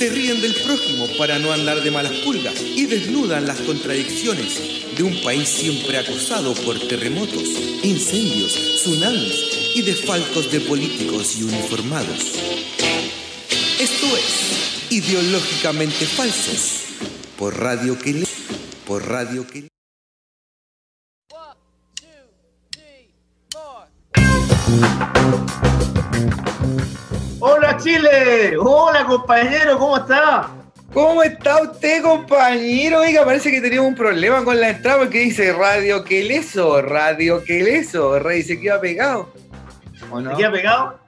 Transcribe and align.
se 0.00 0.08
ríen 0.08 0.40
del 0.40 0.54
prójimo 0.54 1.06
para 1.18 1.38
no 1.38 1.52
andar 1.52 1.82
de 1.82 1.90
malas 1.90 2.14
pulgas 2.24 2.54
y 2.62 2.86
desnudan 2.86 3.46
las 3.46 3.60
contradicciones 3.60 4.96
de 4.96 5.02
un 5.02 5.20
país 5.20 5.46
siempre 5.46 5.98
acosado 5.98 6.54
por 6.54 6.78
terremotos, 6.88 7.44
incendios, 7.82 8.54
tsunamis 8.76 9.74
y 9.74 9.82
desfalcos 9.82 10.50
de 10.50 10.60
políticos 10.60 11.36
y 11.36 11.42
uniformados. 11.42 12.32
Esto 13.78 14.06
es 14.16 14.90
Ideológicamente 14.90 16.06
Falsos 16.06 16.84
por 17.36 17.60
Radio 17.60 17.98
que 17.98 18.24
por 18.86 19.06
Radio 19.06 19.46
que 19.46 19.68
Chile, 27.76 28.56
hola 28.58 29.04
compañero, 29.06 29.78
¿cómo 29.78 29.96
está? 29.96 30.50
¿Cómo 30.92 31.22
está 31.22 31.62
usted, 31.62 32.02
compañero? 32.02 33.00
Oiga, 33.00 33.24
parece 33.24 33.50
que 33.50 33.60
teníamos 33.60 33.90
un 33.90 33.94
problema 33.94 34.44
con 34.44 34.60
la 34.60 34.70
entrada 34.70 34.98
porque 34.98 35.20
dice 35.20 35.52
Radio 35.52 36.02
Queleso, 36.04 36.82
Radio 36.82 37.44
Queleso, 37.44 38.18
Rey 38.18 38.42
se 38.42 38.60
queda 38.60 38.80
pegado. 38.80 39.28
¿O 40.10 40.20
no? 40.20 40.30
¿Se 40.30 40.36
queda 40.36 40.50
pegado? 40.50 40.98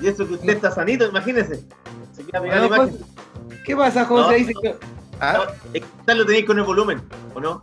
Y 0.00 0.08
eso 0.08 0.26
que 0.26 0.34
usted 0.34 0.50
está 0.50 0.70
sanito, 0.70 1.06
imagínese. 1.06 1.64
Se 2.12 2.24
queda 2.24 2.40
pegado 2.40 2.66
imagen. 2.66 2.98
¿Qué 3.64 3.76
pasa, 3.76 4.04
José? 4.04 4.36
dice 4.36 4.52
que... 4.62 4.76
¿Ah? 5.20 5.46
No, 6.06 6.14
lo 6.14 6.26
tenéis 6.26 6.46
con 6.46 6.58
el 6.58 6.64
volumen, 6.64 7.02
¿o 7.34 7.40
no? 7.40 7.62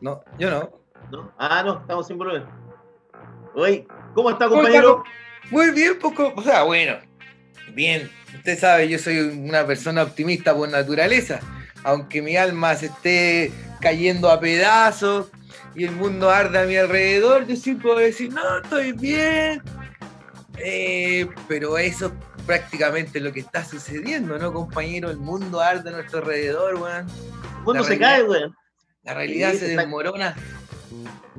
No, 0.00 0.22
yo 0.38 0.50
no. 0.50 0.70
¿No? 1.10 1.32
Ah, 1.38 1.62
no, 1.64 1.80
estamos 1.80 2.06
sin 2.06 2.16
volumen. 2.16 2.44
Oye, 3.54 3.86
¿cómo 4.14 4.30
está, 4.30 4.48
compañero? 4.48 5.04
Muy 5.50 5.70
bien, 5.70 5.98
poco, 5.98 6.32
o 6.36 6.42
sea, 6.42 6.64
bueno, 6.64 6.98
bien, 7.74 8.10
usted 8.34 8.58
sabe, 8.58 8.88
yo 8.88 8.98
soy 8.98 9.18
una 9.18 9.66
persona 9.66 10.02
optimista 10.02 10.54
por 10.54 10.68
naturaleza, 10.68 11.40
aunque 11.84 12.22
mi 12.22 12.36
alma 12.36 12.74
se 12.74 12.86
esté 12.86 13.52
cayendo 13.80 14.30
a 14.30 14.40
pedazos 14.40 15.28
y 15.74 15.84
el 15.84 15.92
mundo 15.92 16.30
arde 16.30 16.58
a 16.58 16.64
mi 16.64 16.76
alrededor, 16.76 17.46
yo 17.46 17.56
sí 17.56 17.74
puedo 17.74 17.98
decir, 17.98 18.32
no, 18.32 18.58
estoy 18.62 18.92
bien. 18.92 19.62
Eh, 20.58 21.28
pero 21.46 21.78
eso 21.78 22.06
es 22.06 22.12
prácticamente 22.44 23.20
lo 23.20 23.32
que 23.32 23.40
está 23.40 23.64
sucediendo, 23.64 24.38
¿no, 24.38 24.52
compañero? 24.52 25.10
El 25.10 25.18
mundo 25.18 25.60
arde 25.60 25.90
a 25.90 25.92
nuestro 25.92 26.18
alrededor, 26.20 26.74
weón. 26.76 27.06
El 27.58 27.64
mundo 27.64 27.84
se 27.84 27.98
cae, 27.98 28.24
weón. 28.24 28.56
La 29.04 29.14
realidad 29.14 29.52
se 29.54 29.76
desmorona 29.76 30.34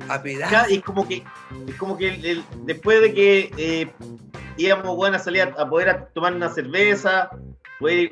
a 0.08 0.22
pedazos. 0.22 0.70
Y 0.70 0.80
como 0.80 1.06
que, 1.06 1.22
es 1.68 1.74
como 1.76 1.96
que 1.96 2.42
después 2.64 3.00
de 3.02 3.14
que 3.14 3.50
eh, 3.56 3.90
íbamos 4.60 4.94
bueno, 4.96 5.16
a 5.16 5.18
salir 5.18 5.42
a, 5.42 5.68
poder 5.68 6.08
tomar 6.14 6.34
una 6.34 6.50
cerveza, 6.50 7.30
poder 7.78 8.10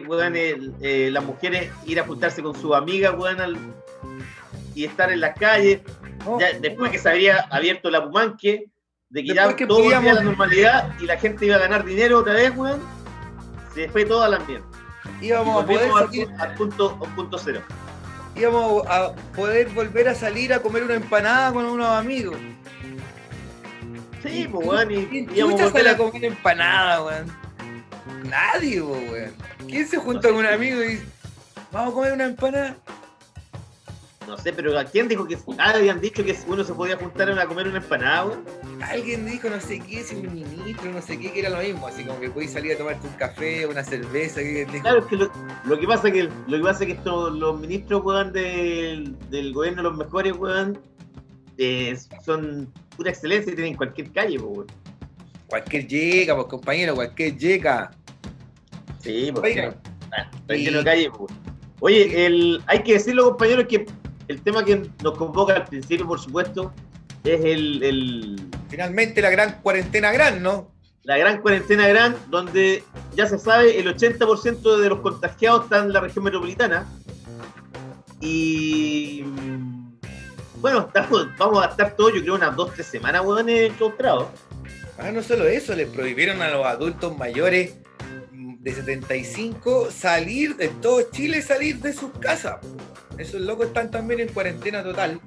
eh, 0.80 1.10
las 1.12 1.24
mujeres 1.24 1.70
ir 1.84 2.00
a 2.00 2.04
juntarse 2.04 2.42
con 2.42 2.54
sus 2.54 2.74
amigas 2.74 3.14
y 4.74 4.84
estar 4.84 5.12
en 5.12 5.20
la 5.20 5.34
calle. 5.34 5.82
Oh. 6.26 6.38
después 6.60 6.90
que 6.90 6.98
se 6.98 7.08
había 7.08 7.40
abierto 7.50 7.90
la 7.90 8.04
Pumanque, 8.04 8.66
de 9.08 9.24
que 9.24 9.34
ya 9.34 9.54
todo 9.56 9.78
podíamos... 9.84 10.14
la 10.14 10.22
normalidad 10.22 10.94
y 11.00 11.06
la 11.06 11.16
gente 11.16 11.46
iba 11.46 11.56
a 11.56 11.60
ganar 11.60 11.84
dinero 11.84 12.18
otra 12.18 12.34
vez, 12.34 12.52
weón, 12.56 12.80
se 13.74 13.88
fue 13.88 14.04
todo 14.04 14.22
al 14.22 14.34
ambiente. 14.34 14.66
Íbamos 15.20 15.62
a 15.62 15.66
poder 15.66 15.90
al, 16.38 16.54
punto, 16.54 16.98
al 17.02 17.14
punto 17.14 17.38
cero. 17.38 17.60
Íbamos 18.36 18.86
a 18.86 19.12
poder 19.34 19.68
volver 19.70 20.08
a 20.08 20.14
salir 20.14 20.52
a 20.52 20.60
comer 20.60 20.84
una 20.84 20.94
empanada 20.94 21.52
con 21.52 21.64
unos 21.64 21.88
amigos. 21.88 22.36
Sí, 24.22 24.48
pues, 24.50 24.66
weón. 24.66 24.90
Y, 24.90 25.26
¿Quién 25.26 25.58
sale 25.58 25.90
a 25.90 25.96
comer 25.96 26.24
empanada, 26.24 27.04
weón? 27.04 27.26
Nadie, 28.24 28.80
weón. 28.82 29.32
¿Quién 29.66 29.86
se 29.86 29.96
junta 29.98 30.28
con 30.28 30.38
un 30.38 30.46
amigo 30.46 30.82
y 30.82 31.00
vamos 31.72 31.92
a 31.92 31.94
comer 31.94 32.12
una 32.12 32.24
empanada? 32.26 32.76
No 34.26 34.36
sé, 34.36 34.52
pero 34.52 34.78
¿a 34.78 34.84
quién 34.84 35.08
dijo 35.08 35.26
que 35.26 35.38
habían 35.58 36.02
dicho 36.02 36.22
que 36.22 36.36
uno 36.46 36.62
se 36.62 36.74
podía 36.74 36.98
juntar 36.98 37.30
a 37.30 37.46
comer 37.46 37.66
una 37.66 37.78
empanada, 37.78 38.26
weón? 38.26 38.44
Alguien 38.82 39.24
dijo 39.24 39.48
no 39.48 39.58
sé 39.58 39.80
qué, 39.80 40.04
si 40.04 40.16
un 40.16 40.34
ministro, 40.34 40.92
no 40.92 41.00
sé 41.00 41.18
qué, 41.18 41.32
que 41.32 41.40
era 41.40 41.48
lo 41.48 41.58
mismo, 41.58 41.86
así 41.86 42.04
como 42.04 42.20
que 42.20 42.28
podéis 42.28 42.52
salir 42.52 42.72
a 42.72 42.76
tomarte 42.78 43.06
un 43.06 43.14
café, 43.14 43.66
una 43.66 43.82
cerveza, 43.82 44.42
que 44.42 44.66
Claro, 44.82 44.98
es 44.98 45.06
que 45.06 45.16
lo, 45.16 45.80
que 45.80 45.86
pasa 45.86 46.10
que 46.10 46.24
lo 46.24 46.56
que 46.58 46.62
pasa 46.62 46.80
es 46.80 46.86
que 46.88 46.92
estos, 46.92 47.32
los 47.38 47.58
ministros, 47.58 48.04
weón, 48.04 48.32
del, 48.34 49.16
del 49.30 49.54
gobierno, 49.54 49.82
los 49.82 49.96
mejores, 49.96 50.34
weón, 50.36 50.78
eh, 51.56 51.96
son 52.22 52.70
pura 52.98 53.10
excelencia 53.10 53.52
y 53.52 53.54
tienen 53.54 53.76
cualquier 53.76 54.12
calle, 54.12 54.38
pues, 54.38 54.68
Cualquier 55.46 55.86
llega, 55.86 56.34
pues, 56.34 56.46
compañero, 56.48 56.94
cualquier 56.94 57.38
llega. 57.38 57.90
Sí, 58.98 59.30
pues, 59.32 59.56
está 59.56 60.54
lleno 60.54 60.78
de 60.78 60.84
calle, 60.84 61.10
pues. 61.16 61.32
Oye, 61.80 62.26
el, 62.26 62.60
hay 62.66 62.82
que 62.82 62.94
decirlo, 62.94 63.30
compañeros, 63.30 63.66
que 63.66 63.86
el 64.26 64.42
tema 64.42 64.64
que 64.64 64.90
nos 65.02 65.16
convoca 65.16 65.54
al 65.54 65.64
principio, 65.64 66.06
por 66.06 66.18
supuesto, 66.18 66.74
es 67.24 67.40
el, 67.44 67.82
el... 67.82 68.48
Finalmente 68.68 69.22
la 69.22 69.30
gran 69.30 69.62
cuarentena 69.62 70.12
gran, 70.12 70.42
¿no? 70.42 70.70
La 71.04 71.16
gran 71.16 71.40
cuarentena 71.40 71.86
gran, 71.88 72.16
donde 72.28 72.82
ya 73.14 73.26
se 73.26 73.38
sabe, 73.38 73.78
el 73.78 73.86
80% 73.86 74.76
de 74.76 74.88
los 74.88 75.00
contagiados 75.00 75.64
están 75.64 75.86
en 75.86 75.92
la 75.92 76.00
región 76.00 76.24
metropolitana. 76.24 76.86
Y 78.20 79.24
bueno, 80.60 80.90
vamos 81.38 81.64
a 81.64 81.70
estar 81.70 81.94
todos, 81.96 82.14
yo 82.14 82.20
creo, 82.22 82.34
unas 82.34 82.54
dos, 82.56 82.74
tres 82.74 82.86
semanas, 82.86 83.22
weón, 83.24 83.48
enclaustrados. 83.48 84.28
Ah, 84.98 85.12
no 85.12 85.22
solo 85.22 85.46
eso, 85.46 85.74
les 85.74 85.88
prohibieron 85.88 86.42
a 86.42 86.50
los 86.50 86.66
adultos 86.66 87.16
mayores 87.16 87.74
de 88.32 88.72
75 88.72 89.90
salir 89.90 90.56
de 90.56 90.68
todo 90.68 91.10
Chile, 91.10 91.40
salir 91.42 91.78
de 91.78 91.92
sus 91.92 92.10
casas. 92.18 92.56
Esos 93.16 93.40
locos 93.40 93.68
están 93.68 93.90
también 93.90 94.20
en 94.20 94.28
cuarentena 94.28 94.82
total. 94.82 95.20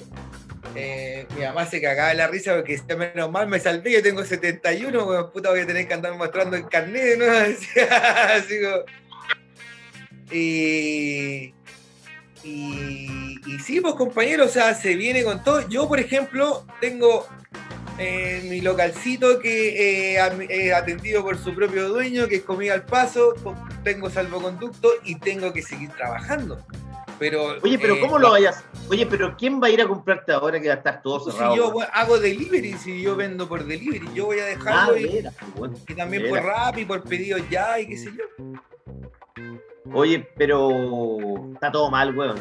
Eh, 0.75 1.25
mi 1.35 1.43
mamá 1.43 1.65
se 1.65 1.81
cagaba 1.81 2.09
de 2.09 2.15
la 2.15 2.27
risa 2.27 2.55
porque 2.55 2.73
está 2.73 2.95
menos 2.95 3.29
mal 3.29 3.47
me 3.47 3.59
salvé, 3.59 3.91
yo 3.91 4.01
tengo 4.01 4.23
71, 4.23 5.05
weón, 5.05 5.31
puta 5.31 5.49
voy 5.49 5.61
a 5.61 5.67
tener 5.67 5.87
que 5.87 5.93
andar 5.93 6.15
mostrando 6.15 6.55
el 6.55 6.67
carnet, 6.67 7.17
¿no? 7.17 7.25
Así 8.35 8.61
como... 8.61 8.83
Y 10.31 11.53
y, 12.43 13.39
sí, 13.63 13.81
pues 13.81 13.95
compañeros, 13.95 14.47
o 14.47 14.53
sea, 14.53 14.73
se 14.73 14.95
viene 14.95 15.23
con 15.23 15.43
todo. 15.43 15.67
Yo, 15.69 15.87
por 15.87 15.99
ejemplo, 15.99 16.65
tengo 16.79 17.27
eh, 17.97 18.41
mi 18.49 18.61
localcito 18.61 19.39
que 19.39 20.15
eh, 20.15 20.73
atendido 20.73 21.23
por 21.23 21.37
su 21.37 21.53
propio 21.53 21.89
dueño, 21.89 22.27
que 22.27 22.37
es 22.37 22.43
comida 22.43 22.73
al 22.73 22.85
paso, 22.85 23.33
tengo 23.83 24.09
salvoconducto 24.09 24.89
y 25.03 25.15
tengo 25.15 25.53
que 25.53 25.61
seguir 25.61 25.89
trabajando. 25.89 26.59
Pero, 27.19 27.55
Oye, 27.61 27.77
pero 27.77 27.99
¿cómo 27.99 28.17
lo 28.17 28.31
vayas? 28.31 28.63
Oye, 28.89 29.05
pero 29.05 29.37
¿quién 29.37 29.61
va 29.61 29.67
a 29.67 29.69
ir 29.69 29.79
a 29.79 29.87
comprarte 29.87 30.31
ahora 30.31 30.59
que 30.59 30.67
va 30.69 30.73
a 30.73 30.77
estar 30.77 31.03
todo 31.03 31.23
pues 31.23 31.35
cerrado? 31.35 31.53
Si 31.53 31.57
yo 31.59 31.79
hago 31.93 32.17
delivery, 32.17 32.73
si 32.73 32.99
yo 32.99 33.15
vendo 33.15 33.47
por 33.47 33.63
delivery, 33.63 34.09
yo 34.15 34.25
voy 34.25 34.39
a 34.39 34.45
dejarlo 34.45 34.95
ah, 34.95 35.69
y, 35.87 35.93
también 35.93 36.27
por 36.27 36.41
rap 36.41 36.79
y 36.79 36.85
por 36.85 37.03
pedidos 37.03 37.41
ya 37.51 37.79
y 37.79 37.89
qué 37.89 37.97
sé 37.97 38.09
yo. 38.11 38.23
Oye, 39.93 40.27
pero 40.37 41.51
está 41.53 41.71
todo 41.71 41.89
mal, 41.89 42.15
weón. 42.15 42.37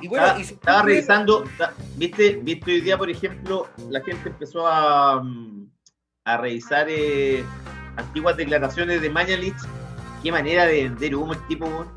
Y 0.00 0.08
bueno, 0.08 0.26
estaba, 0.36 0.82
revisando, 0.82 1.44
¿viste, 1.96 2.40
viste 2.42 2.72
hoy 2.72 2.80
día, 2.80 2.98
por 2.98 3.08
ejemplo, 3.08 3.68
la 3.88 4.00
gente 4.02 4.28
empezó 4.28 4.66
a, 4.66 5.22
mm, 5.22 5.70
a 6.24 6.36
revisar 6.36 6.86
eh, 6.88 7.44
antiguas 7.96 8.36
declaraciones 8.36 9.00
de 9.00 9.10
Mañalich. 9.10 9.56
Qué 10.22 10.32
manera 10.32 10.66
de 10.66 10.84
vender 10.84 11.14
humo 11.14 11.32
el 11.32 11.46
tipo, 11.46 11.66
weón. 11.66 11.88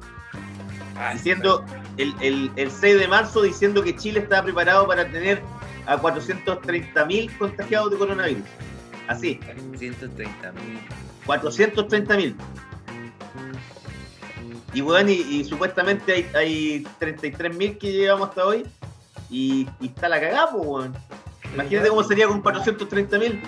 Ah, 0.95 1.13
diciendo, 1.13 1.65
el, 1.97 2.13
el, 2.21 2.51
el 2.55 2.69
6 2.69 2.99
de 2.99 3.07
marzo, 3.07 3.41
diciendo 3.41 3.83
que 3.83 3.95
Chile 3.95 4.19
estaba 4.19 4.43
preparado 4.43 4.87
para 4.87 5.09
tener 5.09 5.41
a 5.87 5.97
430.000 5.97 7.37
contagiados 7.37 7.91
de 7.91 7.97
coronavirus. 7.97 8.43
Así. 9.07 9.39
430.000. 9.39 10.53
430.000. 11.25 12.35
Y 14.73 14.81
bueno, 14.81 15.09
y, 15.11 15.43
supuestamente 15.43 16.13
hay, 16.13 16.29
hay 16.33 16.87
33.000 16.99 17.77
que 17.77 17.91
llevamos 17.91 18.29
hasta 18.29 18.45
hoy. 18.45 18.65
Y, 19.29 19.67
está 19.81 20.09
la 20.09 20.19
cagada, 20.19 20.51
pues, 20.51 20.65
weón. 20.65 20.93
Imagínate 21.53 21.89
cómo 21.89 22.03
sería 22.03 22.27
con 22.27 22.41
430.000. 22.41 23.39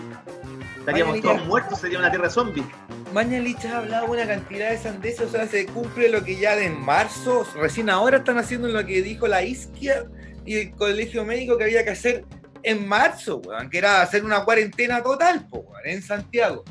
Estaríamos 0.79 1.19
todos 1.21 1.45
muertos, 1.45 1.79
sería 1.79 1.97
una 1.97 2.11
tierra 2.11 2.29
zombie. 2.29 2.63
Mañalich 3.11 3.65
ha 3.65 3.79
hablado 3.79 4.05
una 4.05 4.27
cantidad 4.27 4.69
de 4.69 4.77
sandeces, 4.77 5.21
o 5.21 5.29
sea, 5.29 5.47
se 5.47 5.65
cumple 5.65 6.09
lo 6.09 6.23
que 6.23 6.35
ya 6.35 6.55
de 6.55 6.65
en 6.65 6.79
marzo, 6.79 7.47
recién 7.55 7.89
ahora 7.89 8.17
están 8.17 8.37
haciendo 8.37 8.67
lo 8.67 8.85
que 8.85 9.01
dijo 9.01 9.27
la 9.27 9.41
Isquia 9.41 10.05
y 10.45 10.57
el 10.57 10.71
colegio 10.73 11.25
médico 11.25 11.57
que 11.57 11.63
había 11.63 11.83
que 11.83 11.91
hacer 11.91 12.25
en 12.61 12.87
marzo, 12.87 13.37
weón, 13.37 13.69
que 13.69 13.79
era 13.79 14.01
hacer 14.01 14.23
una 14.23 14.43
cuarentena 14.43 15.01
total, 15.01 15.47
po, 15.47 15.65
en 15.85 16.01
Santiago. 16.01 16.63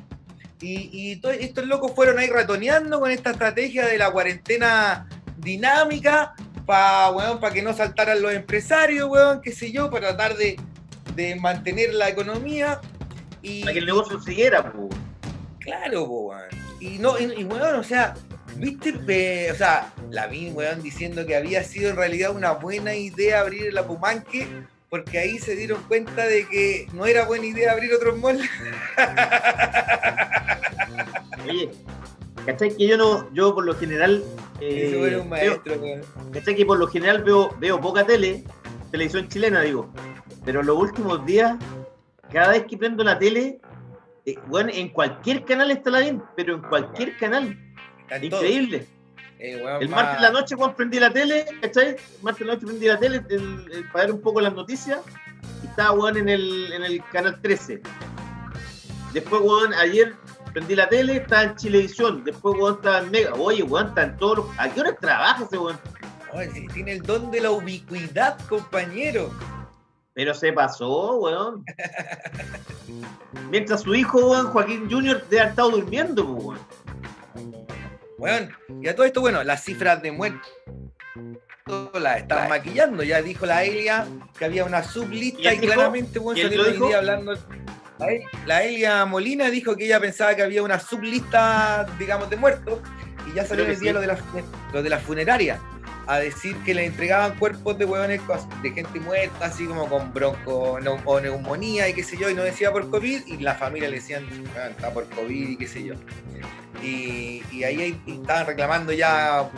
Y, 0.65 0.89
y 0.93 1.21
estos 1.41 1.67
locos 1.67 1.93
fueron 1.95 2.19
ahí 2.19 2.29
ratoneando 2.29 2.99
con 2.99 3.11
esta 3.11 3.33
estrategia 3.33 3.85
de 3.87 3.99
la 3.99 4.11
cuarentena 4.11 5.07
dinámica 5.37 6.35
para 6.65 7.13
para 7.39 7.53
que 7.53 7.61
no 7.61 7.75
saltaran 7.75 8.23
los 8.23 8.33
empresarios, 8.33 9.11
weón, 9.11 9.43
qué 9.43 9.53
sé 9.53 9.71
yo, 9.71 9.91
para 9.91 10.09
tratar 10.09 10.39
de, 10.39 10.59
de 11.15 11.37
mantener 11.37 11.93
la 11.93 12.09
economía. 12.09 12.81
Y, 13.43 13.61
para 13.61 13.75
que 13.75 13.81
el 13.81 13.87
negocio 13.87 14.19
siguiera, 14.23 14.73
po. 14.73 14.89
Claro, 15.61 16.07
po, 16.07 16.29
weón. 16.29 16.49
Y, 16.81 16.99
no, 16.99 17.19
y, 17.19 17.45
weón, 17.45 17.77
o 17.77 17.85
sea, 17.85 18.15
viste, 18.57 19.53
o 19.53 19.55
sea, 19.55 19.93
la 20.11 20.29
vi, 20.29 20.49
weón, 20.49 20.83
diciendo 20.83 21.27
que 21.27 21.37
había 21.37 21.63
sido 21.63 21.91
en 21.91 21.97
realidad 21.97 22.31
una 22.35 22.53
buena 22.53 22.95
idea 22.95 23.41
abrir 23.41 23.67
el 23.67 23.77
Apumanque, 23.77 24.49
porque 24.94 25.19
ahí 25.19 25.41
se 25.41 25.56
dieron 25.56 25.82
cuenta 25.88 26.25
de 26.25 26.46
que 26.46 26.87
no 26.93 27.05
era 27.05 27.26
buena 27.26 27.46
idea 27.46 27.73
abrir 27.73 27.93
otros 27.93 28.17
malls. 28.17 28.49
Oye, 31.49 31.69
¿cachai? 32.46 32.76
Que 32.76 32.87
yo 32.87 32.96
no, 32.96 33.29
yo 33.35 33.52
por 33.56 33.64
lo 33.64 33.75
general. 33.75 34.23
Eh, 34.61 35.19
un 35.20 35.29
maestro, 35.29 35.81
veo, 35.81 36.00
¿Cachai? 36.32 36.55
Que 36.55 36.64
por 36.64 36.79
lo 36.79 36.87
general 36.87 37.25
veo, 37.25 37.56
veo 37.58 37.81
poca 37.81 38.06
tele, 38.06 38.44
televisión 38.93 39.26
chilena, 39.26 39.62
digo. 39.62 39.93
Pero 40.44 40.62
los 40.62 40.79
últimos 40.79 41.26
días, 41.26 41.58
cada 42.32 42.50
vez 42.50 42.64
que 42.67 42.79
prendo 42.79 43.02
la 43.02 43.19
tele, 43.19 43.58
bueno, 44.46 44.70
eh, 44.70 44.79
en 44.79 44.91
cualquier 44.91 45.44
canal 45.44 45.73
está 45.73 45.91
la 45.91 45.99
bien, 45.99 46.23
pero 46.37 46.55
en 46.55 46.62
cualquier 46.62 47.17
canal. 47.17 47.58
Increíble. 48.23 48.87
Eh, 49.44 49.62
el 49.79 49.91
martes 49.91 50.17
en 50.17 50.23
la 50.23 50.31
noche, 50.31 50.56
cuando 50.56 50.75
prendí 50.75 50.99
la 50.99 51.12
tele, 51.12 51.44
¿cachai? 51.61 51.88
El 51.88 51.99
martes 52.23 52.41
en 52.41 52.46
la 52.46 52.55
noche 52.55 52.67
prendí 52.67 52.87
la 52.87 52.99
tele 52.99 53.20
para 53.93 54.06
ver 54.06 54.14
un 54.14 54.23
poco 54.23 54.41
las 54.41 54.55
noticias 54.55 55.00
y 55.62 55.67
estaba, 55.67 55.93
weón, 55.93 56.17
en 56.17 56.31
el, 56.31 56.73
en 56.73 56.82
el 56.82 57.05
canal 57.12 57.38
13. 57.43 57.82
Después, 59.12 59.43
weón, 59.43 59.75
ayer 59.75 60.14
prendí 60.55 60.75
la 60.75 60.88
tele, 60.88 61.17
estaba 61.17 61.43
en 61.43 61.56
Chilevisión. 61.56 62.25
Después, 62.25 62.56
weón, 62.58 62.76
estaba 62.76 63.00
en 63.00 63.11
Mega. 63.11 63.35
Oye, 63.35 63.62
weón, 63.62 63.88
está 63.88 64.05
en 64.05 64.17
todos 64.17 64.38
los... 64.38 64.46
¿A 64.56 64.70
qué 64.70 64.81
hora 64.81 64.96
trabaja 64.96 65.44
ese 65.44 65.58
weón? 65.58 65.79
Oye, 66.32 66.67
tiene 66.73 66.93
el 66.93 67.02
don 67.02 67.31
de 67.31 67.43
la 67.43 67.50
ubicuidad, 67.50 68.38
compañero. 68.49 69.31
Pero 70.14 70.32
se 70.32 70.55
pasó, 70.55 71.17
weón. 71.17 71.67
Mientras 73.50 73.82
su 73.82 73.94
hijo, 73.94 74.31
weón, 74.31 74.46
Joaquín 74.46 74.91
Jr., 74.91 75.23
debe 75.29 75.41
haber 75.41 75.50
estado 75.50 75.70
durmiendo, 75.73 76.25
weón. 76.25 76.58
Weón, 78.25 78.50
y 78.82 78.88
a 78.88 78.97
todo 78.97 79.05
esto, 79.05 79.21
bueno, 79.21 79.44
las 79.44 79.62
cifras 79.62 80.00
de 80.00 80.11
muertos 80.11 80.41
las 81.93 82.19
están 82.19 82.49
maquillando. 82.49 83.03
Ya 83.03 83.21
dijo 83.21 83.44
la 83.44 83.65
Elia 83.65 84.06
que 84.38 84.47
había 84.47 84.65
una 84.65 84.82
sublista 84.82 85.53
y, 85.53 85.59
claramente, 85.59 86.19
weón, 86.19 86.38
salió 86.38 86.62
hoy 86.62 86.88
día 86.88 86.99
hablando. 86.99 87.35
La 88.47 88.62
Elia 88.62 89.05
Molina 89.05 89.50
dijo 89.50 89.76
que 89.76 89.85
ella 89.85 90.00
pensaba 90.00 90.35
que 90.35 90.43
había 90.43 90.62
una 90.62 90.81
sublista, 90.81 91.87
digamos, 91.99 92.31
de 92.31 92.37
muertos. 92.37 92.81
Y 93.31 93.35
ya 93.35 93.44
salió 93.44 93.67
el 93.67 93.79
día 93.79 93.93
lo 93.93 94.00
de 94.00 94.06
la, 94.06 94.19
lo 94.73 94.82
de 94.82 94.88
la 94.88 94.99
funeraria 94.99 95.61
a 96.06 96.19
decir 96.19 96.56
que 96.65 96.75
le 96.75 96.87
entregaban 96.87 97.39
cuerpos 97.39 97.79
de 97.79 97.85
hueones 97.85 98.21
de 98.62 98.71
gente 98.71 99.01
muerta, 99.01 99.47
así 99.47 99.67
como 99.67 99.89
con 99.89 100.12
bronco 100.12 100.79
o 101.05 101.21
neumonía 101.21 101.89
y 101.89 101.95
qué 101.95 102.05
sé 102.05 102.17
yo, 102.17 102.31
y 102.31 102.35
no 102.35 102.43
decía 102.43 102.73
por 102.73 102.91
COVID, 102.91 103.27
y 103.27 103.39
la 103.39 103.55
familia 103.55 103.89
le 103.89 103.97
decían, 103.97 104.27
ah, 104.56 104.69
está 104.69 104.93
por 104.93 105.09
COVID 105.11 105.51
y 105.51 105.56
qué 105.56 105.67
sé 105.67 105.85
yo. 105.85 105.95
Y, 106.83 107.43
ahí 107.65 107.99
estaban 108.06 108.47
reclamando 108.47 108.93
ya 108.93 109.49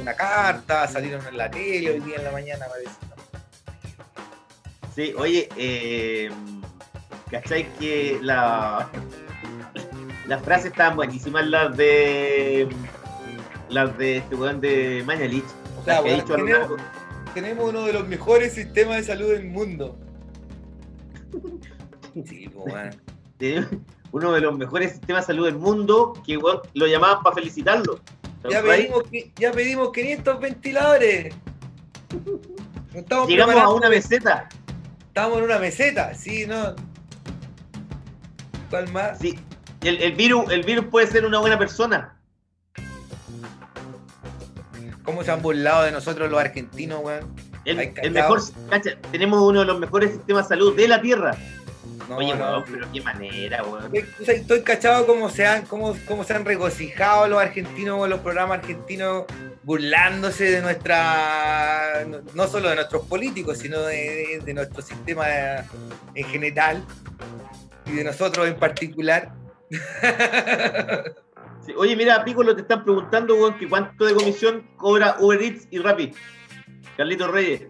una 0.00 0.14
carta, 0.14 0.88
salieron 0.88 1.24
en 1.26 1.36
la 1.36 1.48
tele 1.48 1.90
hoy 1.90 2.00
día 2.00 2.16
en 2.16 2.24
la 2.24 2.32
mañana, 2.32 2.66
parece. 2.66 2.90
Sí, 4.96 5.14
oye, 5.16 5.48
eh, 5.56 6.30
¿cachai 7.30 7.68
que 7.78 8.18
la, 8.22 8.88
las 10.26 10.42
frases 10.42 10.72
estaban 10.72 10.96
buenísimas, 10.96 11.46
las 11.46 11.76
de 11.76 12.66
las 13.68 13.96
de 13.98 14.18
este 14.18 14.34
weón 14.34 14.60
de 14.60 15.02
Mañalich? 15.06 15.44
Tenemos, 17.34 17.68
uno 17.68 17.86
de 17.86 17.92
los 17.92 18.08
mejores 18.08 18.54
sistemas 18.54 18.96
de 18.96 19.04
salud 19.04 19.32
del 19.32 19.44
mundo. 19.44 19.98
Sí, 22.24 22.48
pues, 22.48 22.96
uno 24.10 24.32
de 24.32 24.40
los 24.40 24.56
mejores 24.56 24.92
sistemas 24.92 25.26
de 25.26 25.34
salud 25.34 25.44
del 25.44 25.56
mundo 25.56 26.14
que 26.24 26.38
lo 26.72 26.86
llamaban 26.86 27.22
para 27.22 27.34
felicitarlo. 27.34 28.00
Ya 28.48 28.62
pedimos, 28.62 29.02
ya 29.38 29.52
pedimos 29.52 29.92
500 29.92 30.40
ventiladores. 30.40 31.34
Llegamos 33.28 33.56
a 33.56 33.68
una 33.68 33.90
meseta. 33.90 34.48
Estamos 35.08 35.36
en 35.36 35.44
una 35.44 35.58
meseta, 35.58 36.14
sí, 36.14 36.46
¿no? 36.46 36.74
¿Cuál 38.70 38.90
más? 38.94 39.18
Sí, 39.18 39.38
el, 39.82 40.00
el, 40.02 40.12
virus, 40.12 40.50
el 40.50 40.62
virus 40.62 40.86
puede 40.86 41.06
ser 41.06 41.26
una 41.26 41.38
buena 41.40 41.58
persona 41.58 42.15
cómo 45.16 45.24
se 45.24 45.32
han 45.32 45.40
burlado 45.40 45.84
de 45.84 45.92
nosotros 45.92 46.30
los 46.30 46.38
argentinos, 46.38 47.00
weón. 47.02 47.34
El, 47.64 48.12
mejor, 48.12 48.42
cacha, 48.68 48.98
tenemos 49.10 49.40
uno 49.40 49.60
de 49.60 49.66
los 49.66 49.80
mejores 49.80 50.12
sistemas 50.12 50.46
de 50.46 50.56
salud 50.56 50.76
de 50.76 50.86
la 50.86 51.00
Tierra. 51.00 51.34
No, 52.06 52.18
Oye, 52.18 52.34
no, 52.34 52.62
pero 52.70 52.86
qué 52.92 53.00
manera, 53.00 53.64
weón. 53.64 53.90
Estoy 54.26 54.60
cachado 54.60 55.06
cómo 55.06 55.30
se 55.30 55.46
han, 55.46 55.64
cómo, 55.64 55.96
cómo 56.06 56.22
se 56.22 56.34
han 56.34 56.44
regocijado 56.44 57.28
los 57.28 57.40
argentinos 57.40 57.96
con 57.98 58.10
los 58.10 58.20
programas 58.20 58.58
argentinos 58.58 59.24
burlándose 59.62 60.50
de 60.50 60.60
nuestra, 60.60 62.04
no 62.34 62.46
solo 62.46 62.68
de 62.68 62.74
nuestros 62.74 63.06
políticos, 63.06 63.56
sino 63.56 63.80
de, 63.80 64.42
de 64.44 64.52
nuestro 64.52 64.82
sistema 64.82 65.24
en 66.14 66.24
general 66.26 66.84
y 67.86 67.92
de 67.92 68.04
nosotros 68.04 68.46
en 68.46 68.56
particular. 68.56 69.32
Oye, 71.76 71.96
mira, 71.96 72.24
Piccolo 72.24 72.54
te 72.54 72.62
están 72.62 72.84
preguntando, 72.84 73.34
weón, 73.34 73.58
que 73.58 73.68
cuánto 73.68 74.04
de 74.04 74.14
comisión 74.14 74.68
cobra 74.76 75.16
Uber 75.18 75.42
Eats 75.42 75.66
y 75.70 75.78
Rappi. 75.78 76.12
Carlitos 76.96 77.30
Reyes. 77.30 77.66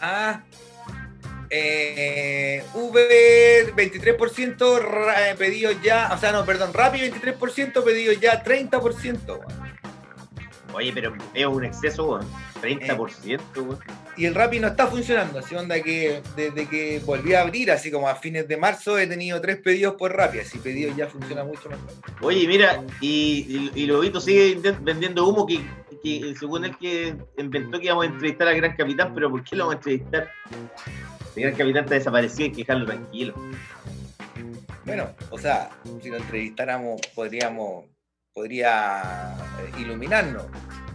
Ah, 0.00 0.44
eh, 1.50 2.64
Uber 2.74 3.74
23% 3.74 5.36
pedidos 5.36 5.80
ya, 5.82 6.10
o 6.12 6.18
sea, 6.18 6.32
no, 6.32 6.44
perdón, 6.44 6.72
Rappi 6.72 6.98
23% 6.98 7.84
pedidos 7.84 8.20
ya 8.20 8.42
30%. 8.42 9.40
Oye, 10.72 10.92
pero 10.92 11.14
es 11.34 11.46
un 11.46 11.64
exceso, 11.64 12.04
weón. 12.04 12.26
30%, 12.60 13.40
weón. 13.56 13.78
Y 14.16 14.24
el 14.24 14.34
Rappi 14.34 14.60
no 14.60 14.68
está 14.68 14.86
funcionando, 14.86 15.40
así 15.40 15.54
onda 15.54 15.80
que 15.82 16.22
desde 16.34 16.66
que 16.66 17.00
volví 17.04 17.34
a 17.34 17.42
abrir, 17.42 17.70
así 17.70 17.90
como 17.90 18.08
a 18.08 18.14
fines 18.14 18.48
de 18.48 18.56
marzo, 18.56 18.98
he 18.98 19.06
tenido 19.06 19.40
tres 19.42 19.58
pedidos 19.58 19.94
por 19.96 20.16
Rappi, 20.16 20.38
así 20.38 20.58
pedidos 20.58 20.96
ya 20.96 21.06
funciona 21.06 21.44
mucho 21.44 21.68
mejor. 21.68 21.90
Oye, 22.22 22.48
mira, 22.48 22.82
y, 23.02 23.70
y, 23.74 23.86
Lobito 23.86 24.18
sigue 24.18 24.58
vendiendo 24.80 25.28
humo 25.28 25.46
que, 25.46 25.60
según 26.38 26.64
él 26.64 26.76
que 26.78 27.14
inventó 27.36 27.78
que 27.78 27.86
íbamos 27.86 28.06
a 28.06 28.08
entrevistar 28.08 28.48
al 28.48 28.56
Gran 28.56 28.74
Capitán, 28.74 29.12
pero 29.14 29.30
¿por 29.30 29.44
qué 29.44 29.54
lo 29.54 29.66
vamos 29.66 29.74
a 29.74 29.78
entrevistar? 29.78 30.30
El 31.34 31.42
Gran 31.42 31.54
Capitán 31.54 31.84
está 31.84 31.94
desaparecido 31.96 32.46
y 32.46 32.52
que 32.52 32.56
dejarlo 32.58 32.86
tranquilo. 32.86 33.34
Bueno, 34.86 35.10
o 35.30 35.38
sea, 35.38 35.68
si 36.00 36.08
lo 36.08 36.16
entrevistáramos, 36.16 37.00
podríamos, 37.14 37.84
podría 38.32 39.36
eh, 39.60 39.80
iluminarnos 39.80 40.44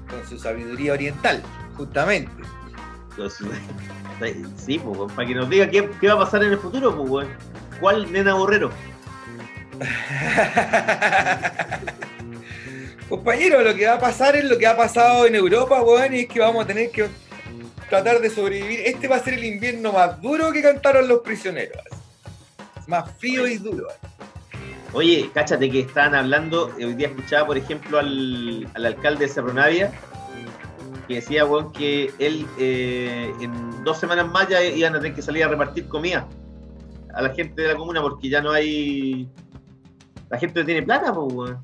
con 0.09 0.25
su 0.27 0.39
sabiduría 0.39 0.93
oriental, 0.93 1.43
justamente. 1.75 2.31
Sí, 4.55 4.79
pues, 4.79 5.11
para 5.13 5.27
que 5.27 5.33
nos 5.33 5.49
diga 5.49 5.67
qué, 5.69 5.81
va 6.07 6.13
a 6.13 6.19
pasar 6.19 6.43
en 6.43 6.51
el 6.51 6.59
futuro, 6.59 6.95
pues, 6.95 7.27
¿Cuál 7.79 8.11
nena 8.11 8.35
borrero? 8.35 8.69
Compañero, 13.09 13.63
lo 13.63 13.73
que 13.73 13.87
va 13.87 13.95
a 13.95 13.99
pasar 13.99 14.35
es 14.35 14.45
lo 14.45 14.59
que 14.59 14.67
ha 14.67 14.77
pasado 14.77 15.25
en 15.25 15.33
Europa, 15.33 15.81
weón, 15.81 16.13
y 16.13 16.19
es 16.19 16.27
que 16.27 16.39
vamos 16.39 16.63
a 16.63 16.67
tener 16.67 16.91
que 16.91 17.09
tratar 17.89 18.21
de 18.21 18.29
sobrevivir. 18.29 18.81
Este 18.85 19.07
va 19.07 19.15
a 19.15 19.19
ser 19.19 19.33
el 19.33 19.43
invierno 19.43 19.91
más 19.91 20.21
duro 20.21 20.51
que 20.51 20.61
cantaron 20.61 21.07
los 21.07 21.21
prisioneros. 21.21 21.81
Más 22.85 23.09
frío 23.17 23.47
y 23.47 23.57
duro. 23.57 23.87
Oye, 24.93 25.31
cáchate 25.33 25.71
que 25.71 25.79
estaban 25.81 26.13
hablando, 26.13 26.71
hoy 26.77 26.93
día 26.93 27.07
escuchaba, 27.07 27.47
por 27.47 27.57
ejemplo, 27.57 27.97
al, 27.97 28.69
al 28.75 28.85
alcalde 28.85 29.25
de 29.25 29.33
Cerro 29.33 29.53
Navia, 29.53 29.91
que 31.11 31.15
decía, 31.19 31.45
weón, 31.45 31.71
que 31.71 32.11
él 32.19 32.45
eh, 32.57 33.33
en 33.41 33.83
dos 33.83 33.99
semanas 33.99 34.31
más 34.31 34.47
ya 34.47 34.63
iban 34.63 34.95
a 34.95 34.99
tener 34.99 35.13
que 35.13 35.21
salir 35.21 35.43
a 35.43 35.47
repartir 35.47 35.87
comida 35.87 36.27
a 37.13 37.21
la 37.21 37.29
gente 37.33 37.61
de 37.61 37.67
la 37.67 37.75
comuna 37.75 38.01
porque 38.01 38.29
ya 38.29 38.41
no 38.41 38.51
hay. 38.51 39.27
La 40.29 40.37
gente 40.37 40.61
no 40.61 40.65
tiene 40.65 40.83
plata, 40.83 41.13
pues, 41.13 41.33
weón. 41.33 41.59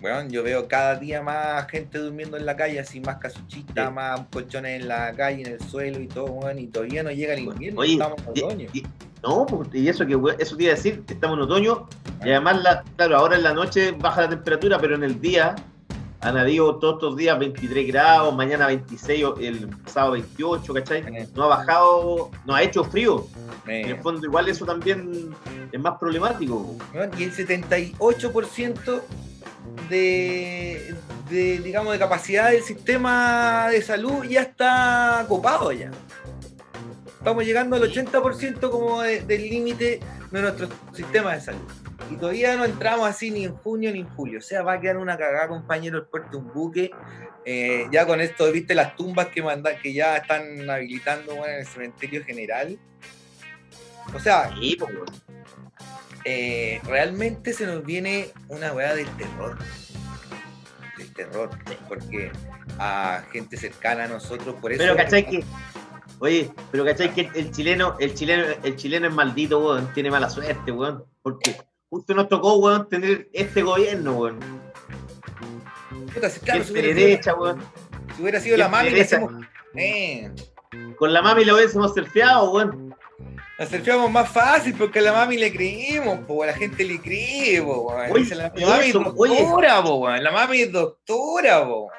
Bueno, 0.00 0.28
yo 0.28 0.42
veo 0.42 0.66
cada 0.66 0.96
día 0.96 1.22
más 1.22 1.64
gente 1.68 1.98
durmiendo 1.98 2.36
en 2.36 2.44
la 2.44 2.56
calle, 2.56 2.80
así 2.80 2.98
más 3.00 3.18
casuchitas, 3.18 3.92
más 3.92 4.22
colchones 4.32 4.80
en 4.80 4.88
la 4.88 5.12
calle, 5.12 5.42
en 5.42 5.52
el 5.52 5.60
suelo 5.60 6.00
y 6.00 6.08
todo, 6.08 6.24
weón, 6.24 6.58
y 6.58 6.66
todavía 6.66 7.04
no 7.04 7.12
llega 7.12 7.34
el 7.34 7.44
invierno, 7.44 7.80
Oye, 7.80 7.92
estamos 7.92 8.20
en 8.20 8.44
otoño. 8.44 8.68
No, 9.22 9.46
pues, 9.46 9.68
y 9.74 9.88
eso 9.88 10.04
que 10.04 10.18
eso 10.40 10.56
te 10.56 10.64
iba 10.64 10.72
a 10.72 10.74
decir, 10.74 11.02
que 11.02 11.14
estamos 11.14 11.36
en 11.36 11.44
otoño, 11.44 11.88
y 12.24 12.30
además, 12.30 12.64
la, 12.64 12.82
claro, 12.96 13.16
ahora 13.16 13.36
en 13.36 13.44
la 13.44 13.54
noche 13.54 13.92
baja 13.92 14.22
la 14.22 14.30
temperatura, 14.30 14.76
pero 14.80 14.96
en 14.96 15.04
el 15.04 15.20
día 15.20 15.54
habido 16.22 16.76
todos 16.76 16.94
estos 16.94 17.16
días 17.16 17.38
23 17.38 17.86
grados, 17.88 18.34
mañana 18.34 18.66
26, 18.66 19.24
el 19.40 19.68
sábado 19.86 20.12
28, 20.12 20.74
¿cachai? 20.74 21.28
No 21.34 21.44
ha 21.44 21.48
bajado, 21.48 22.30
no 22.44 22.54
ha 22.54 22.62
hecho 22.62 22.84
frío. 22.84 23.26
En 23.66 23.88
el 23.90 24.00
fondo, 24.00 24.24
igual 24.26 24.48
eso 24.48 24.64
también 24.64 25.34
es 25.70 25.80
más 25.80 25.98
problemático. 25.98 26.76
Y 27.18 27.24
el 27.24 27.32
78% 27.32 29.02
de, 29.88 30.94
de, 31.30 31.58
digamos, 31.58 31.92
de 31.92 31.98
capacidad 31.98 32.50
del 32.50 32.62
sistema 32.62 33.68
de 33.70 33.82
salud 33.82 34.24
ya 34.24 34.42
está 34.42 35.24
copado 35.28 35.72
ya. 35.72 35.90
Estamos 37.18 37.44
llegando 37.44 37.76
al 37.76 37.82
80% 37.82 38.70
como 38.70 39.02
del 39.02 39.42
límite 39.48 40.00
de 40.30 40.42
nuestro 40.42 40.68
sistema 40.92 41.34
de 41.34 41.40
salud. 41.40 41.81
Y 42.10 42.16
todavía 42.16 42.56
no 42.56 42.64
entramos 42.64 43.08
así 43.08 43.30
ni 43.30 43.44
en 43.44 43.54
junio 43.56 43.92
ni 43.92 44.00
en 44.00 44.08
julio. 44.10 44.38
O 44.38 44.42
sea, 44.42 44.62
va 44.62 44.74
a 44.74 44.80
quedar 44.80 44.96
una 44.96 45.16
cagada, 45.16 45.48
compañero, 45.48 45.98
el 45.98 46.04
puerto 46.04 46.38
un 46.38 46.52
buque. 46.52 46.90
Eh, 47.44 47.86
ya 47.90 48.06
con 48.06 48.20
esto, 48.20 48.50
viste 48.52 48.74
las 48.74 48.96
tumbas 48.96 49.28
que 49.28 49.42
manda, 49.42 49.76
que 49.78 49.92
ya 49.92 50.16
están 50.16 50.68
habilitando 50.68 51.32
en 51.46 51.60
el 51.60 51.66
cementerio 51.66 52.24
general. 52.24 52.78
O 54.14 54.20
sea, 54.20 54.50
pues, 54.78 54.90
eh, 56.24 56.80
realmente 56.84 57.52
se 57.52 57.66
nos 57.66 57.84
viene 57.84 58.30
una 58.48 58.72
weá 58.72 58.94
del 58.94 59.08
terror. 59.16 59.58
Del 60.98 61.12
terror. 61.12 61.50
Porque 61.88 62.30
a 62.78 63.24
gente 63.32 63.56
cercana 63.56 64.04
a 64.04 64.08
nosotros, 64.08 64.56
por 64.60 64.72
eso. 64.72 64.82
Pero, 64.82 64.96
¿cachai 64.96 65.28
que? 65.28 65.44
Oye, 66.20 66.50
pero 66.70 66.84
¿cachai 66.84 67.12
que 67.12 67.30
el 67.34 67.50
chileno, 67.50 67.96
el 67.98 68.14
chileno, 68.14 68.44
el 68.62 68.76
chileno 68.76 69.08
es 69.08 69.14
maldito, 69.14 69.58
weón? 69.58 69.92
Tiene 69.92 70.10
mala 70.10 70.30
suerte, 70.30 70.70
weón. 70.70 71.04
Porque 71.22 71.56
justo 71.92 72.14
nos 72.14 72.26
tocó, 72.26 72.56
weón, 72.56 72.88
tener 72.88 73.28
este 73.34 73.60
gobierno, 73.62 74.14
weón. 74.14 74.40
Puta, 76.14 76.30
claro, 76.42 76.64
si 76.64 76.72
derecha, 76.72 77.34
weón. 77.34 77.62
Si 78.16 78.22
hubiera 78.22 78.40
sido 78.40 78.56
la 78.56 78.70
mami, 78.70 78.88
le 78.88 79.02
hacemos... 79.02 79.30
Eh. 79.74 80.30
Con 80.96 81.12
la 81.12 81.20
mami 81.20 81.44
lo 81.44 81.54
hubiésemos 81.54 81.92
surfeado, 81.92 82.50
weón. 82.50 82.96
La 83.58 83.66
surfeamos 83.66 84.10
más 84.10 84.30
fácil 84.30 84.74
porque 84.74 85.00
a 85.00 85.02
la 85.02 85.12
mami 85.12 85.36
le 85.36 85.52
creímos, 85.52 86.20
po, 86.20 86.42
a 86.42 86.46
la 86.46 86.54
gente 86.54 86.82
le 86.82 86.98
cree, 86.98 87.60
po, 87.60 87.94
Oye, 88.10 88.34
la, 88.36 88.50
mami 88.50 88.86
es 88.86 88.92
doctora, 88.94 89.82
po, 89.82 89.96
weón. 89.96 90.24
La 90.24 90.30
mami 90.30 90.62
es 90.62 90.72
doctora, 90.72 91.62
po. 91.62 91.90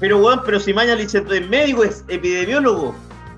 Pero, 0.00 0.20
weón, 0.20 0.40
pero 0.46 0.58
si 0.58 0.72
Mañalich 0.72 1.14
es 1.14 1.48
médico, 1.50 1.84
es 1.84 2.02
epidemiólogo. 2.08 2.94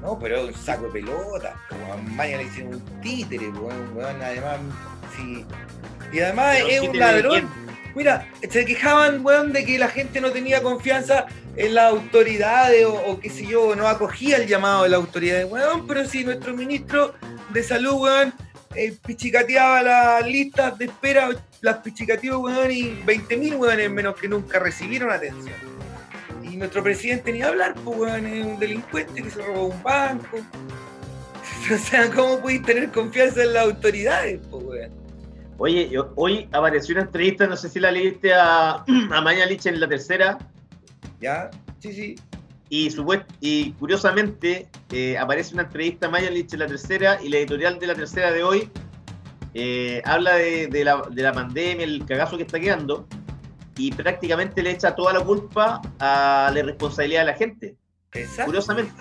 No, 0.06 0.16
pero 0.16 0.36
es 0.36 0.56
un 0.56 0.62
saco 0.62 0.84
de 0.84 1.00
pelota, 1.00 1.56
weón. 1.68 2.14
Mañalich 2.14 2.58
es 2.58 2.62
un 2.62 2.80
títere, 3.02 3.48
weón, 3.48 3.96
weón. 3.96 4.22
Además, 4.22 4.58
sí. 5.16 5.44
Y 6.12 6.20
además 6.20 6.58
es 6.68 6.80
un 6.80 6.96
ladrón. 6.96 7.50
Mira, 7.96 8.28
se 8.48 8.64
quejaban, 8.64 9.26
weón, 9.26 9.52
de 9.52 9.64
que 9.64 9.80
la 9.80 9.88
gente 9.88 10.20
no 10.20 10.30
tenía 10.30 10.62
confianza 10.62 11.26
en 11.56 11.74
las 11.74 11.90
autoridades 11.90 12.86
o, 12.86 13.18
qué 13.18 13.30
sé 13.30 13.46
yo, 13.46 13.74
no 13.74 13.88
acogía 13.88 14.36
el 14.36 14.46
llamado 14.46 14.84
de 14.84 14.90
las 14.90 15.00
autoridades, 15.00 15.50
weón, 15.50 15.88
pero 15.88 16.06
si 16.06 16.22
nuestro 16.22 16.54
ministro 16.54 17.14
de 17.52 17.62
salud, 17.64 17.94
weón, 17.94 18.32
eh, 18.76 18.94
pichicateaba 19.04 19.82
las 19.82 20.26
listas 20.26 20.78
de 20.78 20.84
espera, 20.84 21.30
las 21.62 21.78
pichicateó, 21.78 22.38
weón, 22.38 22.70
y 22.70 23.02
20.000 23.04 23.56
weones 23.58 23.90
menos 23.90 24.14
que 24.14 24.28
nunca 24.28 24.60
recibieron 24.60 25.10
atención. 25.10 25.75
Y 26.56 26.58
nuestro 26.58 26.82
presidente 26.82 27.34
ni 27.34 27.42
hablar, 27.42 27.74
pues, 27.84 27.98
weón, 27.98 28.26
es 28.26 28.46
un 28.46 28.58
delincuente 28.58 29.22
que 29.22 29.28
se 29.28 29.42
robó 29.42 29.66
un 29.66 29.82
banco. 29.82 30.38
O 31.70 31.76
sea, 31.76 32.10
¿cómo 32.10 32.40
puedes 32.40 32.62
tener 32.62 32.90
confianza 32.92 33.42
en 33.42 33.52
las 33.52 33.64
autoridades, 33.64 34.40
pues, 34.50 34.64
weón? 34.64 34.90
Oye, 35.58 35.90
hoy 36.14 36.48
apareció 36.52 36.94
una 36.94 37.04
entrevista, 37.04 37.46
no 37.46 37.56
sé 37.56 37.68
si 37.68 37.78
la 37.78 37.90
leíste 37.90 38.32
a, 38.32 38.84
a 39.10 39.20
Maña 39.20 39.44
Lich 39.44 39.66
en 39.66 39.80
la 39.80 39.86
tercera. 39.86 40.38
Ya, 41.20 41.50
sí, 41.80 41.92
sí. 41.92 42.14
Y, 42.70 42.88
y 43.40 43.72
curiosamente 43.72 44.68
eh, 44.92 45.18
aparece 45.18 45.52
una 45.52 45.64
entrevista 45.64 46.06
a 46.06 46.10
Maya 46.10 46.30
Lich 46.30 46.54
en 46.54 46.60
la 46.60 46.66
tercera 46.66 47.18
y 47.22 47.28
la 47.28 47.36
editorial 47.36 47.78
de 47.78 47.86
la 47.86 47.94
tercera 47.94 48.32
de 48.32 48.42
hoy 48.42 48.70
eh, 49.52 50.00
habla 50.06 50.36
de, 50.36 50.84
la, 50.84 51.02
de, 51.10 51.22
la, 51.22 51.32
pandemia, 51.32 51.84
el 51.84 52.06
cagazo 52.06 52.38
que 52.38 52.44
está 52.44 52.58
quedando 52.58 53.06
y 53.76 53.92
prácticamente 53.92 54.62
le 54.62 54.70
echa 54.70 54.94
toda 54.94 55.12
la 55.12 55.20
culpa 55.20 55.80
a 55.98 56.50
la 56.54 56.62
responsabilidad 56.62 57.20
de 57.20 57.26
la 57.26 57.34
gente. 57.34 57.76
Exacto. 58.12 58.46
Curiosamente. 58.46 58.92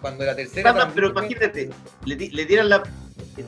cuando, 0.00 0.24
la 0.24 0.34
tercera. 0.34 0.90
pero 0.94 1.10
imagínate, 1.10 1.70
le, 2.06 2.16
le 2.16 2.46
tiran 2.46 2.68
la, 2.68 2.82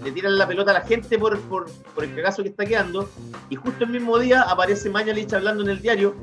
le 0.04 0.12
tiran 0.12 0.38
la 0.38 0.46
pelota 0.46 0.70
a 0.70 0.74
la 0.74 0.80
gente 0.82 1.18
por, 1.18 1.40
por, 1.42 1.68
el 2.02 2.14
cagazo 2.14 2.42
que 2.42 2.50
está 2.50 2.64
quedando, 2.64 3.10
y 3.50 3.56
justo 3.56 3.84
el 3.84 3.90
mismo 3.90 4.18
día 4.18 4.42
aparece 4.42 4.90
Mañalich 4.90 5.32
hablando 5.32 5.62
en 5.62 5.70
el 5.70 5.80
diario 5.80 6.14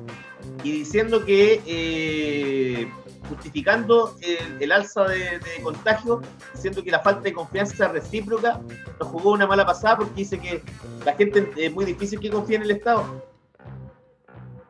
y 0.64 0.72
diciendo 0.72 1.26
que, 1.26 1.62
eh, 1.66 2.92
justificando 3.28 4.16
el, 4.60 4.72
alza 4.72 5.06
de, 5.06 5.40
contagio, 5.64 6.22
diciendo 6.54 6.84
que 6.84 6.92
la 6.92 7.00
falta 7.00 7.22
de 7.22 7.34
confianza 7.34 7.88
recíproca 7.88 8.60
nos 9.00 9.08
jugó 9.08 9.32
una 9.32 9.46
mala 9.46 9.66
pasada 9.66 9.98
porque 9.98 10.16
dice 10.16 10.40
que 10.40 10.62
la 11.06 11.14
gente 11.14 11.50
es 11.56 11.72
muy 11.72 11.86
difícil 11.86 12.20
que 12.20 12.30
confíe 12.30 12.58
en 12.58 12.64
el 12.64 12.72
Estado. 12.72 13.29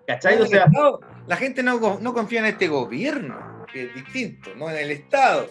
¿Cachai? 0.09 0.41
O 0.41 0.47
sea, 0.47 0.65
la 1.27 1.37
gente 1.37 1.61
no, 1.61 1.99
no 2.01 2.13
confía 2.15 2.39
en 2.39 2.47
este 2.47 2.67
gobierno, 2.67 3.63
que 3.71 3.83
es 3.83 3.93
distinto, 3.93 4.49
no 4.55 4.67
en 4.71 4.77
el 4.77 4.89
Estado. 4.89 5.45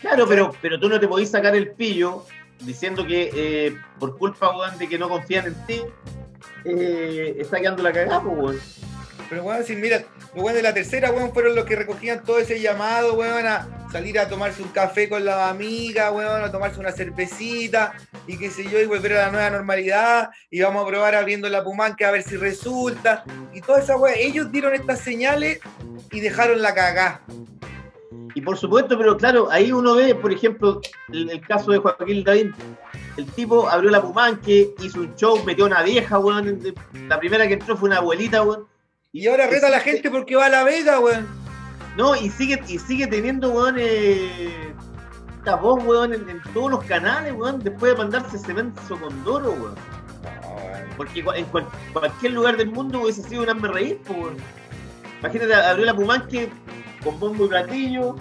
Claro, 0.00 0.26
pero, 0.26 0.52
pero 0.62 0.80
tú 0.80 0.88
no 0.88 0.98
te 0.98 1.06
podís 1.06 1.28
sacar 1.28 1.54
el 1.54 1.72
pillo 1.72 2.24
diciendo 2.60 3.06
que 3.06 3.30
eh, 3.34 3.76
por 3.98 4.16
culpa, 4.16 4.74
de 4.78 4.88
que 4.88 4.98
no 4.98 5.10
confían 5.10 5.48
en 5.48 5.66
ti, 5.66 5.82
eh, 6.64 7.36
está 7.38 7.60
quedando 7.60 7.82
la 7.82 7.92
cagada, 7.92 8.20
weón. 8.20 8.58
Pero, 9.28 9.42
weón, 9.42 9.64
si 9.64 9.74
mira, 9.74 10.04
los 10.34 10.54
de 10.54 10.62
la 10.62 10.72
tercera, 10.72 11.10
weón, 11.10 11.32
fueron 11.32 11.54
los 11.54 11.64
que 11.64 11.76
recogían 11.76 12.22
todo 12.22 12.38
ese 12.38 12.60
llamado, 12.60 13.14
weón, 13.14 13.46
a 13.46 13.88
salir 13.90 14.18
a 14.18 14.28
tomarse 14.28 14.62
un 14.62 14.68
café 14.68 15.08
con 15.08 15.24
la 15.24 15.48
amiga, 15.48 16.12
weón, 16.12 16.42
a 16.42 16.52
tomarse 16.52 16.78
una 16.78 16.92
cervecita 16.92 17.94
y 18.26 18.38
qué 18.38 18.50
sé 18.50 18.68
yo, 18.68 18.78
y 18.80 18.86
volver 18.86 19.14
a 19.14 19.26
la 19.26 19.32
nueva 19.32 19.50
normalidad, 19.50 20.30
y 20.50 20.60
vamos 20.60 20.84
a 20.84 20.88
probar 20.88 21.14
abriendo 21.14 21.48
la 21.48 21.64
pumanca 21.64 22.08
a 22.08 22.12
ver 22.12 22.22
si 22.22 22.36
resulta, 22.36 23.24
y 23.52 23.60
toda 23.60 23.80
esa 23.80 23.96
weón, 23.96 24.16
ellos 24.18 24.52
dieron 24.52 24.74
estas 24.74 25.00
señales 25.00 25.60
y 26.12 26.20
dejaron 26.20 26.62
la 26.62 26.74
cagada. 26.74 27.22
Y 28.36 28.42
por 28.42 28.58
supuesto, 28.58 28.98
pero 28.98 29.16
claro, 29.16 29.48
ahí 29.50 29.72
uno 29.72 29.94
ve, 29.94 30.14
por 30.14 30.30
ejemplo, 30.30 30.82
el, 31.10 31.40
caso 31.40 31.72
de 31.72 31.78
Joaquín 31.78 32.22
David. 32.22 32.52
El 33.16 33.24
tipo 33.32 33.66
abrió 33.66 33.90
la 33.90 34.02
Pumanque, 34.02 34.74
hizo 34.78 35.00
un 35.00 35.14
show, 35.14 35.42
metió 35.46 35.64
una 35.64 35.82
vieja, 35.82 36.18
weón. 36.18 36.60
La 37.08 37.18
primera 37.18 37.48
que 37.48 37.54
entró 37.54 37.78
fue 37.78 37.88
una 37.88 37.96
abuelita, 37.96 38.42
weón. 38.42 38.66
Y 39.16 39.28
ahora 39.28 39.46
reta 39.46 39.68
a 39.68 39.70
la 39.70 39.80
gente 39.80 40.10
porque 40.10 40.36
va 40.36 40.44
a 40.44 40.50
la 40.50 40.62
Vega, 40.62 41.00
weón. 41.00 41.26
No, 41.96 42.14
y 42.14 42.28
sigue, 42.28 42.62
y 42.68 42.78
sigue 42.78 43.06
teniendo, 43.06 43.50
weón, 43.50 43.76
eh, 43.78 44.74
esta 45.38 45.56
voz, 45.56 45.82
weón, 45.86 46.12
en, 46.12 46.42
todos 46.52 46.70
los 46.70 46.84
canales, 46.84 47.32
weón, 47.32 47.60
después 47.60 47.92
de 47.92 47.96
mandarse 47.96 48.38
cemento 48.38 49.00
con 49.00 49.24
Doro, 49.24 49.52
weón. 49.52 49.74
Porque 50.98 51.24
en 51.34 51.46
cualquier 51.94 52.32
lugar 52.32 52.58
del 52.58 52.70
mundo 52.70 53.00
hubiese 53.00 53.22
sido 53.22 53.44
un 53.44 53.48
hambre 53.48 53.72
reír, 53.72 54.00
weón. 54.06 54.36
Imagínate, 55.20 55.54
abrió 55.54 55.86
la 55.86 55.94
Pumanque 55.94 56.50
con 57.02 57.18
bombo 57.18 57.46
y 57.46 57.48
platillo, 57.48 58.16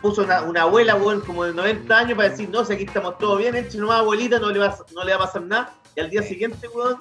puso 0.00 0.26
una, 0.48 0.62
abuela, 0.62 0.98
como 1.26 1.44
de 1.44 1.52
90 1.52 1.98
años 1.98 2.16
para 2.16 2.30
decir, 2.30 2.48
no, 2.48 2.64
si 2.64 2.72
aquí 2.72 2.84
estamos 2.84 3.18
todos 3.18 3.36
bien, 3.36 3.56
entre 3.56 3.78
nomás 3.78 3.98
abuelita, 3.98 4.38
no 4.38 4.48
le, 4.48 4.58
va, 4.58 4.74
no 4.94 5.04
le 5.04 5.10
va 5.10 5.22
a 5.22 5.26
pasar 5.26 5.42
nada. 5.42 5.74
Y 5.94 6.00
al 6.00 6.08
día 6.08 6.22
siguiente, 6.22 6.66
weón, 6.68 6.96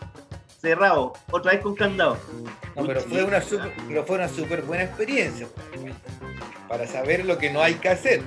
cerrado, 0.60 1.14
otra 1.32 1.54
vez 1.54 1.62
con 1.62 1.76
candado. 1.76 2.18
No, 2.76 2.86
pero, 2.86 3.02
fue 3.02 3.24
una 3.24 3.42
super, 3.42 3.74
pero 3.88 4.06
fue 4.06 4.18
una 4.18 4.28
súper 4.28 4.62
buena 4.64 4.84
experiencia, 4.84 5.48
para 6.68 6.88
saber 6.88 7.26
lo 7.26 7.38
que 7.38 7.52
no 7.52 7.62
hay 7.62 7.76
que 7.76 7.90
hacer. 7.90 8.22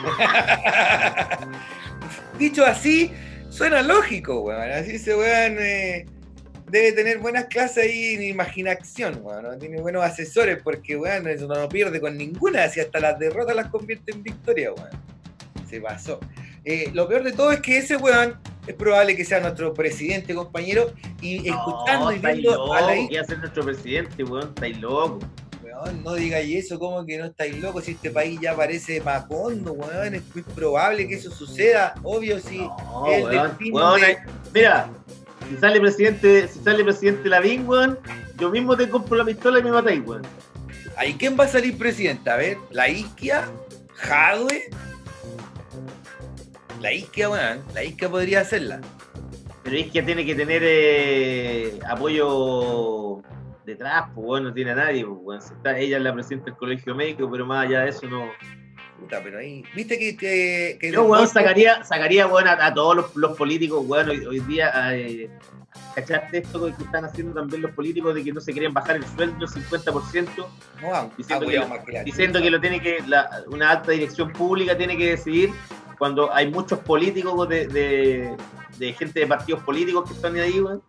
Dicho 2.38 2.64
así, 2.64 3.12
suena 3.50 3.82
lógico, 3.82 4.40
weón. 4.40 4.70
Así 4.70 4.98
se 4.98 5.14
weón. 5.14 5.56
Eh, 5.58 6.06
debe 6.70 6.92
tener 6.92 7.18
buenas 7.18 7.46
clases 7.46 7.84
ahí 7.84 8.14
en 8.14 8.22
imaginación, 8.22 9.22
bueno, 9.22 9.56
tiene 9.58 9.80
buenos 9.80 10.04
asesores 10.04 10.62
porque, 10.62 10.94
bueno, 10.94 11.28
eso 11.28 11.48
no 11.48 11.68
pierde 11.68 12.00
con 12.00 12.16
ninguna, 12.16 12.68
si 12.68 12.80
hasta 12.80 13.00
las 13.00 13.18
derrotas 13.18 13.56
las 13.56 13.68
convierte 13.68 14.12
en 14.12 14.22
victoria, 14.22 14.70
bueno. 14.70 14.90
Se 15.68 15.80
pasó. 15.80 16.20
Eh, 16.64 16.90
lo 16.92 17.08
peor 17.08 17.22
de 17.22 17.32
todo 17.32 17.52
es 17.52 17.60
que 17.60 17.78
ese 17.78 17.96
weón 17.96 18.38
es 18.70 18.76
probable 18.76 19.16
que 19.16 19.24
sea 19.24 19.40
nuestro 19.40 19.74
presidente, 19.74 20.34
compañero, 20.34 20.92
y 21.20 21.48
escuchando 21.48 22.12
y 22.12 22.18
viendo 22.18 22.72
a 22.72 22.80
la 22.80 23.24
ser 23.24 23.38
nuestro 23.38 23.64
presidente, 23.64 24.24
weón, 24.24 24.48
estáis 24.48 24.78
loco. 24.78 25.18
Weón, 25.62 26.02
no 26.04 26.14
digáis 26.14 26.64
eso, 26.64 26.78
como 26.78 27.04
que 27.04 27.18
no 27.18 27.26
estáis 27.26 27.58
locos, 27.58 27.84
si 27.84 27.92
este 27.92 28.10
país 28.10 28.38
ya 28.40 28.54
parece 28.54 29.00
Macondo, 29.00 29.72
weón, 29.72 30.14
es 30.14 30.22
muy 30.34 30.42
probable 30.42 31.08
que 31.08 31.14
eso 31.14 31.30
suceda, 31.30 31.94
obvio 32.02 32.38
si 32.40 32.58
no, 32.58 33.02
weón, 33.02 33.56
Mira, 34.54 34.88
si 35.48 35.56
sale 35.56 35.80
presidente, 35.80 36.48
si 36.48 36.60
sale 36.60 36.84
presidente 36.84 37.28
Lavín, 37.28 37.68
weón, 37.68 37.98
yo 38.38 38.50
mismo 38.50 38.76
te 38.76 38.88
compro 38.88 39.16
la 39.16 39.24
pistola 39.24 39.58
y 39.58 39.62
me 39.64 39.72
matáis, 39.72 40.00
weón. 40.06 40.22
¿Ahí 40.96 41.14
quién 41.14 41.36
va 41.38 41.44
a 41.44 41.48
salir 41.48 41.76
presidente? 41.78 42.30
A 42.30 42.36
ver, 42.36 42.58
la 42.70 42.88
Isquia, 42.88 43.48
Jadwe. 43.94 44.70
La 46.80 46.92
isquia, 46.92 47.28
weón, 47.28 47.62
la 47.74 47.84
isquia 47.84 48.08
podría 48.08 48.40
hacerla. 48.40 48.80
Pero 49.62 49.76
isquia 49.76 50.04
tiene 50.04 50.24
que 50.24 50.34
tener 50.34 50.62
eh, 50.64 51.78
apoyo 51.86 53.20
detrás, 53.66 54.04
pues 54.14 54.26
bueno, 54.26 54.48
no 54.48 54.54
tiene 54.54 54.70
a 54.70 54.76
nadie, 54.76 55.04
pues 55.04 55.50
Está, 55.50 55.78
ella 55.78 55.98
es 55.98 56.02
la 56.02 56.14
presidenta 56.14 56.46
del 56.46 56.56
colegio 56.56 56.94
médico, 56.94 57.30
pero 57.30 57.44
más 57.44 57.66
allá 57.66 57.82
de 57.82 57.90
eso 57.90 58.06
no. 58.08 58.30
Puta, 58.98 59.20
pero 59.22 59.38
ahí. 59.38 59.62
Viste 59.74 59.98
que. 59.98 60.16
que, 60.16 60.78
que 60.80 60.90
Yo, 60.90 61.04
weón, 61.04 61.28
sacaría, 61.28 61.84
sacaría 61.84 62.24
bueno, 62.26 62.50
a, 62.50 62.72
todos 62.72 63.10
los, 63.14 63.36
políticos, 63.36 63.84
weón, 63.86 64.08
hoy, 64.08 64.40
día. 64.40 64.72
Eh, 64.96 65.28
¿Cachaste 65.94 66.38
esto 66.38 66.66
que 66.66 66.82
están 66.82 67.04
haciendo 67.04 67.34
también 67.34 67.62
los 67.62 67.70
políticos 67.72 68.14
de 68.14 68.24
que 68.24 68.32
no 68.32 68.40
se 68.40 68.52
quieren 68.52 68.72
bajar 68.72 68.96
el 68.96 69.04
sueldo 69.04 69.44
el 69.44 69.50
50%? 69.50 70.28
No, 70.82 71.12
diciendo, 71.16 71.46
que, 71.46 72.02
diciendo 72.04 72.42
que 72.42 72.50
lo 72.50 72.60
tiene 72.60 72.80
que, 72.80 72.98
la, 73.06 73.44
una 73.48 73.70
alta 73.70 73.92
dirección 73.92 74.32
pública 74.32 74.76
tiene 74.76 74.96
que 74.96 75.10
decidir 75.10 75.50
cuando 76.00 76.32
hay 76.32 76.50
muchos 76.50 76.78
políticos 76.78 77.46
de, 77.46 77.68
de, 77.68 78.36
de 78.78 78.92
gente 78.94 79.20
de 79.20 79.26
partidos 79.26 79.62
políticos 79.64 80.08
que 80.08 80.16
están 80.16 80.34
ahí, 80.36 80.58
weón. 80.58 80.82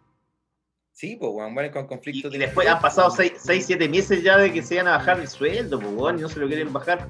Sí, 0.94 1.18
pues, 1.20 1.30
weón, 1.34 1.54
bueno, 1.54 1.70
con 1.70 1.86
conflictos. 1.86 2.34
Y, 2.34 2.38
después 2.38 2.66
han 2.66 2.80
pasado 2.80 3.12
6, 3.12 3.34
7 3.44 3.90
meses 3.90 4.24
ya 4.24 4.38
de 4.38 4.54
que 4.54 4.64
se 4.64 4.76
iban 4.76 4.88
a 4.88 4.92
bajar 4.92 5.20
el 5.20 5.28
sueldo, 5.28 5.82
pues, 5.82 5.92
weón, 5.94 6.18
y 6.18 6.22
no 6.22 6.30
se 6.30 6.40
lo 6.40 6.48
quieren 6.48 6.72
bajar. 6.72 7.10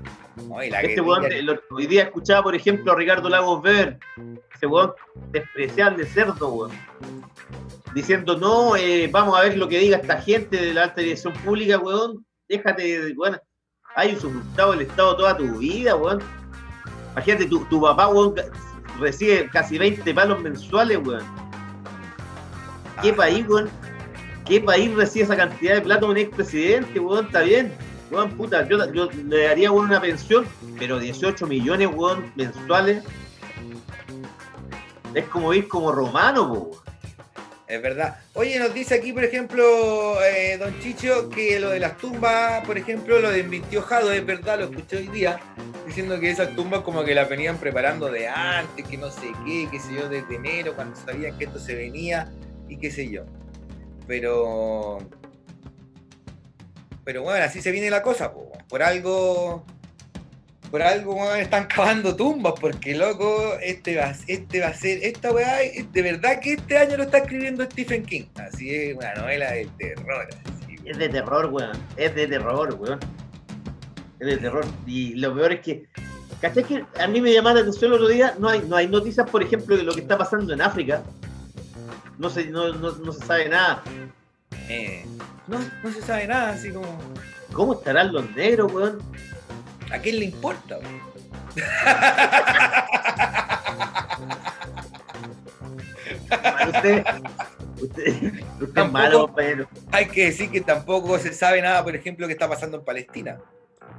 este 0.81 0.99
weón, 0.99 1.25
hoy 1.69 1.85
día 1.85 2.01
escuchaba, 2.01 2.41
por 2.41 2.55
ejemplo, 2.55 2.91
a 2.91 2.95
Ricardo 2.95 3.29
Lagos 3.29 3.61
Ver, 3.61 3.99
ese 4.55 4.65
weón 4.65 4.93
despreciable 5.29 6.03
cerdo, 6.07 6.51
weón, 6.51 6.71
diciendo, 7.93 8.35
no, 8.35 8.75
eh, 8.77 9.09
vamos 9.11 9.37
a 9.37 9.43
ver 9.43 9.57
lo 9.59 9.67
que 9.67 9.77
diga 9.77 9.97
esta 9.97 10.19
gente 10.19 10.57
de 10.57 10.73
la 10.73 10.85
alta 10.85 11.01
dirección 11.01 11.33
pública, 11.33 11.77
weón, 11.77 12.25
déjate, 12.49 13.13
weón, 13.15 13.39
hay 13.95 14.15
usurpado 14.15 14.73
el 14.73 14.81
Estado 14.81 15.17
toda 15.17 15.37
tu 15.37 15.59
vida, 15.59 15.95
weón. 15.95 16.40
Imagínate, 17.13 17.45
tu, 17.45 17.65
tu 17.65 17.81
papá, 17.81 18.07
weón, 18.07 18.35
recibe 18.99 19.49
casi 19.49 19.77
20 19.77 20.13
palos 20.13 20.41
mensuales, 20.41 20.99
weón. 21.05 21.23
¿Qué 23.01 23.09
ah. 23.09 23.15
país, 23.15 23.45
weón? 23.47 23.69
¿Qué 24.45 24.61
país 24.61 24.93
recibe 24.95 25.25
esa 25.25 25.35
cantidad 25.35 25.75
de 25.75 25.81
plata 25.81 26.05
un 26.05 26.17
expresidente, 26.17 26.99
weón? 26.99 27.25
Está 27.25 27.41
bien. 27.41 27.73
Weón, 28.09 28.31
puta, 28.31 28.67
yo, 28.67 28.77
le 28.77 29.43
daría 29.43 29.71
weón, 29.71 29.85
una 29.87 30.01
pensión, 30.01 30.45
pero 30.77 30.99
18 30.99 31.47
millones, 31.47 31.89
weón, 31.93 32.31
mensuales. 32.35 33.03
Es 35.13 35.25
como 35.25 35.53
ir 35.53 35.67
como 35.67 35.91
romano, 35.91 36.43
weón. 36.43 36.80
Es 37.71 37.81
verdad. 37.81 38.17
Oye, 38.33 38.59
nos 38.59 38.73
dice 38.73 38.95
aquí, 38.95 39.13
por 39.13 39.23
ejemplo, 39.23 40.21
eh, 40.25 40.57
Don 40.57 40.77
Chicho, 40.81 41.29
que 41.29 41.57
lo 41.57 41.69
de 41.69 41.79
las 41.79 41.95
tumbas, 41.95 42.65
por 42.65 42.77
ejemplo, 42.77 43.21
lo 43.21 43.31
de 43.31 43.43
Mintió 43.43 43.81
Jado, 43.81 44.11
es 44.11 44.25
verdad, 44.25 44.59
lo 44.59 44.65
escuché 44.65 44.97
hoy 44.97 45.07
día, 45.07 45.39
diciendo 45.87 46.19
que 46.19 46.29
esas 46.29 46.53
tumbas 46.53 46.81
como 46.81 47.05
que 47.05 47.15
las 47.15 47.29
venían 47.29 47.57
preparando 47.59 48.11
de 48.11 48.27
antes, 48.27 48.85
que 48.85 48.97
no 48.97 49.09
sé 49.09 49.31
qué, 49.45 49.69
qué 49.71 49.79
sé 49.79 49.93
yo, 49.93 50.09
desde 50.09 50.35
enero, 50.35 50.75
cuando 50.75 50.97
sabían 50.97 51.37
que 51.37 51.45
esto 51.45 51.59
se 51.59 51.73
venía 51.75 52.29
y 52.67 52.75
qué 52.75 52.91
sé 52.91 53.09
yo. 53.09 53.23
Pero. 54.05 54.97
Pero 57.05 57.23
bueno, 57.23 57.45
así 57.45 57.61
se 57.61 57.71
viene 57.71 57.89
la 57.89 58.01
cosa, 58.01 58.33
por 58.67 58.83
algo. 58.83 59.65
Por 60.71 60.81
algo 60.81 61.35
están 61.35 61.65
cavando 61.67 62.15
tumbas, 62.15 62.53
porque 62.59 62.95
loco, 62.95 63.55
este 63.61 63.97
va, 63.97 64.15
este 64.27 64.61
va 64.61 64.67
a 64.67 64.73
ser, 64.73 64.99
esta 65.03 65.31
weá, 65.31 65.57
de 65.91 66.01
verdad 66.01 66.39
que 66.39 66.53
este 66.53 66.77
año 66.77 66.97
lo 66.97 67.03
está 67.03 67.19
escribiendo 67.19 67.65
Stephen 67.65 68.05
King. 68.05 68.23
Así 68.35 68.73
es, 68.73 68.95
una 68.95 69.13
novela 69.15 69.51
de 69.51 69.67
terror. 69.77 70.29
es 70.85 70.97
de 70.97 71.09
terror, 71.09 71.47
weón. 71.51 71.77
Es 71.97 72.15
de 72.15 72.27
terror, 72.27 72.73
weón. 72.79 72.99
Es 74.19 74.27
de 74.27 74.37
terror. 74.37 74.65
Y 74.87 75.15
lo 75.15 75.35
peor 75.35 75.51
es 75.53 75.59
que 75.59 75.85
¿Cachai 76.39 76.63
que 76.63 76.83
a 76.99 77.07
mí 77.07 77.21
me 77.21 77.31
llamaba 77.31 77.55
la 77.55 77.61
atención 77.61 77.91
el 77.91 77.97
otro 77.97 78.07
día? 78.07 78.33
No 78.39 78.49
hay, 78.49 78.61
no 78.61 78.75
hay 78.75 78.87
noticias, 78.87 79.29
por 79.29 79.43
ejemplo, 79.43 79.77
de 79.77 79.83
lo 79.83 79.93
que 79.93 80.01
está 80.01 80.17
pasando 80.17 80.53
en 80.53 80.61
África 80.61 81.03
no 82.21 82.29
se, 82.29 82.45
no, 82.45 82.71
no, 82.73 82.91
no 82.91 83.11
se 83.11 83.25
sabe 83.25 83.49
nada. 83.49 83.81
Eh, 84.69 85.03
no, 85.47 85.57
no 85.83 85.91
se 85.91 86.01
sabe 86.01 86.27
nada, 86.27 86.51
así 86.51 86.71
como. 86.71 86.87
¿Cómo 87.51 87.73
estarán 87.73 88.13
los 88.13 88.29
negros, 88.33 88.71
weón? 88.71 88.99
¿A 89.91 89.99
quién 89.99 90.19
le 90.19 90.25
importa, 90.25 90.79
usted, 96.67 97.03
usted, 97.81 98.33
usted 98.61 98.81
es 98.83 98.91
malo, 98.91 99.31
pero. 99.35 99.67
Hay 99.91 100.07
que 100.07 100.25
decir 100.25 100.49
que 100.49 100.61
tampoco 100.61 101.19
se 101.19 101.33
sabe 101.33 101.61
nada, 101.61 101.83
por 101.83 101.95
ejemplo, 101.95 102.27
que 102.27 102.33
está 102.33 102.47
pasando 102.47 102.77
en 102.77 102.85
Palestina. 102.85 103.39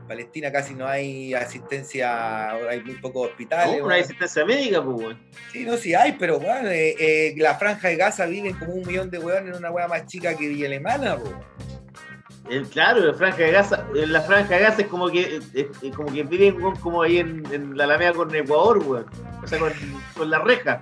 Palestina 0.09 0.51
casi 0.51 0.75
no 0.75 0.87
hay 0.87 1.33
asistencia, 1.35 2.53
hay 2.53 2.83
muy 2.83 2.95
pocos 2.95 3.29
hospitales. 3.29 3.77
¿Cómo 3.77 3.89
no 3.89 3.95
hay 3.95 4.03
asistencia 4.03 4.45
médica, 4.45 4.83
pues? 4.83 5.17
Sí, 5.53 5.65
no, 5.65 5.77
sí 5.77 5.95
hay, 5.95 6.13
pero, 6.13 6.41
bueno, 6.41 6.69
eh, 6.69 6.97
eh, 6.99 7.35
la 7.37 7.55
franja 7.55 7.89
de 7.89 7.97
Gaza 7.97 8.27
viven 8.27 8.59
como 8.59 8.73
un 8.75 8.87
millón 8.87 9.11
de 9.11 9.19
weón 9.19 9.49
en 9.49 9.55
una 9.55 9.71
weá 9.71 9.89
más 9.89 10.07
chica 10.07 10.37
que 10.37 10.49
Villa 10.49 10.67
Alemana, 10.67 11.17
pues. 11.19 11.33
Claro, 12.71 13.01
la 13.01 13.15
franja 13.15 13.39
de 13.39 13.53
Gaza, 13.53 13.87
la 13.95 14.21
franja 14.21 14.55
de 14.55 14.61
Gaza 14.61 14.83
es 14.83 14.89
como 14.89 15.09
que 15.09 15.41
como 15.95 16.13
que 16.13 16.23
viven 16.23 16.61
como 16.81 17.03
ahí 17.03 17.19
en, 17.19 17.77
la 17.77 17.85
Alameda 17.85 18.13
con 18.13 18.35
Ecuador, 18.35 18.79
weón. 18.79 19.07
O 19.43 19.47
sea, 19.47 19.59
con, 19.59 19.73
con 20.17 20.31
la 20.31 20.39
reja. 20.41 20.81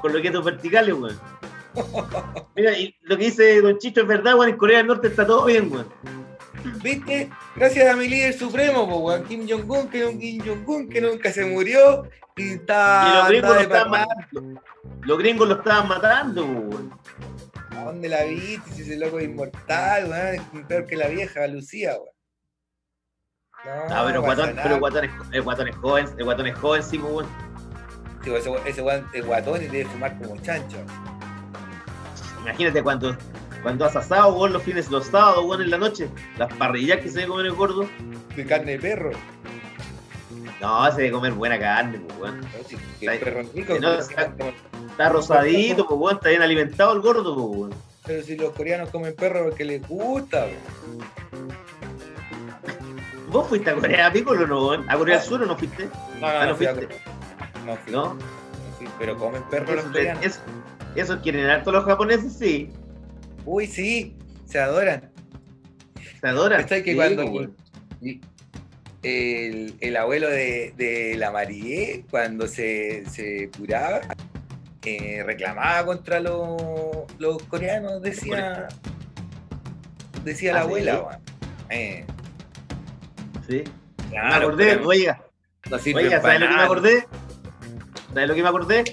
con 0.00 0.12
los 0.12 0.20
quietos 0.20 0.44
verticales, 0.44 0.94
weón. 0.94 1.18
Mira, 2.54 2.78
y 2.78 2.96
lo 3.02 3.16
que 3.16 3.24
dice 3.24 3.60
Don 3.60 3.78
Chicho 3.78 4.02
es 4.02 4.06
verdad, 4.06 4.34
weón, 4.34 4.50
en 4.50 4.56
Corea 4.56 4.78
del 4.78 4.86
Norte 4.86 5.08
está 5.08 5.26
todo 5.26 5.44
bien, 5.44 5.70
weón. 5.72 5.86
¿Viste? 6.82 7.30
Gracias 7.54 7.92
a 7.92 7.96
mi 7.96 8.08
líder 8.08 8.34
supremo, 8.34 8.88
po, 8.88 9.22
Kim 9.24 9.46
Jong-un, 9.48 9.88
que 9.88 10.18
Kim 10.18 10.42
Jong-un 10.44 10.88
que 10.88 11.00
nunca 11.00 11.32
se 11.32 11.44
murió 11.44 12.08
y 12.36 12.54
está. 12.54 13.06
Y 13.06 13.16
los 13.16 13.28
gringos 13.28 13.54
lo 13.54 13.60
estaban 13.60 13.90
matando. 13.90 14.62
Los 15.02 15.18
gringos 15.18 15.48
lo 15.48 15.54
estaban 15.54 15.88
matando, 15.88 16.46
¿A 17.76 17.84
dónde 17.84 18.08
la 18.08 18.24
viste? 18.24 18.72
Si 18.72 18.82
ese 18.82 18.96
loco 18.96 19.18
es 19.18 19.26
inmortal, 19.26 20.10
weón, 20.10 20.34
es 20.34 20.66
peor 20.66 20.86
que 20.86 20.96
la 20.96 21.08
vieja 21.08 21.46
Lucía, 21.46 21.94
weón. 21.94 22.16
No, 23.88 24.04
pero, 24.06 24.22
guatón, 24.22 24.56
pero 24.62 24.78
guatón, 24.78 25.04
es, 25.06 25.10
el 25.32 25.42
guatón 25.42 25.68
es 25.68 25.76
joven, 25.76 26.06
el 26.18 26.24
guatón 26.24 26.46
es 26.46 26.58
joven, 26.58 26.82
sí, 26.82 26.98
pues, 26.98 27.12
weón. 27.12 27.26
Sí, 28.22 28.34
ese, 28.34 28.50
ese 28.66 28.82
guatón, 28.82 29.08
el 29.12 29.22
guatón 29.22 29.62
y 29.62 29.66
debe 29.66 29.86
fumar 29.86 30.18
como 30.18 30.36
chancho. 30.42 30.78
Imagínate 32.42 32.82
cuánto 32.82 33.16
cuando 33.66 33.84
has 33.84 33.96
asado, 33.96 34.32
weón, 34.32 34.52
los 34.52 34.62
fines, 34.62 34.88
los 34.92 35.06
sábados, 35.06 35.44
weón, 35.44 35.62
en 35.62 35.70
la 35.70 35.78
noche, 35.78 36.08
las 36.38 36.52
parrillas 36.54 37.00
que 37.00 37.08
se 37.08 37.16
debe 37.16 37.30
comer 37.30 37.46
el 37.46 37.52
gordo. 37.52 37.88
De 38.36 38.46
carne 38.46 38.72
de 38.72 38.78
perro. 38.78 39.10
No, 40.60 40.88
se 40.92 40.98
debe 40.98 41.10
comer 41.10 41.32
buena 41.32 41.58
carne, 41.58 41.98
pues, 41.98 42.20
weón. 42.20 42.40
está, 43.00 43.24
perro 43.24 43.42
rico, 43.52 43.74
está, 44.96 45.08
rosadito, 45.10 45.86
pues, 45.86 46.00
weón, 46.00 46.16
está 46.16 46.30
bien 46.30 46.42
alimentado 46.42 46.92
el 46.94 47.00
gordo, 47.00 47.34
pues, 47.34 47.58
weón. 47.58 47.74
Pero 48.06 48.22
si 48.22 48.36
los 48.36 48.50
coreanos 48.52 48.90
comen 48.90 49.14
perro 49.14 49.44
porque 49.44 49.64
les 49.64 49.86
gusta, 49.86 50.46
weón. 50.46 51.06
¿Vos 53.28 53.48
fuiste 53.48 53.70
a 53.70 53.74
Corea, 53.74 54.12
Piccolo, 54.12 54.44
o 54.44 54.46
no, 54.46 54.66
weón? 54.68 54.90
¿A 54.90 54.96
Corea 54.96 55.18
del 55.18 55.26
Sur 55.26 55.42
o 55.42 55.46
no 55.46 55.56
fuiste? 55.56 55.84
No, 55.84 56.20
no, 56.20 56.26
ah, 56.26 56.46
no, 56.46 56.56
fuiste. 56.56 56.88
No, 57.64 57.76
fui. 57.76 57.92
¿No? 57.92 58.18
pero 58.98 59.16
comen 59.16 59.42
perro 59.50 59.74
los 59.74 59.84
coreanos. 59.86 60.24
Eso, 60.24 60.40
eso 60.94 61.20
quieren 61.20 61.46
harto 61.46 61.72
los 61.72 61.84
japoneses, 61.84 62.32
sí. 62.32 62.70
Uy, 63.44 63.66
sí, 63.66 64.16
se 64.44 64.58
adoran. 64.58 65.10
Se 66.20 66.26
adoran. 66.26 66.64
que 66.66 66.94
cuando 66.94 67.50
el, 69.02 69.96
abuelo 69.96 70.28
de, 70.28 71.14
la 71.16 71.30
Marie, 71.30 72.04
cuando 72.10 72.48
se, 72.48 73.04
curaba, 73.56 74.00
eh, 74.86 75.24
reclamaba 75.24 75.84
contra 75.84 76.20
los, 76.20 77.42
coreanos, 77.48 78.00
decía, 78.02 78.68
decía 80.22 80.52
la 80.52 80.60
¿Ah, 80.60 80.62
abuela. 80.62 81.20
Eh. 81.70 82.04
Sí. 83.48 83.64
me 84.10 84.18
acordé, 84.18 84.76
oiga. 84.84 85.20
oiga, 85.94 86.20
¿sabes 86.20 86.40
lo 86.40 86.48
que 86.48 86.54
me 86.54 86.62
acordé? 86.62 87.06
¿Sabes 88.14 88.28
lo 88.28 88.34
que 88.34 88.42
me 88.42 88.48
acordé? 88.48 88.84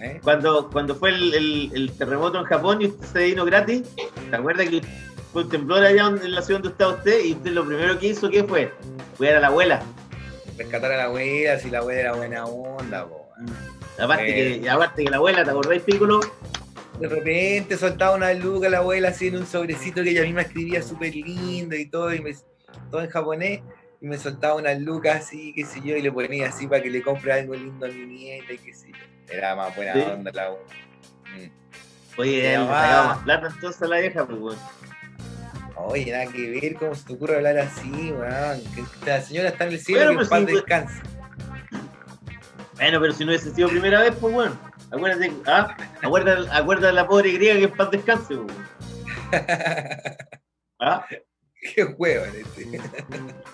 ¿Eh? 0.00 0.20
Cuando, 0.22 0.68
cuando 0.70 0.94
fue 0.94 1.10
el, 1.10 1.92
terremoto 1.96 2.38
en 2.38 2.44
Japón 2.44 2.82
y 2.82 2.86
usted 2.86 3.06
se 3.06 3.24
vino 3.24 3.44
gratis, 3.44 3.82
¿te 4.30 4.36
acuerdas 4.36 4.68
que 4.68 4.82
fue 5.32 5.44
un 5.44 5.48
temblor 5.48 5.82
allá 5.82 6.08
en 6.08 6.34
la 6.34 6.42
ciudad 6.42 6.60
donde 6.60 6.72
estaba 6.72 6.94
usted? 6.94 7.24
Y 7.24 7.32
usted 7.32 7.52
lo 7.52 7.66
primero 7.66 7.98
que 7.98 8.08
hizo, 8.08 8.28
¿qué 8.28 8.44
fue? 8.44 8.72
Cuidar 9.16 9.36
a 9.36 9.40
la 9.40 9.46
abuela. 9.48 9.82
Rescatar 10.58 10.92
a 10.92 10.96
la 10.98 11.04
abuela, 11.04 11.58
si 11.58 11.70
la 11.70 11.78
abuela 11.78 12.00
era 12.00 12.12
buena 12.12 12.44
onda, 12.44 13.06
po. 13.06 13.28
Aparte, 13.98 14.26
que, 14.26 14.54
eh. 14.54 14.70
aparte 14.70 15.04
que 15.04 15.10
la 15.10 15.16
abuela, 15.16 15.44
¿te 15.44 15.50
acordáis, 15.50 15.82
Piccolo? 15.82 16.20
De 17.00 17.08
repente 17.08 17.76
soltaba 17.76 18.16
una 18.16 18.32
luca 18.32 18.68
la 18.68 18.78
abuela 18.78 19.08
así 19.08 19.28
en 19.28 19.36
un 19.36 19.46
sobrecito 19.46 20.02
que 20.02 20.10
ella 20.10 20.22
misma 20.22 20.42
escribía 20.42 20.82
súper 20.82 21.14
lindo 21.14 21.76
y 21.76 21.86
todo, 21.86 22.12
y 22.12 22.20
me, 22.20 22.34
todo 22.90 23.02
en 23.02 23.10
japonés 23.10 23.60
y 24.00 24.06
me 24.06 24.18
soltaba 24.18 24.54
unas 24.54 24.80
lucas 24.80 25.24
así, 25.24 25.52
qué 25.54 25.64
sé 25.64 25.80
yo, 25.84 25.96
y 25.96 26.02
le 26.02 26.12
ponía 26.12 26.48
así 26.48 26.66
para 26.66 26.82
que 26.82 26.90
le 26.90 27.02
compre 27.02 27.32
algo 27.32 27.54
lindo 27.54 27.86
a 27.86 27.88
mi 27.88 28.06
nieta 28.06 28.52
y 28.52 28.58
qué 28.58 28.74
sé 28.74 28.88
yo. 28.90 29.34
Era 29.34 29.54
más 29.54 29.74
buena 29.74 29.94
onda 29.94 30.30
la 30.32 30.50
mm. 30.50 31.50
Oye, 32.16 32.42
le 32.42 32.58
más 32.58 33.18
plata 33.18 33.48
entonces 33.54 33.82
a 33.82 33.86
la 33.86 33.98
vieja, 33.98 34.26
pues, 34.26 34.38
weón. 34.38 34.58
Oye, 35.76 36.10
nada 36.10 36.26
que 36.26 36.50
ver, 36.50 36.74
¿cómo 36.74 36.94
se 36.94 37.06
te 37.06 37.12
ocurre 37.12 37.36
hablar 37.36 37.58
así, 37.58 38.12
weón? 38.12 38.60
Que 38.74 39.06
la 39.06 39.20
señora 39.20 39.48
está 39.50 39.66
en 39.66 39.72
el 39.72 39.80
cielo 39.80 40.12
y 40.12 40.16
que 40.16 40.22
en 40.22 40.28
paz 40.28 40.46
descanse. 40.46 41.02
Bueno, 42.78 43.00
pero 43.00 43.12
si 43.12 43.24
no 43.24 43.30
hubiese 43.30 43.52
sido 43.54 43.68
primera 43.68 44.00
vez, 44.00 44.14
pues 44.20 44.32
bueno. 44.32 44.56
Acuérdate, 44.90 45.32
¿ah? 45.46 45.76
acuérdate, 46.00 46.48
acuérdate 46.50 46.92
la 46.94 47.06
pobre 47.06 47.32
griega 47.32 47.56
que 47.56 47.64
en 47.64 47.72
paz 47.72 47.90
descanse, 47.90 48.36
pues. 48.36 48.56
¿Ah? 50.80 51.04
Qué 51.74 51.84
huevo 51.84 52.24
este. 52.24 52.80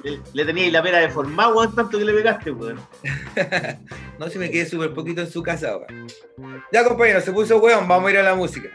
Le, 0.02 0.20
le 0.32 0.44
teníais 0.44 0.72
la 0.72 0.82
pera 0.82 0.98
deformada, 0.98 1.54
weón, 1.54 1.74
tanto 1.74 1.98
que 1.98 2.04
le 2.04 2.12
pegaste, 2.12 2.50
weón. 2.50 2.78
no, 4.18 4.28
si 4.28 4.38
me 4.38 4.50
quedé 4.50 4.66
súper 4.66 4.92
poquito 4.92 5.22
en 5.22 5.30
su 5.30 5.42
casa, 5.42 5.78
weón. 5.78 6.06
Ya, 6.70 6.84
compañero, 6.84 7.22
se 7.22 7.32
puso 7.32 7.58
weón, 7.58 7.88
vamos 7.88 8.08
a 8.08 8.12
ir 8.12 8.18
a 8.18 8.22
la 8.22 8.34
música. 8.34 8.68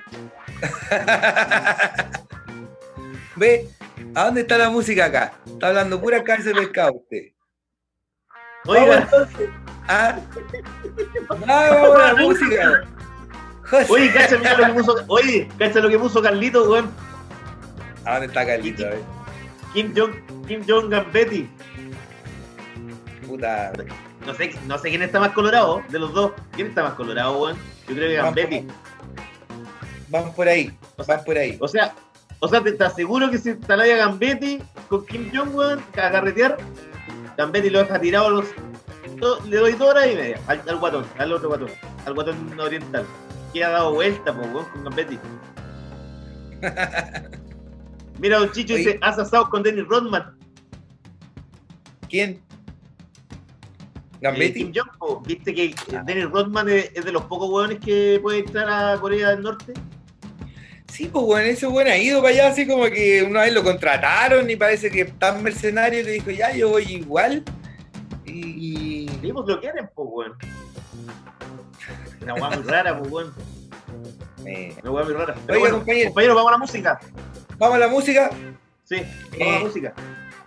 Ve, 3.35 3.69
¿a 4.15 4.25
dónde 4.25 4.41
está 4.41 4.57
la 4.57 4.69
música 4.69 5.05
acá? 5.05 5.33
Está 5.45 5.67
hablando 5.67 6.01
pura 6.01 6.23
cárcel 6.23 6.55
de 6.55 6.61
pescado 6.61 6.93
usted. 6.95 7.33
Oiga. 8.65 9.01
entonces. 9.03 9.49
¿Ah? 9.89 10.19
vamos 11.27 11.49
a 11.49 12.13
la 12.13 12.21
música. 12.21 12.83
Oye, 13.89 14.13
cacha 14.13 14.37
lo 14.37 14.65
que 14.67 14.73
puso, 14.73 14.95
oye, 15.07 15.49
cacha 15.57 15.79
lo 15.79 15.89
que 15.89 15.97
puso 15.97 16.21
Carlito, 16.21 16.69
weón. 16.69 16.91
¿A 18.05 18.13
dónde 18.13 18.27
está 18.27 18.45
Carlito? 18.45 18.85
Kim 19.73 19.93
Jong, 19.95 20.13
Kim 20.47 20.63
Jong 20.67 20.89
Gambetti. 20.89 21.49
Puta. 23.27 23.71
No 24.25 24.33
sé, 24.35 24.55
no 24.67 24.77
sé 24.77 24.89
quién 24.89 25.01
está 25.01 25.19
más 25.19 25.31
colorado 25.31 25.81
de 25.89 25.97
los 25.97 26.13
dos. 26.13 26.33
¿Quién 26.55 26.67
está 26.67 26.83
más 26.83 26.93
colorado, 26.93 27.39
weón? 27.39 27.57
Yo 27.87 27.95
creo 27.95 28.09
que 28.09 28.15
Gambetti. 28.15 28.67
Van 30.09 30.31
por 30.33 30.47
ahí, 30.47 30.71
van 31.07 31.23
por 31.23 31.37
ahí. 31.37 31.57
O 31.59 31.67
sea, 31.67 31.93
o 32.39 32.47
sea, 32.47 32.61
¿te 32.61 32.69
estás 32.69 32.93
seguro 32.95 33.31
que 33.31 33.39
si 33.39 33.49
instaláis 33.49 33.93
a 33.93 33.97
Gambetti 33.97 34.61
con 34.87 35.03
Kim 35.07 35.31
Jong, 35.33 35.55
weón, 35.55 35.79
a 35.93 36.11
carretear, 36.11 36.57
Gambetti 37.37 37.71
lo 37.71 37.79
deja 37.79 37.99
tirado 37.99 38.27
a 38.27 38.29
los. 38.29 38.45
Le 39.47 39.57
doy 39.57 39.73
dos 39.73 39.89
horas 39.89 40.07
y 40.11 40.15
media 40.15 40.39
al, 40.47 40.61
al, 40.67 40.77
guatón, 40.77 41.05
al 41.17 41.33
otro 41.33 41.49
guatón, 41.49 41.69
al 42.05 42.13
guatón 42.13 42.59
oriental. 42.59 43.05
Que 43.53 43.63
ha 43.63 43.69
dado 43.69 43.93
vuelta, 43.93 44.31
weón, 44.31 44.65
con 44.65 44.83
Gambetti. 44.83 45.19
Mira, 48.19 48.39
Don 48.39 48.51
Chicho 48.51 48.75
dice, 48.75 48.99
has 49.01 49.17
asado 49.17 49.49
con 49.49 49.63
Dennis 49.63 49.87
Rodman. 49.87 50.37
¿Quién? 52.09 52.41
¿Gambetti? 54.21 54.63
Eh, 54.63 54.81
¿Viste 55.25 55.53
que 55.53 55.73
ah. 55.95 56.03
Dennis 56.05 56.29
Rodman 56.29 56.67
es, 56.69 56.93
de 56.93 57.11
los 57.11 57.23
pocos 57.23 57.49
hueones 57.49 57.79
que 57.79 58.19
puede 58.21 58.39
entrar 58.39 58.69
a 58.69 58.99
Corea 58.99 59.29
del 59.29 59.41
Norte? 59.41 59.73
Sí, 60.87 61.07
pues 61.07 61.23
bueno, 61.23 61.47
ese 61.47 61.65
bueno 61.67 61.91
ha 61.91 61.97
ido 61.97 62.21
para 62.21 62.33
allá 62.33 62.47
así 62.49 62.67
como 62.67 62.85
que 62.85 63.23
una 63.23 63.41
vez 63.41 63.53
lo 63.53 63.63
contrataron 63.63 64.49
y 64.49 64.55
parece 64.55 64.91
que 64.91 65.05
tan 65.05 65.41
mercenario 65.41 66.03
le 66.03 66.11
dijo, 66.11 66.31
ya, 66.31 66.53
yo 66.53 66.69
voy 66.69 66.83
igual. 66.83 67.43
Y... 68.39 69.09
Sí, 69.21 69.33
pues 69.33 69.47
lo 69.47 69.59
quieren, 69.59 69.89
pues 69.93 70.09
bueno. 70.09 70.35
Una 72.21 72.33
hueá 72.33 72.49
muy 72.49 72.63
rara, 72.63 72.97
pues 72.97 73.09
bueno. 73.09 73.31
Eh. 74.45 74.75
Una 74.81 74.91
hueá 74.91 75.05
muy 75.05 75.13
rara. 75.13 75.35
Pero 75.45 75.59
bueno, 75.59 75.77
compañero, 75.79 76.35
vamos 76.35 76.49
a 76.49 76.51
la 76.51 76.57
música. 76.57 76.99
¿Vamos 77.57 77.75
a 77.75 77.79
la 77.79 77.87
música? 77.87 78.29
Sí, 78.83 78.97
vamos 79.31 79.41
a 79.41 79.51
la 79.51 79.57
eh, 79.57 79.63
música. 79.63 79.93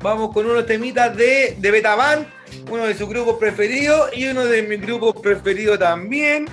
Vamos 0.00 0.32
con 0.32 0.46
unos 0.46 0.66
temitas 0.66 1.16
de, 1.16 1.56
de 1.58 1.70
Betaban, 1.70 2.26
uno 2.68 2.84
de 2.84 2.94
sus 2.94 3.08
grupos 3.08 3.36
preferidos 3.36 4.10
y 4.16 4.26
uno 4.26 4.44
de 4.44 4.62
mis 4.62 4.80
grupos 4.80 5.20
preferidos 5.22 5.78
también. 5.78 6.46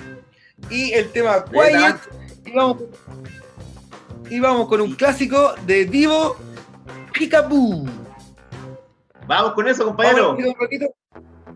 Y 0.70 0.92
el 0.92 1.10
tema 1.10 1.44
Quiet. 1.44 1.96
Y 2.44 2.52
vamos, 2.52 2.82
y 4.30 4.38
vamos 4.38 4.68
con 4.68 4.80
un 4.80 4.94
clásico 4.94 5.54
de 5.66 5.84
Divo 5.84 6.36
Picaboo. 7.12 7.86
Vamos 9.26 9.52
con 9.54 9.68
eso, 9.68 9.84
compañero. 9.84 10.36
un 10.36 10.54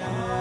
estamos 0.00 0.40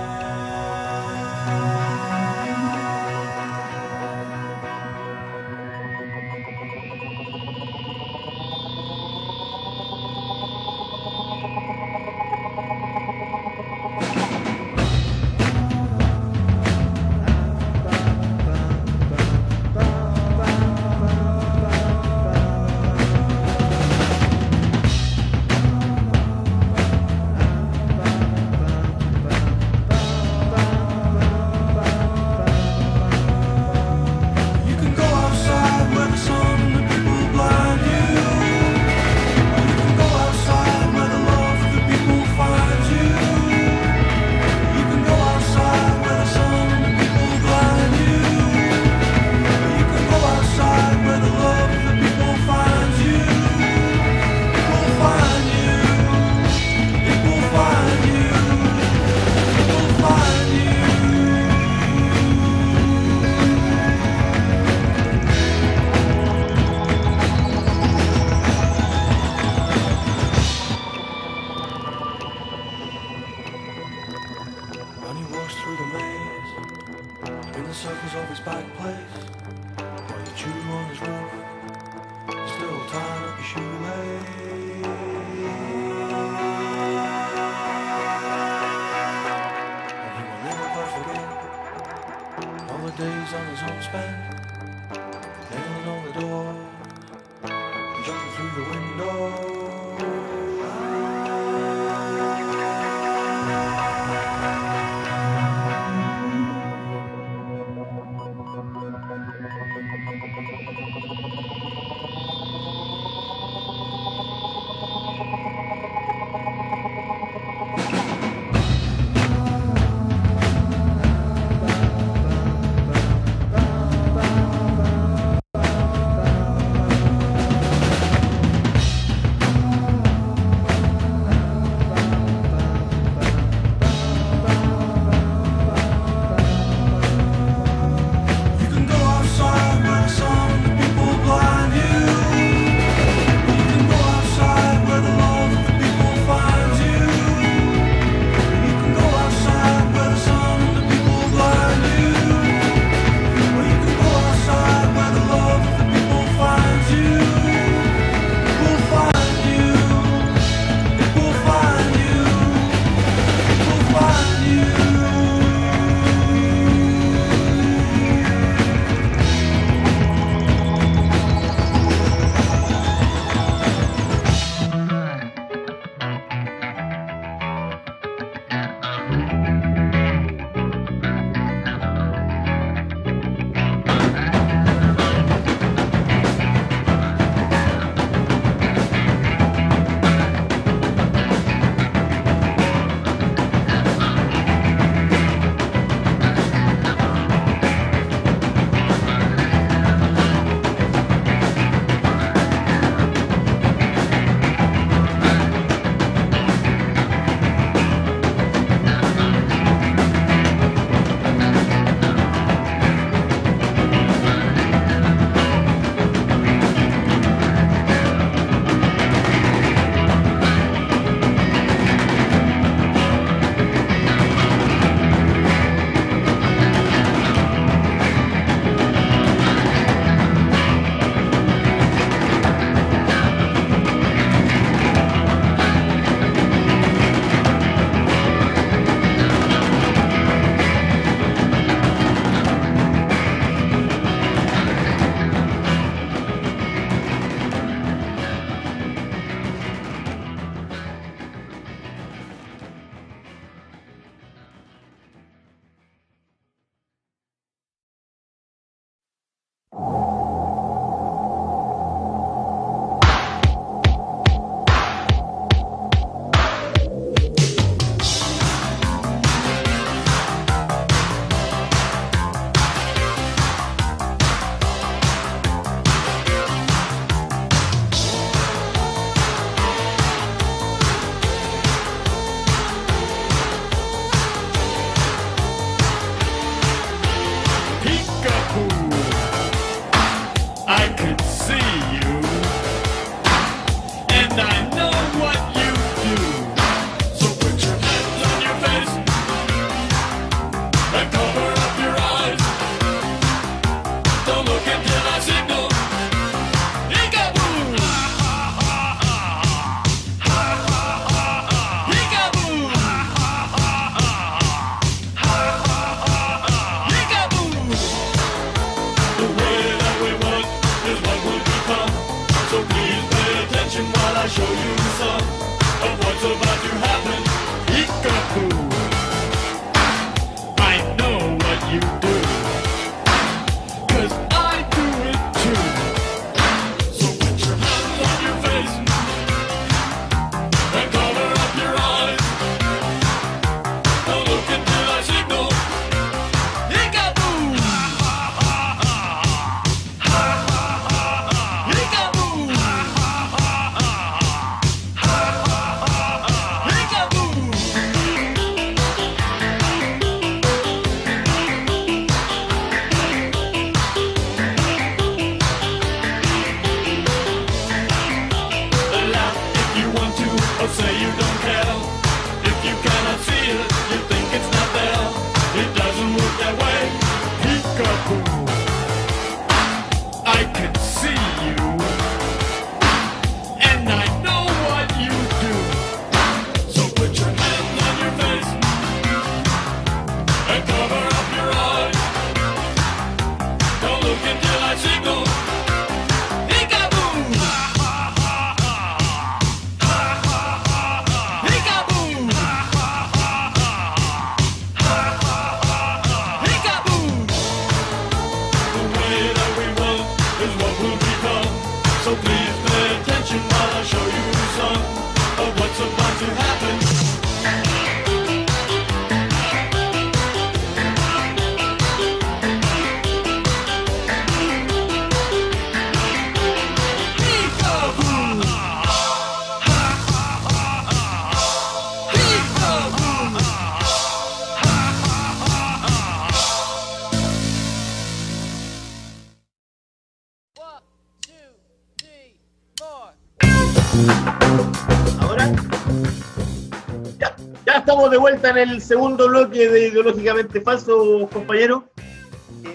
en 448.47 448.57
el 448.57 448.81
segundo 448.81 449.27
bloque 449.27 449.67
de 449.67 449.87
Ideológicamente 449.89 450.61
Falso, 450.61 451.27
compañero. 451.31 451.89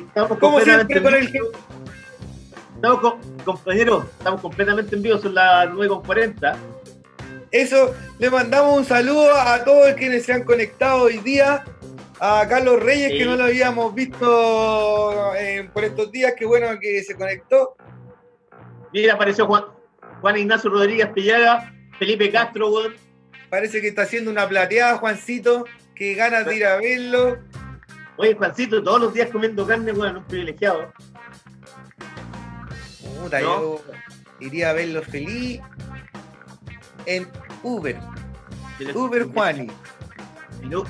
Estamos 0.08 0.38
Como 0.38 0.60
siempre 0.60 1.02
con 1.02 1.14
el 1.14 1.32
Estamos 2.74 3.00
con, 3.00 3.20
compañeros, 3.44 4.04
estamos 4.18 4.40
completamente 4.42 4.94
en 4.94 5.02
vivo, 5.02 5.18
son 5.18 5.34
las 5.34 5.68
9.40. 5.70 6.56
Eso, 7.50 7.94
le 8.18 8.30
mandamos 8.30 8.78
un 8.78 8.84
saludo 8.84 9.32
a 9.34 9.64
todos 9.64 9.94
quienes 9.94 10.26
se 10.26 10.34
han 10.34 10.44
conectado 10.44 11.04
hoy 11.04 11.18
día. 11.18 11.64
A 12.20 12.46
Carlos 12.48 12.82
Reyes, 12.82 13.12
que 13.12 13.24
no 13.24 13.36
lo 13.36 13.44
habíamos 13.44 13.94
visto 13.94 15.34
eh, 15.36 15.68
por 15.72 15.84
estos 15.84 16.12
días, 16.12 16.34
qué 16.38 16.46
bueno 16.46 16.66
que 16.80 17.02
se 17.02 17.16
conectó. 17.16 17.76
Mira, 18.92 19.14
apareció 19.14 19.46
Juan, 19.46 19.64
Juan 20.20 20.38
Ignacio 20.38 20.70
Rodríguez 20.70 21.08
Pillaga, 21.08 21.72
Felipe 21.98 22.30
Castro, 22.30 22.70
Parece 23.50 23.80
que 23.80 23.88
está 23.88 24.02
haciendo 24.02 24.30
una 24.30 24.48
plateada, 24.48 24.98
Juancito. 24.98 25.64
Que 25.94 26.14
ganas 26.14 26.44
de 26.44 26.56
ir 26.56 26.66
a 26.66 26.76
verlo. 26.76 27.38
Oye, 28.16 28.34
Juancito, 28.34 28.82
todos 28.82 29.00
los 29.00 29.14
días 29.14 29.30
comiendo 29.30 29.66
carne, 29.66 29.92
weón, 29.92 30.18
un 30.18 30.24
privilegiado. 30.24 30.92
Puta, 33.22 33.40
yo 33.40 33.82
iría 34.40 34.70
a 34.70 34.72
verlo 34.72 35.02
feliz 35.02 35.60
en 37.06 37.28
Uber. 37.62 37.96
Uber 38.94 39.26
Juani. 39.32 39.68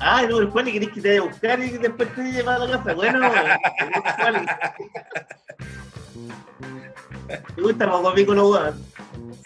ah, 0.01 0.23
en 0.23 0.33
Uber 0.33 0.47
Juani 0.49 0.73
querés 0.73 0.89
que 0.89 1.01
te 1.01 1.09
vaya 1.09 1.21
a 1.21 1.25
buscar 1.25 1.59
y 1.59 1.69
después 1.71 2.13
te 2.15 2.23
lleve 2.23 2.49
a 2.49 2.59
la 2.59 2.77
casa. 2.77 2.93
Bueno, 2.93 3.19
Juani. 3.29 4.45
¿Te 7.55 7.61
gusta 7.61 7.89
poco 7.89 8.13
pico 8.13 8.35
no, 8.35 8.49
weón? 8.49 8.94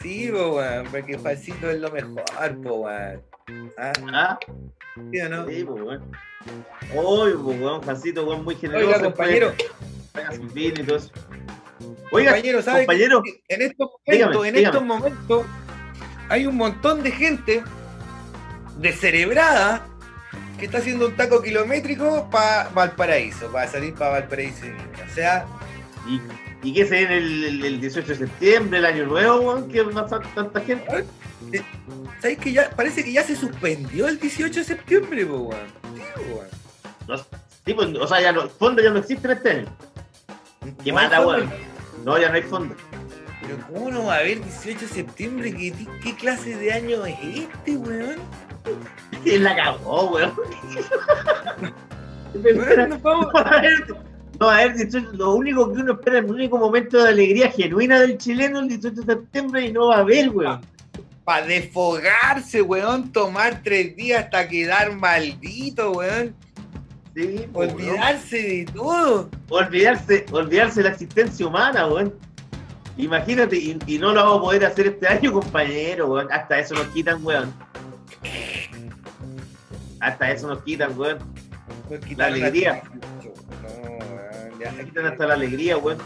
Sí, 0.02 0.32
weón, 0.32 0.88
porque 0.92 1.18
Juancito 1.18 1.70
es 1.70 1.80
lo 1.80 1.92
mejor, 1.92 2.62
po, 2.64 2.74
weón. 2.76 3.22
¿Ah? 3.78 3.94
¿Ah? 4.14 4.40
¿Sí 5.12 5.20
o 5.20 5.30
no? 5.30 5.48
Sí, 5.48 5.64
po, 5.64 5.74
weón. 5.74 6.12
Uy, 6.94 7.34
weón, 7.34 7.82
Juancito, 7.82 8.26
weón, 8.26 8.44
muy 8.46 8.56
generoso. 8.56 8.88
Oiga, 8.88 9.02
compañero. 9.04 9.54
y 10.54 10.84
todo 10.84 10.98
eso. 10.98 11.12
Oiga, 12.12 12.32
compañero, 12.32 12.62
¿sabe 12.62 12.86
compañero? 12.86 13.22
en 13.50 13.62
estos 13.62 13.90
momentos, 14.06 14.46
en 14.48 14.56
estos 14.58 14.84
momentos, 14.84 15.46
hay 16.30 16.46
un 16.46 16.56
montón 16.56 17.04
de 17.04 17.12
gente 17.12 17.64
descerebrada 18.78 19.86
que 20.58 20.66
está 20.66 20.80
haciendo 20.80 21.08
un 21.08 21.16
taco 21.16 21.42
kilométrico 21.42 22.30
para 22.30 22.70
Valparaíso, 22.70 23.52
para 23.52 23.68
salir 23.68 23.94
para 23.94 24.12
Valparaíso. 24.12 24.66
O 25.10 25.14
sea, 25.14 25.46
y 26.08 26.20
¿Y 26.62 26.74
qué 26.74 26.86
se 26.86 26.98
viene 26.98 27.18
el, 27.18 27.66
el, 27.66 27.82
18 27.82 28.08
de 28.08 28.16
septiembre, 28.16 28.80
el 28.80 28.86
año 28.86 29.06
nuevo, 29.06 29.40
weón? 29.40 29.70
¿Qué 29.70 29.84
más 29.84 30.10
tanta 30.36 30.60
gente? 30.60 31.06
Eh, 31.54 31.62
¿Sabes 32.22 32.38
que 32.38 32.52
ya 32.52 32.70
parece 32.72 33.04
que 33.04 33.14
ya 33.14 33.24
se 33.24 33.36
suspendió 33.36 34.08
el 34.10 34.20
18 34.20 34.60
de 34.60 34.66
septiembre, 34.66 35.24
weón? 35.24 35.56
Sí, 37.66 37.74
weón. 37.74 37.96
o 37.98 38.08
sea, 38.08 38.22
ya 38.22 38.34
no, 38.34 38.50
fondo 38.50 38.82
ya 38.82 38.90
no 38.90 39.00
existe 39.00 39.26
en 39.28 39.38
este 39.38 39.50
año. 39.52 39.68
¿Qué 40.84 40.92
mata, 40.92 41.26
weón? 41.26 41.50
No, 42.04 42.18
ya 42.18 42.28
no 42.28 42.36
hay 42.36 42.44
fondo. 42.44 42.76
Pero 43.42 43.58
¿cómo 43.68 43.90
no 43.90 44.06
va 44.06 44.16
a 44.16 44.20
haber 44.20 44.44
18 44.44 44.82
de 44.82 44.88
septiembre? 44.88 45.54
¿Qué, 45.56 45.74
qué 46.04 46.16
clase 46.16 46.58
de 46.58 46.74
año 46.74 47.06
es 47.06 47.18
este, 47.22 47.78
weón? 47.78 48.18
la 49.26 49.56
cagó, 49.56 50.12
weón. 50.12 50.34
no, 52.90 53.00
vamos 53.00 53.28
no, 54.40 54.50
a 54.50 54.58
ver, 54.58 54.90
lo 55.14 55.34
único 55.36 55.74
que 55.74 55.82
uno 55.82 55.94
espera, 55.94 56.20
el 56.20 56.32
único 56.32 56.58
momento 56.58 57.04
de 57.04 57.10
alegría 57.10 57.52
genuina 57.52 58.00
del 58.00 58.18
chileno 58.18 58.60
el 58.60 58.70
18 58.70 59.02
de 59.02 59.14
septiembre 59.14 59.66
y 59.66 59.74
no 59.74 59.88
va 59.88 59.98
a 59.98 60.00
haber, 60.00 60.30
weón. 60.30 60.62
Para 61.26 61.46
desfogarse, 61.46 62.62
weón, 62.62 63.12
tomar 63.12 63.62
tres 63.62 63.96
días 63.98 64.24
hasta 64.24 64.48
quedar 64.48 64.96
maldito, 64.96 65.92
weón. 65.92 66.34
Sí, 67.14 67.48
olvidarse 67.52 68.38
de 68.38 68.66
todo. 68.74 69.30
Olvidarse, 69.50 70.26
olvidarse 70.32 70.80
de 70.80 70.84
la 70.84 70.94
existencia 70.94 71.46
humana, 71.46 71.86
weón. 71.88 72.16
Imagínate, 72.96 73.58
y, 73.58 73.98
no 73.98 74.14
lo 74.14 74.24
vamos 74.24 74.38
a 74.38 74.42
poder 74.42 74.66
hacer 74.66 74.88
este 74.88 75.06
año, 75.06 75.34
compañero, 75.34 76.14
weón. 76.14 76.32
Hasta 76.32 76.60
eso 76.60 76.76
nos 76.76 76.88
quitan, 76.88 77.26
weón. 77.26 77.54
Hasta 80.00 80.32
eso 80.32 80.48
nos 80.48 80.64
quitan, 80.64 80.98
weón. 80.98 81.18
La 82.16 82.28
alegría. 82.28 82.82
Ya 84.60 84.74
se 84.74 84.86
quitan 84.86 85.06
hasta 85.06 85.26
la 85.26 85.34
alegría, 85.36 85.78
weón. 85.78 85.98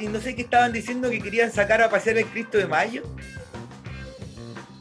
Y 0.00 0.06
no 0.08 0.18
sé 0.18 0.34
qué 0.34 0.42
estaban 0.42 0.72
diciendo 0.72 1.10
que 1.10 1.20
querían 1.20 1.52
sacar 1.52 1.82
a 1.82 1.90
pasear 1.90 2.16
el 2.16 2.26
Cristo 2.26 2.56
de 2.56 2.66
Mayo. 2.66 3.02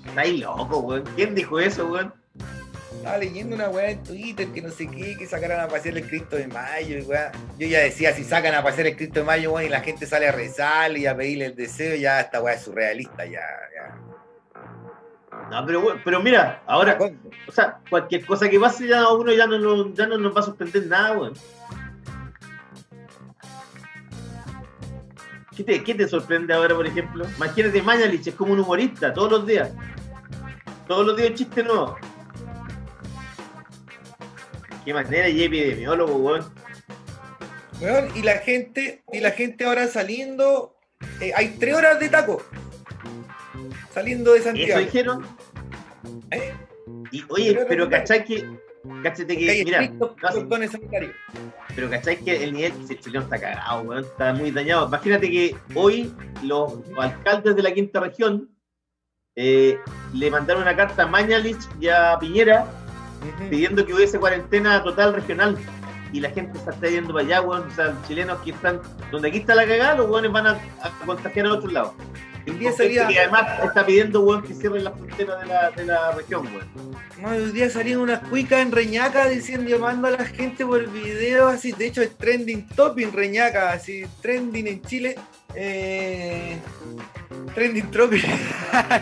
Estáis 0.06 0.40
loco, 0.40 0.80
weón. 0.80 1.04
¿Quién 1.16 1.36
dijo 1.36 1.60
eso, 1.60 1.88
weón? 1.88 2.14
Estaba 2.96 3.18
leyendo 3.18 3.56
una 3.56 3.68
weá 3.70 3.90
en 3.90 4.02
Twitter 4.02 4.48
que 4.48 4.62
no 4.62 4.70
sé 4.70 4.88
qué, 4.88 5.18
que 5.18 5.28
sacaran 5.28 5.60
a 5.60 5.68
pasear 5.68 5.98
el 5.98 6.08
Cristo 6.08 6.38
de 6.38 6.48
Mayo, 6.48 7.00
y 7.00 7.06
Yo 7.06 7.68
ya 7.68 7.80
decía, 7.80 8.14
si 8.14 8.24
sacan 8.24 8.56
a 8.56 8.64
pasear 8.64 8.88
el 8.88 8.96
Cristo 8.96 9.20
de 9.20 9.26
Mayo, 9.26 9.52
weón, 9.52 9.66
y 9.66 9.70
la 9.70 9.82
gente 9.82 10.06
sale 10.06 10.30
a 10.30 10.32
rezar 10.32 10.98
y 10.98 11.06
a 11.06 11.18
pedirle 11.18 11.48
el 11.48 11.56
deseo, 11.56 11.98
ya 11.98 12.22
esta 12.22 12.42
weá 12.42 12.54
es 12.54 12.62
surrealista, 12.62 13.26
ya, 13.26 13.42
ya. 13.76 13.98
No, 15.52 15.66
pero, 15.66 16.00
pero 16.06 16.22
mira, 16.22 16.64
ahora, 16.66 16.98
o 17.46 17.52
sea, 17.52 17.80
cualquier 17.90 18.26
cosa 18.26 18.48
que 18.50 18.58
pase 18.58 18.88
ya 18.88 19.10
uno 19.10 19.34
ya 19.34 19.48
no, 19.48 19.94
ya 19.94 20.08
no 20.08 20.18
nos 20.18 20.34
va 20.34 20.40
a 20.40 20.44
sorprender 20.44 20.88
nada, 20.88 21.18
weón. 21.18 21.34
¿Qué 25.56 25.64
te, 25.64 26.08
sorprende 26.08 26.54
ahora, 26.54 26.76
por 26.76 26.88
ejemplo? 26.88 27.26
Imagínate, 27.38 27.82
Mañalich 27.82 28.28
es 28.28 28.36
como 28.36 28.54
un 28.54 28.60
humorista 28.60 29.14
todos 29.14 29.32
los 29.32 29.48
días. 29.48 29.72
Todos 30.88 31.06
los 31.06 31.16
días 31.16 31.30
un 31.30 31.36
chiste 31.36 31.64
nuevo. 31.64 31.98
Qué 34.84 34.94
manera 34.94 35.30
y 35.30 35.44
epidemiólogo, 35.44 36.16
weón. 36.18 36.54
Weón, 37.80 38.08
y 38.16 38.24
la 38.24 38.38
gente, 38.40 39.04
y 39.12 39.20
la 39.20 39.32
gente 39.32 39.66
ahora 39.66 39.88
saliendo, 39.88 40.76
eh, 41.22 41.32
hay 41.36 41.56
tres 41.60 41.76
horas 41.76 42.00
de 42.00 42.10
taco. 42.10 42.44
Saliendo 43.94 44.34
de 44.34 44.42
Santiago. 44.42 44.80
¿Eso 44.80 44.80
dijeron? 44.80 45.38
¿Eh? 46.32 46.54
Y, 47.12 47.24
oye, 47.30 47.66
pero 47.68 47.90
¿cachai 47.90 48.26
que 48.26 48.44
Cáchate 49.02 49.38
que, 49.38 49.64
mira, 49.64 49.90
pero 51.74 51.90
¿cachai 51.90 52.18
que 52.18 52.44
el 52.44 52.54
nivel 52.54 52.74
chileno 53.00 53.24
está 53.24 53.40
cagado, 53.40 53.98
Está 53.98 54.34
muy 54.34 54.52
dañado. 54.52 54.88
Imagínate 54.88 55.32
que 55.32 55.56
hoy 55.74 56.14
los 56.44 56.74
alcaldes 56.98 57.56
de 57.56 57.64
la 57.64 57.74
quinta 57.74 58.02
región 58.02 58.50
eh, 59.38 59.80
le 60.14 60.30
mandaron 60.30 60.64
una 60.64 60.76
carta 60.76 61.04
a 61.04 61.08
Mañalich 61.08 61.62
y 61.80 61.88
a 61.88 62.18
Piñera 62.20 62.68
pidiendo 63.50 63.86
que 63.86 63.94
hubiese 63.94 64.20
cuarentena 64.20 64.84
total 64.84 65.14
regional. 65.14 65.58
Y 66.12 66.20
la 66.20 66.30
gente 66.32 66.60
se 66.60 66.70
está 66.70 66.90
yendo 66.90 67.14
para 67.14 67.26
allá, 67.26 67.42
weón. 67.42 67.68
O 67.68 67.72
sea, 67.72 67.96
chilenos 68.06 68.40
que 68.42 68.52
están, 68.52 68.82
donde 69.12 69.30
aquí 69.30 69.38
está 69.38 69.56
la 69.56 69.66
cagada, 69.66 69.96
los 69.96 70.10
weones 70.10 70.32
van 70.32 70.48
a, 70.48 70.52
a 70.82 71.06
contagiar 71.06 71.46
a 71.46 71.54
otro 71.54 71.72
lado. 71.72 71.96
El 72.46 72.60
día 72.60 72.72
salía... 72.72 73.12
Y 73.12 73.18
además 73.18 73.64
está 73.64 73.86
pidiendo, 73.86 74.22
weón, 74.22 74.44
que 74.44 74.54
cierren 74.54 74.84
las 74.84 74.94
fronteras 74.94 75.42
de 75.42 75.46
la, 75.48 75.72
de 75.72 75.86
la 75.86 76.12
región, 76.12 76.48
weón. 76.48 76.94
Hoy 77.26 77.52
día 77.52 77.70
salían 77.70 78.00
unas 78.00 78.20
cuicas 78.28 78.62
en 78.62 78.72
Reñaca 78.72 79.28
diciendo, 79.28 79.70
llamando 79.70 80.08
a 80.08 80.12
la 80.12 80.26
gente 80.26 80.66
por 80.66 80.86
video, 80.92 81.48
así, 81.48 81.72
de 81.72 81.88
hecho 81.88 82.02
es 82.02 82.18
trending 82.18 82.68
topping 82.70 83.14
Reñaca, 83.14 83.72
así, 83.72 84.04
trending 84.22 84.68
en 84.68 84.82
Chile. 84.82 85.16
Eh, 85.56 86.58
trending 87.56 87.90
topping. 87.92 88.24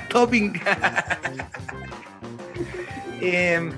topping. 0.09 0.53
eh, 3.21 3.71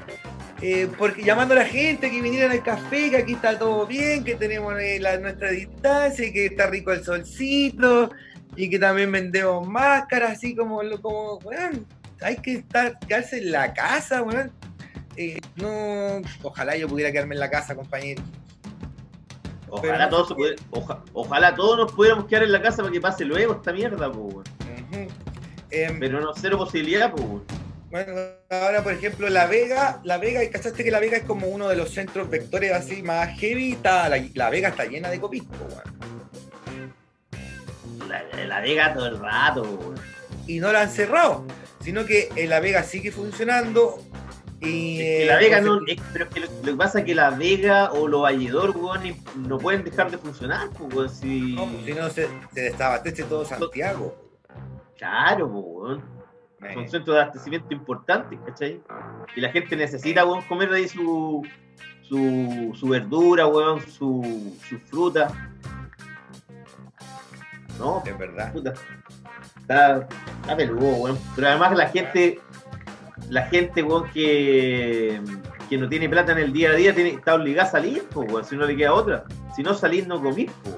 eh, 0.65 0.87
porque 0.97 1.23
llamando 1.23 1.53
a 1.55 1.57
la 1.57 1.65
gente 1.65 2.09
que 2.09 2.21
vinieran 2.21 2.51
al 2.51 2.63
café, 2.63 3.09
que 3.09 3.17
aquí 3.17 3.33
está 3.33 3.59
todo 3.59 3.85
bien, 3.85 4.23
que 4.23 4.35
tenemos 4.35 4.73
eh, 4.79 4.97
la, 4.97 5.17
nuestra 5.17 5.51
distancia, 5.51 6.31
que 6.31 6.45
está 6.45 6.67
rico 6.67 6.93
el 6.93 7.03
solcito, 7.03 8.11
y 8.55 8.69
que 8.69 8.79
también 8.79 9.11
vendemos 9.11 9.67
máscaras, 9.67 10.33
así 10.33 10.55
como, 10.55 10.81
como 11.01 11.37
weón, 11.39 11.85
hay 12.21 12.37
que 12.37 12.53
estar, 12.55 12.97
quedarse 12.99 13.39
en 13.39 13.51
la 13.51 13.73
casa, 13.73 14.21
weón. 14.21 14.51
Eh, 15.15 15.39
no, 15.55 16.21
ojalá 16.41 16.75
yo 16.75 16.87
pudiera 16.87 17.11
quedarme 17.11 17.35
en 17.35 17.39
la 17.39 17.49
casa, 17.49 17.75
compañero. 17.75 18.21
Ojalá, 19.69 20.07
todos 20.07 20.35
ojalá 21.13 21.55
todos 21.55 21.77
nos 21.77 21.91
pudiéramos 21.93 22.25
quedar 22.25 22.43
en 22.43 22.51
la 22.51 22.61
casa 22.61 22.83
para 22.83 22.91
que 22.91 23.01
pase 23.01 23.25
luego 23.25 23.53
esta 23.53 23.73
mierda, 23.73 24.11
pues, 24.11 24.47
Pero 25.99 26.21
no 26.21 26.31
cero 26.35 26.59
posibilidad, 26.59 27.11
pues, 27.11 27.25
Bueno, 27.89 28.13
ahora 28.51 28.83
por 28.83 28.93
ejemplo 28.93 29.29
La 29.29 29.47
Vega, 29.47 29.99
La 30.03 30.19
Vega, 30.19 30.41
¿cachaste 30.51 30.83
que 30.83 30.91
La 30.91 30.99
Vega 30.99 31.17
es 31.17 31.23
como 31.23 31.47
uno 31.47 31.67
de 31.69 31.75
los 31.75 31.89
centros 31.89 32.29
vectores 32.29 32.71
así 32.71 33.01
más 33.01 33.39
heavy? 33.39 33.75
la, 34.35 34.49
Vega 34.51 34.69
está 34.69 34.85
llena 34.85 35.09
de 35.09 35.19
copisco, 35.19 35.55
weón 35.67 36.12
la, 38.47 38.59
Vega 38.61 38.93
todo 38.93 39.07
el 39.07 39.19
rato. 39.19 39.93
Y 40.47 40.59
no 40.59 40.71
la 40.71 40.81
han 40.81 40.89
cerrado, 40.89 41.45
sino 41.81 42.05
que 42.05 42.29
la 42.47 42.59
Vega 42.59 42.83
sigue 42.83 43.11
funcionando. 43.11 43.99
Y, 44.61 45.25
la 45.25 45.37
Vega 45.37 45.59
no, 45.59 45.79
pero 46.13 46.29
que 46.29 46.39
lo, 46.39 46.47
que 46.61 46.73
pasa 46.73 46.99
es 46.99 47.05
que 47.05 47.15
la 47.15 47.31
Vega 47.31 47.91
o 47.91 48.07
los 48.07 48.21
Valledor, 48.21 48.73
no 49.35 49.57
pueden 49.57 49.83
dejar 49.83 50.09
de 50.09 50.17
funcionar, 50.17 50.69
pues, 50.69 51.11
si... 51.13 51.53
No, 51.53 51.69
si 51.83 51.93
no 51.93 52.09
se, 52.09 52.29
se 52.53 52.61
desabastece 52.61 53.23
todo 53.23 53.43
Santiago. 53.43 54.15
Claro, 54.97 55.51
pues, 56.59 56.73
Son 56.73 56.89
centros 56.89 57.15
de 57.15 57.21
abastecimiento 57.21 57.73
importantes, 57.73 58.39
¿cachai? 58.45 58.81
Y 59.35 59.41
la 59.41 59.49
gente 59.49 59.75
necesita, 59.75 60.25
weón, 60.25 60.43
comer 60.43 60.71
ahí 60.71 60.87
su, 60.87 61.45
su, 62.03 62.71
su 62.73 62.87
verdura, 62.87 63.47
weón, 63.47 63.81
su, 63.81 64.55
su 64.69 64.79
fruta. 64.79 65.27
No, 67.79 68.03
es 68.05 68.17
verdad. 68.17 68.51
Puta. 68.53 68.73
Está, 69.59 70.07
está 70.41 70.57
peludo, 70.57 70.95
weón. 70.95 71.19
Pero 71.35 71.47
además 71.47 71.75
la 71.77 71.89
gente, 71.89 72.39
la 73.29 73.43
gente, 73.47 73.83
weón, 73.83 74.09
que, 74.11 75.21
que 75.69 75.77
no 75.77 75.89
tiene 75.89 76.09
plata 76.09 76.33
en 76.33 76.39
el 76.39 76.53
día 76.53 76.71
a 76.71 76.75
día, 76.75 76.93
tiene, 76.93 77.11
está 77.11 77.35
obligada 77.35 77.67
a 77.67 77.71
salir, 77.71 78.03
pues, 78.13 78.31
weón, 78.31 78.45
si 78.45 78.55
no 78.55 78.65
le 78.65 78.75
queda 78.75 78.93
otra. 78.93 79.23
Si 79.55 79.63
no 79.63 79.73
salís, 79.73 80.07
no 80.07 80.21
comís, 80.21 80.51
pues. 80.63 80.75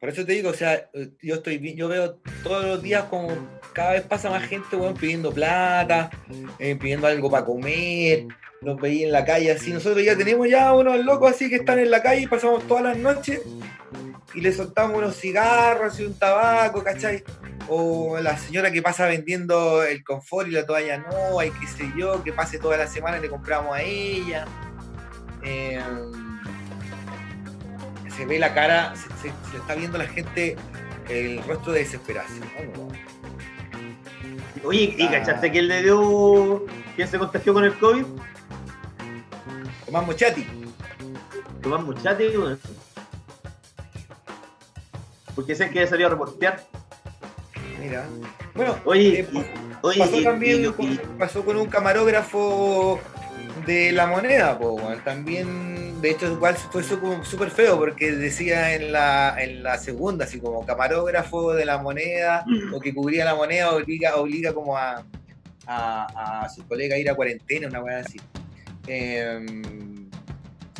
Por 0.00 0.08
eso 0.08 0.24
te 0.24 0.32
digo, 0.32 0.48
o 0.48 0.54
sea, 0.54 0.88
yo 1.20 1.34
estoy 1.36 1.74
yo 1.74 1.86
veo 1.86 2.14
todos 2.42 2.64
los 2.64 2.82
días 2.82 3.04
como 3.04 3.28
cada 3.74 3.92
vez 3.92 4.02
pasa 4.02 4.30
más 4.30 4.42
gente, 4.44 4.74
weón, 4.74 4.94
pidiendo 4.94 5.30
plata, 5.30 6.10
eh, 6.58 6.74
pidiendo 6.74 7.06
algo 7.06 7.30
para 7.30 7.44
comer, 7.44 8.26
nos 8.62 8.80
veía 8.80 9.06
en 9.06 9.12
la 9.12 9.24
calle 9.24 9.52
así. 9.52 9.72
Nosotros 9.72 10.02
ya 10.02 10.16
tenemos 10.16 10.48
ya 10.48 10.72
unos 10.72 11.04
locos 11.04 11.30
así 11.30 11.48
que 11.50 11.56
están 11.56 11.78
en 11.78 11.90
la 11.90 12.02
calle 12.02 12.22
y 12.22 12.26
pasamos 12.26 12.66
todas 12.66 12.82
las 12.82 12.96
noches 12.96 13.42
y 14.34 14.40
le 14.40 14.52
soltamos 14.52 14.96
unos 14.96 15.16
cigarros 15.16 15.98
y 16.00 16.04
un 16.04 16.18
tabaco, 16.18 16.82
¿cachai? 16.82 17.24
O 17.68 18.18
la 18.18 18.36
señora 18.36 18.70
que 18.70 18.82
pasa 18.82 19.06
vendiendo 19.06 19.82
el 19.82 20.02
confort 20.04 20.48
y 20.48 20.52
la 20.52 20.66
toalla 20.66 20.98
no, 20.98 21.38
hay 21.38 21.50
qué 21.50 21.66
sé 21.66 21.92
yo, 21.96 22.22
que 22.22 22.32
pase 22.32 22.58
toda 22.58 22.76
la 22.76 22.86
semana 22.86 23.18
y 23.18 23.22
le 23.22 23.28
compramos 23.28 23.76
a 23.76 23.82
ella. 23.82 24.44
Eh, 25.42 25.80
se 28.16 28.26
ve 28.26 28.38
la 28.38 28.52
cara, 28.54 28.94
se, 28.96 29.28
le 29.52 29.58
está 29.58 29.74
viendo 29.74 29.96
a 29.96 30.02
la 30.02 30.08
gente 30.08 30.56
el 31.08 31.42
rostro 31.44 31.72
de 31.72 31.80
desesperación. 31.80 32.48
Oye, 34.64 34.94
¿y 34.98 35.08
cachaste 35.08 35.50
quién 35.50 35.68
le 35.68 35.82
dio, 35.82 36.66
quién 36.94 37.08
se 37.08 37.18
contagió 37.18 37.54
con 37.54 37.64
el 37.64 37.74
COVID? 37.78 38.04
Tomás 39.86 40.06
Muchati. 40.06 40.46
Tomás 41.62 41.82
Muchati, 41.82 42.24
Porque 45.40 45.54
el 45.54 45.70
que 45.70 45.86
salió 45.86 46.06
a 46.06 46.10
reportear. 46.10 46.60
Mira. 47.80 48.06
Bueno, 48.54 48.76
oye, 48.84 49.20
eh, 49.20 49.28
pasó 49.80 50.22
también 50.22 50.74
pasó 51.18 51.42
con 51.42 51.56
un 51.56 51.66
camarógrafo 51.66 53.00
de 53.64 53.90
la 53.92 54.06
moneda, 54.06 54.58
también, 55.02 55.98
de 56.02 56.10
hecho, 56.10 56.30
igual 56.30 56.56
fue 56.56 56.82
súper 56.82 57.50
feo 57.50 57.78
porque 57.78 58.12
decía 58.12 58.74
en 58.74 58.92
la, 58.92 59.42
en 59.42 59.62
la 59.62 59.78
segunda, 59.78 60.26
así 60.26 60.40
como 60.40 60.66
camarógrafo 60.66 61.54
de 61.54 61.64
la 61.64 61.78
moneda 61.78 62.44
o 62.74 62.80
que 62.80 62.94
cubría 62.94 63.24
la 63.24 63.34
moneda, 63.34 63.72
obliga, 63.72 64.16
obliga 64.16 64.52
como 64.52 64.76
a, 64.76 65.02
a, 65.66 66.48
su 66.54 66.66
colega 66.66 66.96
a 66.96 66.98
ir 66.98 67.08
a 67.08 67.14
cuarentena, 67.14 67.68
una 67.68 67.82
weá 67.82 68.00
así. 68.00 68.20
Em, 68.86 70.10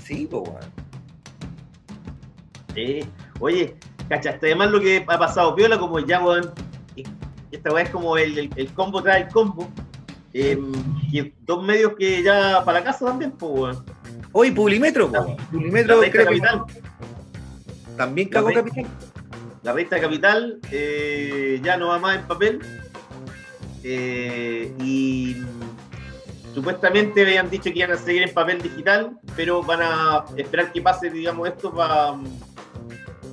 sí, 0.05 0.29
pues, 0.31 0.51
Oye, 3.41 3.75
cachaste, 4.11 4.49
además 4.49 4.71
lo 4.71 4.81
que 4.81 5.05
ha 5.07 5.19
pasado, 5.19 5.55
Piola, 5.55 5.79
como 5.79 5.99
ya, 6.01 6.23
weón, 6.23 6.51
esta 7.51 7.73
weá 7.73 7.85
es 7.85 7.91
como 7.91 8.19
el, 8.19 8.51
el 8.55 8.73
combo 8.75 9.03
trae 9.03 9.23
el 9.23 9.29
combo 9.29 9.71
eh, 10.33 10.59
y 11.11 11.33
dos 11.47 11.63
medios 11.65 11.95
que 11.99 12.23
ya 12.23 12.63
para 12.65 12.81
la 12.81 12.85
casa 12.85 13.07
también, 13.07 13.33
pues, 13.33 13.53
weón. 13.53 13.85
Hoy 14.33 14.51
Publimetro, 14.51 15.11
pues. 15.11 15.23
Publimetro, 15.51 16.03
la 16.03 16.11
Capital. 16.11 16.63
También 17.97 18.29
cagó 18.29 18.53
Capital. 18.53 18.87
La 19.63 19.73
revista 19.73 20.01
Capital 20.01 20.59
eh, 20.71 21.61
ya 21.63 21.77
no 21.77 21.89
va 21.89 21.99
más 21.99 22.17
en 22.17 22.23
papel. 22.27 22.61
Eh, 23.83 24.73
y 24.79 25.37
supuestamente 26.55 27.23
habían 27.23 27.51
dicho 27.51 27.71
que 27.73 27.79
iban 27.79 27.93
a 27.93 27.97
seguir 27.97 28.23
en 28.23 28.33
papel 28.33 28.63
digital, 28.63 29.19
pero 29.37 29.63
van 29.63 29.81
a 29.83 30.25
esperar 30.37 30.73
que 30.73 30.81
pase, 30.81 31.11
digamos, 31.11 31.49
esto 31.49 31.73
para. 31.73 32.15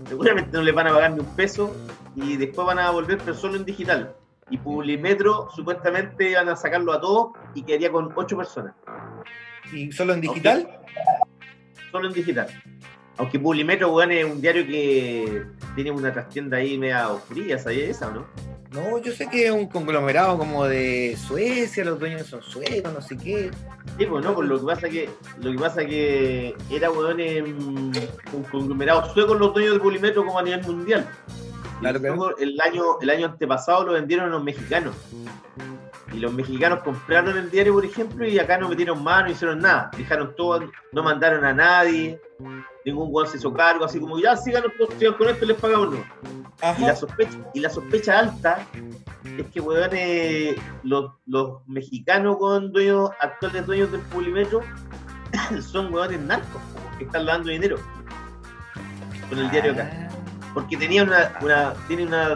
Seguramente 0.07 0.55
no 0.55 0.63
les 0.63 0.73
van 0.73 0.87
a 0.87 0.93
pagar 0.93 1.11
ni 1.11 1.19
un 1.19 1.35
peso 1.35 1.75
y 2.15 2.37
después 2.37 2.65
van 2.65 2.79
a 2.79 2.91
volver, 2.91 3.17
pero 3.17 3.35
solo 3.35 3.55
en 3.55 3.65
digital 3.65 4.15
y 4.49 4.57
Publimetro 4.57 5.49
supuestamente 5.53 6.31
iban 6.31 6.49
a 6.49 6.55
sacarlo 6.55 6.93
a 6.93 7.01
todos 7.01 7.31
y 7.53 7.63
quedaría 7.63 7.91
con 7.91 8.11
ocho 8.15 8.37
personas. 8.37 8.73
¿Y 9.73 9.91
solo 9.91 10.13
en 10.13 10.21
digital? 10.21 10.79
solo 11.91 12.07
en 12.07 12.13
digital. 12.13 12.47
Aunque 13.17 13.39
Publimetro, 13.39 13.89
bueno, 13.91 14.13
es 14.13 14.25
un 14.25 14.39
diario 14.41 14.65
que 14.65 15.43
tiene 15.77 15.91
una 15.91 16.11
trastienda 16.11 16.57
ahí 16.57 16.75
media 16.75 17.07
oscura, 17.07 17.59
¿sabías 17.59 17.89
esa 17.89 18.07
o 18.07 18.11
no? 18.11 18.25
No, 18.71 18.97
yo 18.97 19.11
sé 19.11 19.27
que 19.27 19.45
es 19.45 19.51
un 19.51 19.67
conglomerado 19.67 20.35
como 20.35 20.65
de 20.65 21.15
Suecia, 21.15 21.85
los 21.85 21.99
dueños 21.99 22.25
son 22.25 22.41
suecos, 22.41 22.91
no 22.91 22.99
sé 22.99 23.15
qué. 23.15 23.51
Sí, 23.95 24.05
pues 24.07 24.25
no, 24.25 24.33
pues 24.33 24.49
lo 24.49 24.59
que 24.59 24.65
pasa 24.65 24.89
que, 24.89 25.07
lo 25.39 25.51
que 25.51 25.57
pasa 25.59 25.85
que 25.85 26.55
era 26.71 26.89
weón, 26.89 27.21
un 27.21 28.43
conglomerado 28.51 29.13
sueco 29.13 29.35
los 29.35 29.53
dueños 29.53 29.75
de 29.75 29.79
Publimetro 29.79 30.25
como 30.25 30.39
a 30.39 30.43
nivel 30.43 30.63
mundial 30.63 31.07
el, 31.81 32.61
año, 32.61 32.99
el 33.01 33.09
año 33.09 33.25
antepasado 33.27 33.85
lo 33.85 33.93
vendieron 33.93 34.27
a 34.27 34.29
los 34.29 34.43
mexicanos. 34.43 34.95
Y 36.13 36.19
los 36.19 36.33
mexicanos 36.33 36.79
compraron 36.83 37.37
el 37.37 37.51
diario, 37.51 37.73
por 37.73 37.85
ejemplo, 37.85 38.25
y 38.25 38.39
acá 38.39 38.57
no 38.57 38.69
metieron 38.69 39.03
mano, 39.03 39.27
no 39.27 39.31
hicieron 39.31 39.59
nada. 39.59 39.91
Dejaron 39.97 40.35
todo, 40.35 40.61
no 40.93 41.03
mandaron 41.03 41.43
a 41.43 41.53
nadie, 41.53 42.19
ningún 42.85 43.11
guan 43.11 43.27
se 43.27 43.37
hizo 43.37 43.53
cargo, 43.53 43.85
así 43.85 43.99
como 43.99 44.17
ya 44.17 44.37
sigan, 44.37 44.63
sigan 44.97 45.13
con 45.13 45.29
esto 45.29 45.45
les 45.45 45.57
pagamos 45.57 45.91
no. 45.91 46.03
Y 46.79 46.81
la 46.81 46.95
sospecha, 46.95 47.37
y 47.53 47.59
la 47.59 47.69
sospecha 47.69 48.19
alta 48.19 48.65
es 49.37 49.45
que 49.47 50.55
los, 50.83 51.11
los, 51.25 51.67
mexicanos 51.67 52.37
con 52.37 52.71
dueños, 52.71 53.11
actuales 53.19 53.65
dueños 53.67 53.91
del 53.91 54.01
Publimetro 54.01 54.61
son 55.61 55.93
huevones 55.93 56.21
narcos, 56.21 56.61
que 56.97 57.03
están 57.03 57.25
lavando 57.25 57.49
dinero 57.49 57.77
con 59.29 59.37
el 59.37 59.51
diario 59.51 59.73
acá. 59.73 60.06
Porque 60.57 60.75
tenía 60.75 61.03
una, 61.03 61.37
una, 61.43 61.75
tiene 61.87 62.07
una 62.07 62.35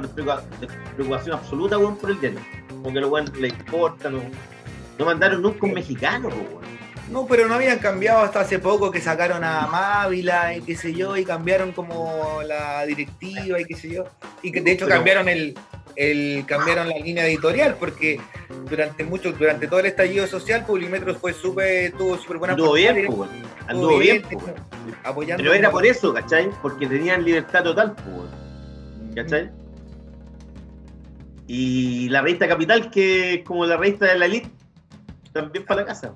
preocupación 0.95 1.39
absoluta, 1.39 1.80
por 1.80 2.11
el 2.11 2.22
diario. 2.22 2.39
Como 2.69 2.93
que 2.93 2.99
los 2.99 3.09
weón 3.09 3.32
le 3.39 3.47
importa, 3.47 4.11
no, 4.11 4.22
no 4.99 5.05
mandaron 5.05 5.41
nunca 5.41 5.65
un 5.65 5.74
mexicano, 5.74 6.30
No, 7.09 7.26
pero 7.26 7.47
no 7.47 7.55
habían 7.55 7.80
cambiado 7.80 8.19
hasta 8.19 8.41
hace 8.41 8.59
poco 8.59 8.91
que 8.91 9.01
sacaron 9.01 9.43
a 9.43 9.65
Mávila 9.65 10.55
y 10.55 10.61
qué 10.61 10.76
sé 10.76 10.93
yo, 10.93 11.17
y 11.17 11.26
cambiaron 11.26 11.72
como 11.72 12.43
la 12.45 12.86
directiva 12.86 13.59
y 13.59 13.65
qué 13.65 13.76
sé 13.76 13.89
yo. 13.89 14.03
Y 14.43 14.51
que 14.51 14.61
de 14.61 14.74
hecho 14.74 14.88
cambiaron 14.88 15.28
el, 15.28 15.57
el, 15.95 16.45
cambiaron 16.45 16.89
la 16.89 16.97
línea 16.97 17.25
editorial, 17.27 17.75
porque 17.79 18.19
durante 18.69 19.03
mucho, 19.03 19.31
durante 19.31 19.67
todo 19.67 19.79
el 19.79 19.87
estallido 19.87 20.27
social, 20.27 20.65
Publimetro 20.65 21.15
fue 21.15 21.33
súper, 21.33 21.91
tuvo 21.93 22.17
súper 22.17 22.37
buena 22.37 22.53
Anduvo 22.53 22.73
bien, 22.73 23.07
pues, 23.07 23.29
anduvo 23.67 23.97
bien, 23.97 24.23
apoyando. 25.03 25.43
Pero 25.43 25.53
era 25.53 25.71
por 25.71 25.85
eso, 25.85 26.13
¿cachai? 26.13 26.49
Porque 26.61 26.87
tenían 26.87 27.23
libertad 27.23 27.63
total, 27.63 27.93
pues, 27.95 29.15
¿cachai? 29.15 29.49
Y 31.47 32.07
la 32.09 32.21
revista 32.21 32.47
Capital, 32.47 32.89
que 32.89 33.35
es 33.35 33.43
como 33.43 33.65
la 33.65 33.77
revista 33.77 34.05
de 34.05 34.17
la 34.17 34.25
elite, 34.25 34.49
también 35.33 35.65
para 35.65 35.81
la 35.81 35.87
casa. 35.87 36.13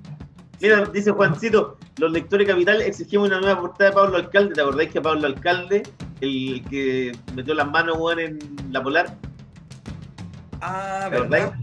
Mira, 0.61 0.86
dice 0.86 1.11
Juancito, 1.11 1.78
los 1.97 2.11
lectores 2.11 2.47
Capital 2.47 2.82
exigimos 2.82 3.28
una 3.28 3.41
nueva 3.41 3.59
portada 3.59 3.89
de 3.89 3.95
Pablo 3.95 4.17
Alcalde. 4.17 4.53
¿Te 4.55 4.61
acordáis 4.61 4.91
que 4.91 5.01
Pablo 5.01 5.28
Alcalde, 5.28 5.84
el 6.21 6.63
que 6.69 7.11
metió 7.36 7.53
las 7.53 7.69
manos 7.69 7.97
en 8.17 8.39
la 8.71 8.82
polar, 8.82 9.17
Ah, 10.68 11.09
¿verdad? 11.11 11.53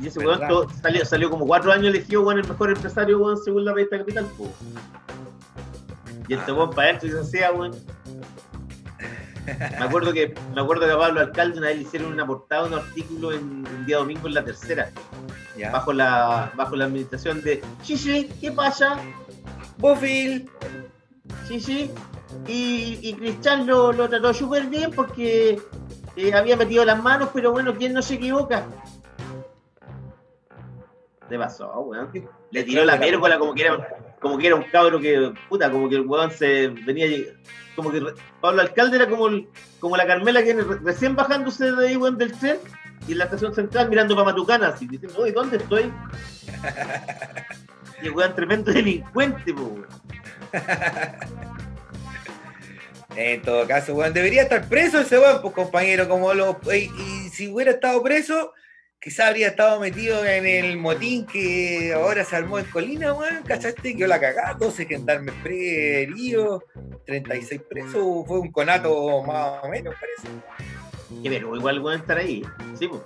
Y 0.00 0.06
ese 0.06 0.20
weón 0.20 0.40
salió, 0.80 1.04
salió 1.04 1.30
como 1.30 1.46
cuatro 1.46 1.72
años 1.72 1.88
elegido 1.88 2.22
weón, 2.22 2.38
el 2.38 2.48
mejor 2.48 2.70
empresario 2.70 3.18
weón, 3.18 3.36
según 3.44 3.64
la 3.64 3.74
revista 3.74 3.98
Capital. 3.98 4.26
Y 6.28 6.34
este 6.34 6.52
weón 6.52 6.70
para 6.70 6.88
adentro 6.88 7.08
y 7.08 7.12
se 7.12 7.20
hacía 7.20 7.52
weón. 7.52 7.72
Me 9.46 9.84
acuerdo 9.84 10.12
que 10.12 10.34
me 10.54 10.60
acuerdo 10.60 10.86
que 10.86 10.92
a 10.92 10.98
Pablo 10.98 11.20
Alcalde 11.20 11.58
una 11.58 11.68
vez 11.68 11.76
le 11.76 11.82
hicieron 11.82 12.12
una 12.12 12.26
portada, 12.26 12.66
un 12.66 12.74
artículo 12.74 13.32
en 13.32 13.66
un 13.66 13.86
día 13.86 13.98
domingo 13.98 14.28
en 14.28 14.34
la 14.34 14.44
tercera. 14.44 14.90
Bajo 15.72 15.92
la 15.92 16.52
bajo 16.54 16.76
la 16.76 16.84
administración 16.84 17.42
de 17.42 17.62
Chichi, 17.82 18.28
¿qué 18.40 18.52
pasa? 18.52 18.98
Bofil. 19.78 20.48
Sí, 21.46 21.90
Y, 22.46 22.98
y 23.02 23.14
Cristian 23.14 23.66
lo, 23.66 23.92
lo 23.92 24.08
trató 24.08 24.32
súper 24.32 24.66
bien 24.66 24.92
porque 24.92 25.60
eh, 26.18 26.34
había 26.34 26.56
metido 26.56 26.84
las 26.84 27.00
manos, 27.00 27.30
pero 27.32 27.52
bueno, 27.52 27.72
¿quién 27.76 27.92
no 27.92 28.02
se 28.02 28.14
equivoca? 28.14 28.66
Le 31.30 31.38
pasó, 31.38 31.80
weón. 31.80 32.10
Le 32.50 32.64
tiró 32.64 32.84
la 32.84 32.98
pérgola 32.98 33.38
como 33.38 33.54
que 33.54 33.62
era, 33.62 33.88
como 34.20 34.36
que 34.36 34.48
era 34.48 34.56
un 34.56 34.64
cabro 34.64 34.98
que, 34.98 35.32
puta, 35.48 35.70
como 35.70 35.88
que 35.88 35.94
el 35.94 36.06
weón 36.06 36.32
se 36.32 36.68
venía, 36.68 37.06
como 37.76 37.92
que 37.92 38.02
Pablo 38.40 38.62
Alcalde 38.62 38.96
era 38.96 39.08
como, 39.08 39.28
como 39.78 39.96
la 39.96 40.08
Carmela 40.08 40.42
que 40.42 40.54
recién 40.54 41.14
bajándose 41.14 41.70
de 41.70 41.88
ahí, 41.88 41.96
weón, 41.96 42.18
del 42.18 42.36
tren, 42.36 42.58
y 43.06 43.12
en 43.12 43.18
la 43.18 43.24
estación 43.24 43.54
central 43.54 43.88
mirando 43.88 44.16
para 44.16 44.26
Matucana, 44.26 44.68
así, 44.68 44.88
diciendo, 44.88 45.20
oye, 45.20 45.30
¿dónde 45.30 45.58
estoy? 45.58 45.92
y 48.02 48.06
el 48.06 48.12
weón 48.12 48.34
tremendo 48.34 48.72
delincuente, 48.72 49.52
weón. 49.52 49.86
En 53.20 53.42
todo 53.42 53.66
caso, 53.66 53.96
weón, 53.96 54.14
debería 54.14 54.42
estar 54.42 54.68
preso 54.68 55.00
ese 55.00 55.18
weón, 55.18 55.42
pues 55.42 55.52
compañero, 55.52 56.08
como 56.08 56.32
lo. 56.34 56.60
Y, 56.72 57.28
si 57.30 57.48
hubiera 57.48 57.72
estado 57.72 58.00
preso, 58.00 58.52
quizá 59.00 59.26
habría 59.26 59.48
estado 59.48 59.80
metido 59.80 60.24
en 60.24 60.46
el 60.46 60.76
motín 60.76 61.26
que 61.26 61.92
ahora 61.92 62.24
se 62.24 62.36
armó 62.36 62.60
en 62.60 62.66
Colina, 62.66 63.12
weón, 63.12 63.42
¿cachaste? 63.42 63.82
Que 63.82 63.96
yo 63.96 64.06
la 64.06 64.20
cagada, 64.20 64.54
12 64.54 64.86
gendarmes 64.86 65.34
heridos, 65.44 66.62
36 67.06 67.60
presos, 67.68 68.24
fue 68.24 68.38
un 68.38 68.52
conato 68.52 69.20
más 69.24 69.64
o 69.64 69.68
menos, 69.68 69.96
parece. 69.96 70.40
pero 71.24 71.56
igual 71.56 71.80
weón 71.80 72.00
estar 72.00 72.18
ahí, 72.18 72.44
sí, 72.78 72.86
pues. 72.86 73.02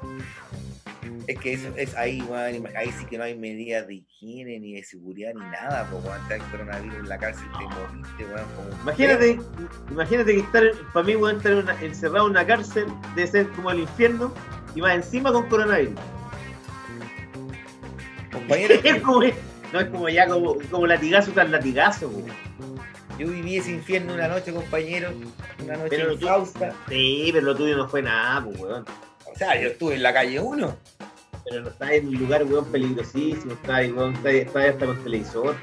Es 1.33 1.39
que 1.39 1.55
eso 1.55 1.68
es 1.76 1.97
ahí, 1.97 2.20
weón, 2.20 2.68
ahí 2.76 2.93
sí 2.93 3.07
que 3.07 3.16
no 3.16 3.24
hay 3.24 3.35
medidas 3.35 3.87
de 3.87 3.95
higiene, 3.95 4.61
ni 4.61 4.74
de 4.74 4.85
seguridad, 4.85 5.33
ni 5.33 5.41
nada, 5.41 5.89
pues, 5.91 6.05
weón, 6.05 6.20
está 6.20 6.35
el 6.35 6.43
coronavirus 6.51 6.99
en 6.99 7.09
la 7.09 7.16
cárcel, 7.16 7.47
te 7.59 7.64
moriste, 7.64 8.24
weón. 8.26 8.47
Como 8.55 8.83
imagínate, 8.83 9.41
imagínate 9.91 10.35
que 10.35 10.41
estar, 10.41 10.62
para 10.93 11.07
mí, 11.07 11.16
weón, 11.16 11.39
estar 11.39 11.83
encerrado 11.83 12.26
en 12.26 12.33
una 12.33 12.47
cárcel 12.47 12.87
debe 13.16 13.26
ser 13.26 13.49
como 13.53 13.70
el 13.70 13.80
infierno, 13.80 14.35
y 14.74 14.83
más 14.83 14.95
encima 14.95 15.33
con 15.33 15.49
coronavirus. 15.49 15.95
Compañero. 18.30 18.74
no 19.72 19.80
es 19.80 19.87
como 19.87 20.09
ya 20.11 20.28
como, 20.28 20.59
como 20.70 20.87
latigazo 20.87 21.33
tras 21.33 21.49
latigazo, 21.49 22.09
weón. 22.11 22.26
Yo 23.18 23.26
viví 23.26 23.57
ese 23.57 23.70
infierno 23.70 24.12
una 24.12 24.28
noche, 24.28 24.53
compañero, 24.53 25.12
una 25.64 25.78
noche 25.78 25.89
pero 25.89 26.12
infausta. 26.12 26.74
Sí, 26.91 27.30
pero 27.33 27.47
lo 27.47 27.57
tuyo 27.57 27.74
no 27.74 27.89
fue 27.89 28.03
nada, 28.03 28.45
pues, 28.45 28.61
weón. 28.61 28.85
O 29.33 29.35
sea, 29.35 29.59
yo 29.59 29.68
estuve 29.68 29.95
en 29.95 30.03
la 30.03 30.12
calle 30.12 30.39
1 30.39 30.76
pero 31.53 31.64
no 31.64 31.68
está 31.68 31.92
en 31.92 32.09
un 32.09 32.14
lugar, 32.14 32.44
weón, 32.44 32.64
peligrosísimo, 32.72 33.53
está 33.53 33.76
ahí, 33.76 33.92
weón, 33.92 34.14
está, 34.14 34.30
está 34.30 34.64
hasta 34.70 34.86
con 34.86 35.05
televisor. 35.05 35.55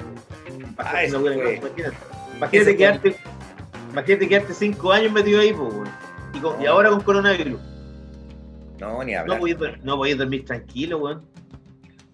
Ah, 0.78 1.04
eso 1.04 1.20
imagínate, 1.20 1.96
imagínate 2.38 2.78
quedarte, 2.78 3.16
imagínate 3.92 4.28
quedarte 4.28 4.54
cinco 4.54 4.92
años 4.92 5.12
metido 5.12 5.42
ahí, 5.42 5.52
pues, 5.52 5.74
weón. 5.74 5.90
Y, 6.36 6.64
y, 6.64 6.66
ahora 6.68 6.92
con 6.92 7.02
coronavirus. 7.02 7.60
No, 8.80 9.04
ni 9.04 9.16
hablar. 9.16 9.38
No 9.38 9.42
podías 9.42 9.84
no 9.84 10.24
dormir 10.24 10.46
tranquilo, 10.46 11.00
weón. 11.00 11.26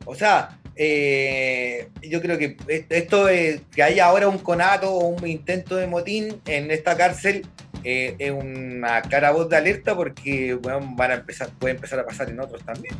O 0.06 0.16
sea, 0.16 0.58
eh, 0.78 1.90
yo 2.02 2.22
creo 2.22 2.38
que 2.38 2.56
esto 2.90 3.28
es 3.28 3.62
que 3.76 3.84
haya 3.84 4.06
ahora 4.06 4.30
un 4.30 4.38
conato 4.38 4.90
o 4.90 5.08
un 5.08 5.28
intento 5.28 5.76
de 5.76 5.88
motín 5.88 6.42
en 6.46 6.72
esta 6.72 6.96
cárcel 6.96 7.46
eh, 7.88 8.16
es 8.18 8.32
una 8.32 9.04
cara 9.04 9.30
voz 9.30 9.48
de 9.48 9.58
alerta 9.58 9.96
porque 9.96 10.58
van 10.64 11.12
a 11.12 11.14
empezar, 11.14 11.50
puede 11.60 11.76
empezar 11.76 12.00
a 12.00 12.06
pasar 12.06 12.28
en 12.32 12.40
otros 12.40 12.64
también. 12.64 12.96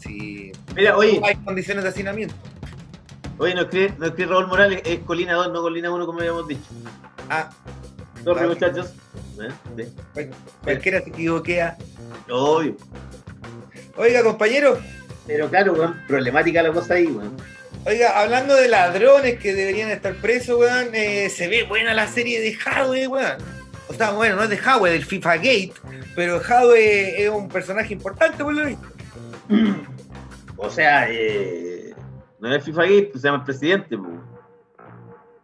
si 0.00 0.50
Mira, 0.74 0.96
oye, 0.96 1.20
hay 1.22 1.36
condiciones 1.36 1.84
de 1.84 1.90
hacinamiento. 1.90 2.34
Oye, 3.38 3.54
no 3.54 3.62
escribe, 3.62 3.94
no 3.96 4.06
escribe 4.06 4.30
Raúl 4.32 4.48
Morales, 4.48 4.82
es 4.84 4.98
Colina 5.00 5.34
2, 5.34 5.52
no 5.52 5.62
Colina 5.62 5.88
1, 5.92 6.04
como 6.04 6.18
habíamos 6.18 6.48
dicho. 6.48 6.62
Ah, 7.30 7.48
Sorry, 8.24 8.48
muchachos. 8.48 8.92
¿Eh? 9.40 9.88
Bueno, 10.14 10.36
cualquiera 10.64 11.00
se 11.00 11.10
equivoquea. 11.10 11.76
Obvio. 12.28 12.76
Oiga, 13.96 14.24
compañero. 14.24 14.80
Pero 15.28 15.48
claro, 15.48 15.74
weón, 15.74 16.02
problemática 16.08 16.60
la 16.60 16.72
cosa 16.72 16.94
ahí, 16.94 17.06
weón. 17.06 17.36
Oiga, 17.86 18.18
hablando 18.20 18.56
de 18.56 18.66
ladrones 18.66 19.38
que 19.38 19.54
deberían 19.54 19.90
estar 19.90 20.14
presos, 20.16 20.58
weón, 20.58 20.92
eh, 20.92 21.30
se 21.30 21.46
ve 21.46 21.62
buena 21.62 21.94
la 21.94 22.08
serie 22.08 22.40
de 22.40 22.56
Hadwe, 22.64 23.06
weón. 23.06 23.53
O 23.88 23.94
sea, 23.94 24.12
bueno, 24.12 24.36
no 24.36 24.44
es 24.44 24.50
de 24.50 24.60
Howe, 24.60 24.90
del 24.90 25.04
FIFA 25.04 25.36
Gate, 25.36 25.74
pero 26.14 26.38
Howe 26.38 27.22
es 27.22 27.28
un 27.28 27.48
personaje 27.48 27.92
importante, 27.92 28.42
por 28.42 28.54
lo 28.54 28.66
visto. 28.66 28.88
O 30.56 30.70
sea, 30.70 31.10
eh, 31.10 31.92
no 32.38 32.54
es 32.54 32.64
FIFA 32.64 32.82
Gate, 32.82 33.08
pues 33.10 33.22
se 33.22 33.28
llama 33.28 33.38
el 33.38 33.44
presidente, 33.44 33.98
pues. 33.98 34.14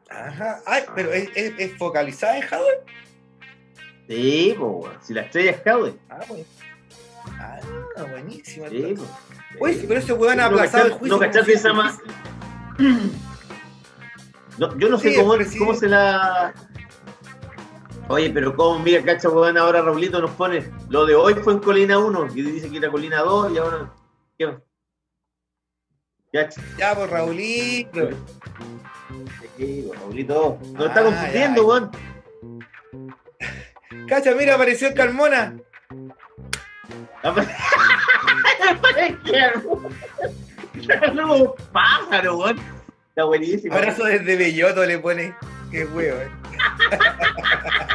Ajá, 0.08 0.60
Ay, 0.64 0.84
pero 0.94 1.12
¿es, 1.12 1.28
es, 1.34 1.76
focalizada 1.76 2.38
en 2.38 2.44
Howe? 2.44 2.84
Sí, 4.08 4.56
pues, 4.56 4.92
si 5.02 5.14
la 5.14 5.22
estrella 5.22 5.50
es 5.50 5.66
Howe. 5.66 5.98
Ah, 6.08 6.20
bueno. 6.28 6.44
Ah, 7.38 7.60
buenísimo. 8.08 8.68
Sí, 8.68 8.94
pues. 8.96 9.08
Oye, 9.60 9.84
pero 9.88 10.00
ese 10.00 10.12
weón 10.12 10.40
ha 10.40 10.46
aplazado 10.46 10.86
el 10.86 10.92
juicio. 10.92 11.16
No 11.16 11.20
cachaste 11.20 11.52
esa 11.52 11.72
más. 11.72 11.98
No, 14.58 14.76
yo 14.76 14.90
no 14.90 14.98
sé 14.98 15.14
cómo, 15.14 15.34
cómo 15.58 15.74
se 15.74 15.88
la 15.88 16.52
Oye, 18.10 18.28
pero 18.30 18.56
¿cómo 18.56 18.80
mira, 18.80 19.04
cacha, 19.04 19.28
weón? 19.28 19.56
Ahora 19.56 19.82
Raulito 19.82 20.20
nos 20.20 20.32
pone. 20.32 20.68
Lo 20.88 21.06
de 21.06 21.14
hoy 21.14 21.34
fue 21.34 21.52
en 21.52 21.60
Colina 21.60 21.96
1 21.96 22.26
y 22.34 22.42
dice 22.42 22.68
que 22.68 22.78
era 22.78 22.90
Colina 22.90 23.20
2 23.20 23.52
y 23.52 23.58
ahora. 23.58 23.94
¿Qué? 24.36 24.58
Ya, 26.32 26.48
ya 26.76 26.96
pues 26.96 27.08
Raulito. 27.08 28.10
Sí, 29.56 29.84
pues, 29.86 30.00
Raulito. 30.00 30.58
Nos 30.72 30.86
está 30.88 31.00
ah, 31.00 31.04
confundiendo, 31.04 31.64
weón. 31.64 31.90
Cacha, 34.08 34.34
mira, 34.34 34.56
apareció 34.56 34.88
el 34.88 34.94
Carmona. 34.94 35.56
nuevo 41.14 41.54
pájaro, 41.72 42.38
weón. 42.38 42.58
Está 43.10 43.22
buenísimo. 43.22 43.72
Abrazo 43.72 44.02
desde 44.02 44.34
Belloto 44.34 44.84
le 44.84 44.98
pone. 44.98 45.32
Qué 45.70 45.84
huevo, 45.84 46.20
eh. 46.20 46.30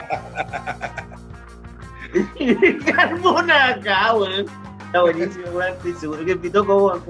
Carmona 2.95 3.69
acá, 3.69 4.13
weón. 4.13 4.45
Está 4.85 5.01
buenísimo, 5.01 5.47
weón. 5.49 5.73
Estoy 5.73 5.93
seguro 5.93 6.25
que 6.25 6.31
el 6.31 6.39
pitoco, 6.39 6.87
weón. 6.87 7.03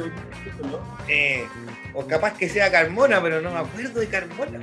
Eh, 1.08 1.46
o 1.94 2.06
capaz 2.06 2.34
que 2.38 2.50
sea 2.50 2.72
Carmona, 2.72 3.22
pero 3.22 3.42
no 3.42 3.52
me 3.52 3.60
acuerdo 3.60 4.00
de 4.00 4.08
Carmona. 4.08 4.60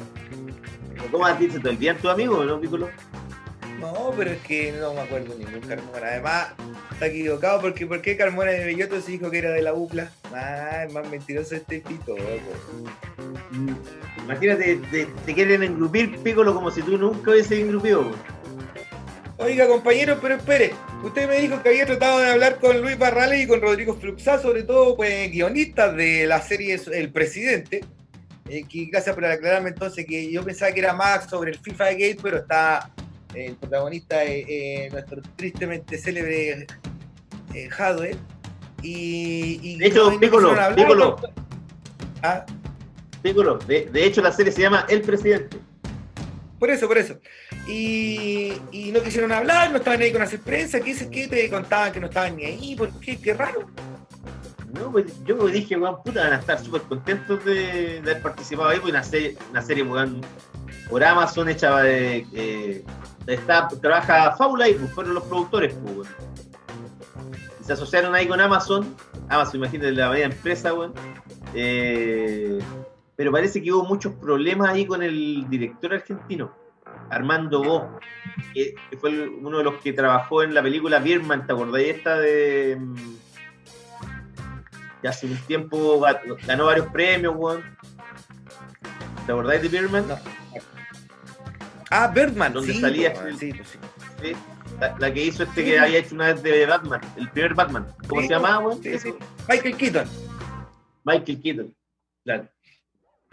¿Cómo 1.10 1.26
has 1.26 1.38
dicho? 1.38 1.60
¿Te 1.60 1.68
olvidas 1.68 1.98
tu 1.98 2.08
amigo, 2.08 2.44
no, 2.44 2.60
Piccolo? 2.60 2.88
No, 3.80 4.12
pero 4.16 4.30
es 4.30 4.40
que 4.42 4.72
no 4.72 4.94
me 4.94 5.00
acuerdo 5.00 5.34
ningún 5.36 5.60
Carmona. 5.60 6.06
Además, 6.06 6.48
está 6.92 7.06
equivocado 7.06 7.60
porque 7.60 7.86
¿por 7.86 8.00
qué 8.00 8.16
Carmona 8.16 8.52
de 8.52 8.64
Belloto 8.64 9.00
se 9.00 9.12
dijo 9.12 9.30
que 9.30 9.38
era 9.38 9.50
de 9.50 9.62
la 9.62 9.74
UPLA? 9.74 10.10
Ah, 10.32 10.84
es 10.86 10.92
más 10.92 11.08
mentiroso 11.10 11.56
este 11.56 11.80
pito. 11.80 12.14
Mm, 13.50 13.74
imagínate, 14.24 14.80
te, 15.26 15.34
quieren 15.34 15.62
engrupir 15.62 16.16
Piccolo 16.22 16.54
como 16.54 16.70
si 16.70 16.82
tú 16.82 16.96
nunca 16.96 17.32
hubieses 17.32 17.58
engrupido. 17.58 18.12
Oiga, 19.43 19.66
compañero, 19.66 20.18
pero 20.22 20.36
espere. 20.36 20.72
Usted 21.03 21.28
me 21.28 21.40
dijo 21.40 21.61
que 21.62 21.70
había 21.70 21.84
tratado 21.84 22.20
de 22.20 22.30
hablar 22.30 22.61
con 22.61 22.80
Luis 22.80 22.97
Barrales 22.97 23.43
y 23.43 23.49
con 23.49 23.61
Rodrigo 23.61 23.95
Fluxá, 23.95 24.40
sobre 24.40 24.62
todo 24.62 24.97
pues, 24.97 25.32
guionistas 25.32 25.97
de 25.97 26.26
la 26.26 26.40
serie 26.40 26.80
El 26.93 27.11
Presidente. 27.11 27.84
Eh, 28.49 28.64
gracias 28.90 29.14
por 29.14 29.24
aclararme 29.24 29.70
entonces 29.70 30.07
que 30.07 30.30
yo 30.30 30.45
pensaba 30.45 30.70
que 30.72 30.80
era 30.80 30.93
más 30.93 31.28
sobre 31.28 31.51
el 31.51 31.59
FIFA 31.59 31.93
Gate, 31.93 32.18
pero 32.22 32.38
está 32.38 32.90
el 33.34 33.57
protagonista 33.57 34.22
es 34.22 34.45
eh, 34.49 34.88
nuestro 34.93 35.22
tristemente 35.36 35.99
célebre 35.99 36.66
eh, 37.55 37.68
Hadwe. 37.76 38.16
Y, 38.82 39.76
de 39.78 39.86
hecho, 39.86 40.18
Piccolo, 40.20 40.55
Piccolo, 40.74 41.16
¿Ah? 42.22 42.45
Piccolo 43.22 43.59
de, 43.59 43.86
de, 43.86 44.05
hecho 44.05 44.20
la 44.20 44.32
serie 44.32 44.53
se 44.53 44.62
llama 44.62 44.86
El 44.88 45.03
Presidente. 45.03 45.59
Por 46.59 46.70
eso, 46.70 46.86
por 46.86 46.99
eso. 46.99 47.18
Y, 47.66 48.52
no 48.92 49.00
quisieron 49.02 49.32
hablar, 49.32 49.70
no 49.70 49.78
estaban 49.78 50.02
ahí 50.02 50.12
con 50.12 50.22
hacer 50.22 50.40
prensa, 50.40 50.80
¿qué, 50.80 50.94
¿qué 51.10 51.28
te 51.28 51.48
contaban 51.48 51.92
que 51.92 52.00
no 52.00 52.06
estaban 52.06 52.36
ni 52.36 52.44
ahí? 52.44 52.74
¿Por 52.76 52.90
qué? 53.00 53.16
Qué 53.18 53.34
raro. 53.34 53.66
No, 54.72 54.90
pues 54.90 55.12
yo 55.24 55.46
dije, 55.46 55.76
weón, 55.76 56.02
puta, 56.02 56.24
van 56.24 56.32
a 56.32 56.36
estar 56.36 56.58
súper 56.62 56.82
contentos 56.82 57.44
de, 57.44 58.00
de, 58.00 58.10
haber 58.10 58.22
participado 58.22 58.70
ahí, 58.70 58.80
pues 58.80 58.92
una 58.92 59.04
serie, 59.04 59.36
una 59.50 59.62
serie 59.62 59.84
weón, 59.84 60.22
por 60.88 61.04
Amazon 61.04 61.48
hecha 61.48 61.76
de, 61.82 62.26
eh, 62.32 62.84
está, 63.26 63.68
trabaja 63.68 64.34
Faula 64.36 64.68
y 64.68 64.74
pues, 64.74 64.90
fueron 64.92 65.14
los 65.14 65.24
productores, 65.24 65.74
pues, 65.74 66.08
y 67.60 67.64
se 67.64 67.74
asociaron 67.74 68.14
ahí 68.14 68.26
con 68.26 68.40
Amazon, 68.40 68.96
Amazon, 69.28 69.56
imagínate 69.56 69.92
la 69.92 70.10
media 70.10 70.24
empresa, 70.24 70.74
weón. 70.74 70.94
Eh, 71.54 72.58
pero 73.14 73.30
parece 73.30 73.62
que 73.62 73.72
hubo 73.72 73.84
muchos 73.84 74.14
problemas 74.14 74.70
ahí 74.70 74.86
con 74.86 75.02
el 75.02 75.48
director 75.48 75.94
argentino, 75.94 76.52
Armando 77.12 77.62
Bo, 77.62 78.00
que, 78.54 78.74
fue 78.98 79.28
uno 79.28 79.58
de 79.58 79.64
los 79.64 79.74
que 79.82 79.92
trabajó 79.92 80.42
en 80.42 80.54
la 80.54 80.62
película 80.62 80.98
Birman, 80.98 81.46
¿te 81.46 81.52
acordás 81.52 81.82
esta 81.82 82.18
de 82.18 82.78
que 85.02 85.08
hace 85.08 85.26
un 85.26 85.36
tiempo 85.46 86.00
ganó 86.46 86.66
varios 86.66 86.86
premios, 86.86 87.34
weón? 87.36 87.62
¿Te 89.26 89.32
acordáis 89.32 89.62
de 89.62 89.68
Birman? 89.68 90.08
No. 90.08 90.18
Ah, 91.90 92.08
Birdman. 92.08 92.54
Donde 92.54 92.72
salía. 92.74 93.14
sí, 93.38 93.52
pues 93.52 93.68
sí. 93.68 94.32
La, 94.98 95.12
que 95.12 95.26
hizo 95.26 95.42
este 95.42 95.64
que 95.64 95.78
había 95.78 95.98
hecho 95.98 96.14
una 96.14 96.32
vez 96.32 96.42
de 96.42 96.66
Batman, 96.66 97.00
el 97.16 97.28
primer 97.28 97.54
Batman. 97.54 97.86
¿Cómo 98.08 98.22
se 98.22 98.28
llamaba, 98.28 98.60
weón? 98.60 98.80
Michael 99.48 99.76
Keaton. 99.76 100.08
Michael 101.04 101.42
Keaton, 101.42 101.76
claro. 102.24 102.48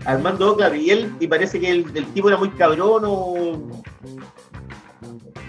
Armando 0.06 0.54
Oca 0.54 0.76
y 0.76 0.90
él, 0.90 1.14
y 1.20 1.28
parece 1.28 1.60
que 1.60 1.70
el, 1.70 2.06
tipo 2.14 2.30
era 2.30 2.38
muy 2.38 2.50
cabrón 2.52 3.04
o. 3.06 3.84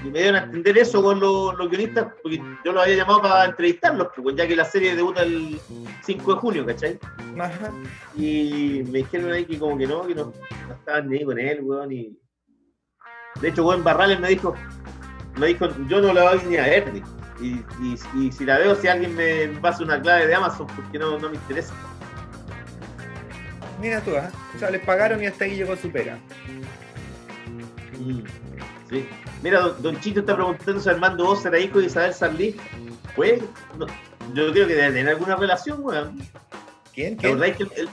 Y 0.03 0.09
me 0.09 0.19
dieron 0.19 0.37
a 0.37 0.45
entender 0.45 0.79
eso 0.79 1.03
con 1.03 1.21
los, 1.21 1.57
guionistas, 1.69 2.15
porque 2.23 2.43
yo 2.65 2.73
los 2.73 2.83
había 2.83 2.97
llamado 2.97 3.21
para 3.21 3.45
entrevistarlos, 3.45 4.09
pues, 4.17 4.35
ya 4.35 4.49
que 4.49 4.57
la 4.57 4.65
serie 4.65 4.97
debuta 4.97 5.23
el 5.23 5.61
5 6.05 6.35
de 6.35 6.41
junio, 6.41 6.67
¿cachai? 6.67 6.99
Ajá. 7.39 7.71
Y 8.17 8.83
me 8.91 9.01
dijeron 9.01 9.33
ahí 9.33 9.45
que 9.45 9.59
como 9.59 9.77
que 9.77 9.87
no, 9.87 10.07
que 10.07 10.15
no, 10.15 10.33
no 10.69 10.75
estaban 10.75 11.11
ni 11.11 11.23
con 11.23 11.39
él, 11.39 11.61
weón, 11.63 11.93
y 11.93 12.19
de 13.41 13.49
hecho, 13.49 13.63
buen 13.63 13.83
Barrales 13.83 14.21
me 14.21 14.29
dijo, 14.29 14.55
me 15.39 15.47
dijo, 15.47 15.69
yo 15.89 16.01
no 16.01 16.13
la 16.13 16.35
voy 16.35 16.41
ni 16.49 16.57
a 16.57 16.65
ver. 16.65 17.03
y, 17.41 18.33
si 18.33 18.45
la 18.45 18.59
veo, 18.59 18.75
si 18.75 18.89
alguien 18.89 19.15
me 19.15 19.49
pasa 19.61 19.83
una 19.83 20.01
clave 20.01 20.27
de 20.27 20.35
Amazon, 20.35 20.67
porque 20.67 20.99
no, 20.99 21.19
no 21.19 21.31
me 21.31 21.37
interesa. 21.37 21.75
Mira 23.81 24.01
tú, 24.03 24.11
¿eh? 24.11 24.28
o 24.55 24.59
sea, 24.59 24.70
les 24.70 24.83
pagaron 24.83 25.22
y 25.22 25.26
hasta 25.26 25.45
ahí 25.45 25.57
llegó 25.57 25.74
su 25.76 25.91
pega. 25.91 26.18
Mm, 27.99 28.20
sí. 28.91 29.09
Mira, 29.43 29.61
don, 29.61 29.99
Chito 30.01 30.20
está 30.20 30.35
preguntando 30.35 30.81
si 30.81 30.89
Armando 30.89 31.24
Vos 31.24 31.45
era 31.47 31.59
hijo 31.59 31.78
de 31.78 31.87
Isabel 31.87 32.12
Sarlí. 32.12 32.57
Pues, 33.16 33.41
yo 34.35 34.53
creo 34.53 34.66
que 34.66 34.74
debe 34.74 34.93
tener 34.93 35.09
alguna 35.09 35.37
relación, 35.37 35.78
weón. 35.83 36.18
¿Quién? 36.93 37.16
¿Quién? 37.16 37.41
¿La 37.41 37.47
verdad 37.47 37.57
que 37.57 37.89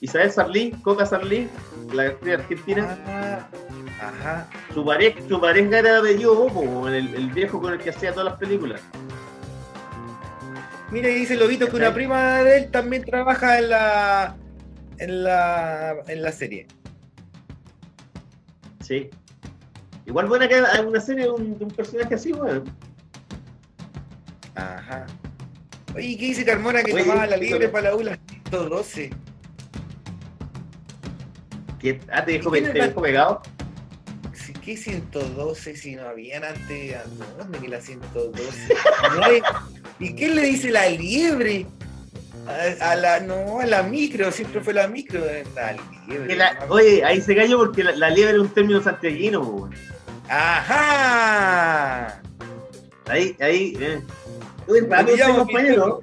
Isabel 0.00 0.32
Sarlí, 0.32 0.72
Coca 0.82 1.06
Sarlí, 1.06 1.48
la 1.92 2.04
actriz 2.04 2.34
argentina? 2.34 2.98
Ah, 3.06 3.46
ajá. 4.00 4.48
Su 4.74 4.84
pareja, 4.84 5.20
su 5.28 5.40
pareja 5.40 5.78
era 5.78 6.02
de 6.02 6.18
yo, 6.18 6.48
el, 6.88 7.14
el 7.14 7.30
viejo 7.30 7.60
con 7.60 7.74
el 7.74 7.78
que 7.78 7.90
hacía 7.90 8.10
todas 8.10 8.24
las 8.24 8.38
películas. 8.40 8.80
Mira, 10.90 11.08
dice 11.08 11.36
Lobito 11.36 11.68
que 11.68 11.76
una 11.76 11.94
prima 11.94 12.42
de 12.42 12.58
él 12.58 12.70
también 12.70 13.04
trabaja 13.04 13.58
en 13.58 13.70
la 13.70 14.36
en 15.02 15.24
la 15.24 15.96
en 16.06 16.22
la 16.22 16.32
serie. 16.32 16.66
Sí. 18.80 19.10
Igual 20.06 20.26
buena 20.26 20.48
que 20.48 20.54
hay 20.54 20.84
una 20.84 21.00
serie 21.00 21.24
de 21.24 21.30
un, 21.30 21.70
personaje 21.76 22.14
así, 22.14 22.32
weón. 22.32 22.64
Ajá. 24.54 25.06
Oye, 25.94 26.16
¿qué 26.16 26.26
dice 26.26 26.44
Carmona 26.44 26.82
que 26.82 26.92
tomaba 26.92 27.26
la 27.26 27.36
libre 27.36 27.68
para 27.68 27.90
la 27.90 27.96
ULA 27.96 28.18
112? 28.48 29.10
¿Qué? 31.80 32.00
Ah, 32.10 32.24
te 32.24 32.32
dejó, 32.32 32.50
pegado. 32.50 33.42
¿Qué 34.64 34.76
112 34.76 35.76
si 35.76 35.96
no 35.96 36.06
habían 36.06 36.44
antes? 36.44 36.96
¿Dónde 37.36 37.58
que 37.58 37.68
la 37.68 37.80
112? 37.80 38.74
¿Y 39.98 40.14
qué 40.14 40.28
le 40.28 40.42
dice 40.42 40.70
la 40.70 40.88
liebre? 40.88 41.66
A, 42.46 42.96
la, 42.96 43.20
no, 43.20 43.60
a 43.60 43.66
la 43.66 43.82
micro, 43.82 44.32
siempre 44.32 44.60
fue 44.60 44.74
la 44.74 44.88
micro, 44.88 45.20
la 45.54 45.76
liebre. 46.08 46.36
oye, 46.68 47.04
ahí 47.04 47.20
se 47.20 47.36
cayó 47.36 47.58
porque 47.58 47.84
la, 47.84 48.10
liebre 48.10 48.34
es 48.34 48.40
un 48.40 48.48
término 48.48 48.82
santiaguino. 48.82 49.70
¡Ajá! 50.28 52.20
Ahí, 53.06 53.36
ahí, 53.40 53.76
eh. 53.80 54.02
Uy, 54.66 54.80
rápido 54.80 55.14
usted, 55.14 55.36
compañero. 55.36 56.00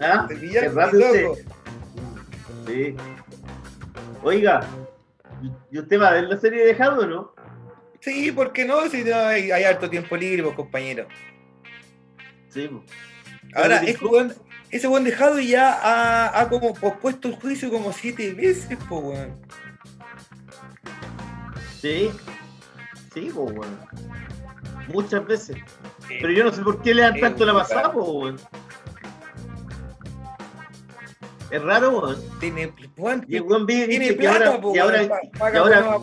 ¿Ah? 0.00 0.26
Qué 0.28 0.68
rápido 0.68 1.32
usted. 1.32 1.46
Sí. 2.66 2.96
Oiga, 4.22 4.66
¿y 5.70 5.78
usted 5.78 6.00
va 6.00 6.08
a 6.08 6.12
ver 6.12 6.24
la 6.24 6.36
serie 6.36 6.64
de 6.64 6.74
Jado 6.74 7.02
o 7.02 7.06
no? 7.06 7.34
Sí, 8.00 8.32
¿por 8.32 8.52
qué 8.52 8.64
no? 8.64 8.88
Si 8.88 9.04
no 9.04 9.14
hay, 9.16 9.50
harto 9.50 9.88
tiempo 9.88 10.16
libre, 10.16 10.42
pues, 10.42 10.54
compañero. 10.54 11.06
Sí, 12.48 12.68
pues. 12.68 12.82
Ahora, 13.54 13.78
ese 13.78 14.04
buen, 14.04 14.32
ese 14.70 14.86
buen 14.86 15.04
dejado 15.04 15.38
ya 15.40 15.72
ha, 15.72 16.40
ha, 16.40 16.48
como 16.48 16.74
pospuesto 16.74 17.28
el 17.28 17.34
juicio 17.36 17.70
como 17.70 17.92
siete 17.92 18.32
veces, 18.34 18.78
pues, 18.88 19.02
weón. 19.02 19.40
Sí, 21.80 22.10
Sí, 23.12 23.30
pues, 23.34 23.52
weón. 23.52 23.78
Muchas 24.88 25.26
veces. 25.26 25.56
Pero 26.08 26.30
yo 26.30 26.44
no 26.44 26.52
sé 26.52 26.62
por 26.62 26.80
qué 26.82 26.94
le 26.94 27.02
dan 27.02 27.20
tanto 27.20 27.44
la 27.44 27.54
pasada, 27.54 27.92
pues, 27.92 28.06
weón. 28.08 28.36
Es 31.50 31.62
raro, 31.62 31.98
weón. 31.98 32.16
Tiene, 32.38 32.72
y 33.26 33.36
el 33.36 33.42
weón 33.42 33.66
vive 33.66 33.88
tiene 33.88 34.12
plata, 34.12 34.60
y 34.72 34.78
ahora, 34.78 35.02
y 35.02 35.56
ahora, 35.56 35.98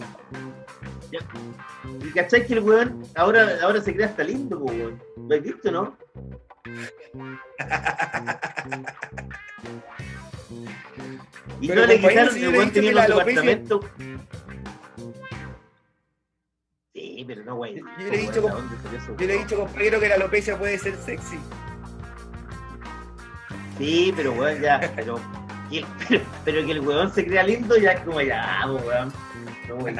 y, 2.04 2.12
cachai 2.12 2.46
que 2.46 2.54
el 2.56 2.60
weón 2.60 3.04
ahora, 3.16 3.58
ahora 3.62 3.82
se 3.82 3.94
crea 3.94 4.08
hasta 4.08 4.24
lindo, 4.24 4.60
pues, 4.60 4.78
weón. 4.78 5.04
¿Lo 5.30 5.36
has 5.36 5.42
visto, 5.42 5.72
no? 5.72 5.98
Y 11.62 11.68
no 11.68 11.86
le 11.86 12.00
quitaron, 12.00 12.38
el 12.38 12.72
tenía 12.72 12.92
un 12.92 13.08
departamento. 13.08 13.80
Sí, 16.94 17.24
pero 17.28 17.44
no, 17.44 17.56
güey. 17.56 17.76
Yo, 17.76 17.84
le 17.98 18.16
he 18.16 18.18
dicho, 18.22 18.42
yo 19.20 19.28
le 19.28 19.36
he 19.36 19.38
dicho, 19.40 19.58
compañero, 19.58 20.00
que 20.00 20.10
la 20.10 20.16
alopecia 20.16 20.58
puede 20.58 20.78
ser 20.80 20.96
sexy. 20.98 21.38
Sí, 23.78 24.14
pero 24.16 24.34
weón, 24.34 24.60
ya, 24.62 24.92
pero, 24.96 25.20
pero, 26.46 26.66
que 26.66 26.72
el 26.72 26.80
weón 26.80 27.14
se 27.14 27.26
crea 27.26 27.44
lindo, 27.44 27.78
ya 27.78 27.92
es 27.92 28.02
como 28.02 28.22
ya, 28.22 28.64
weón. 28.66 29.14
No, 29.68 29.76
weón. 29.76 29.98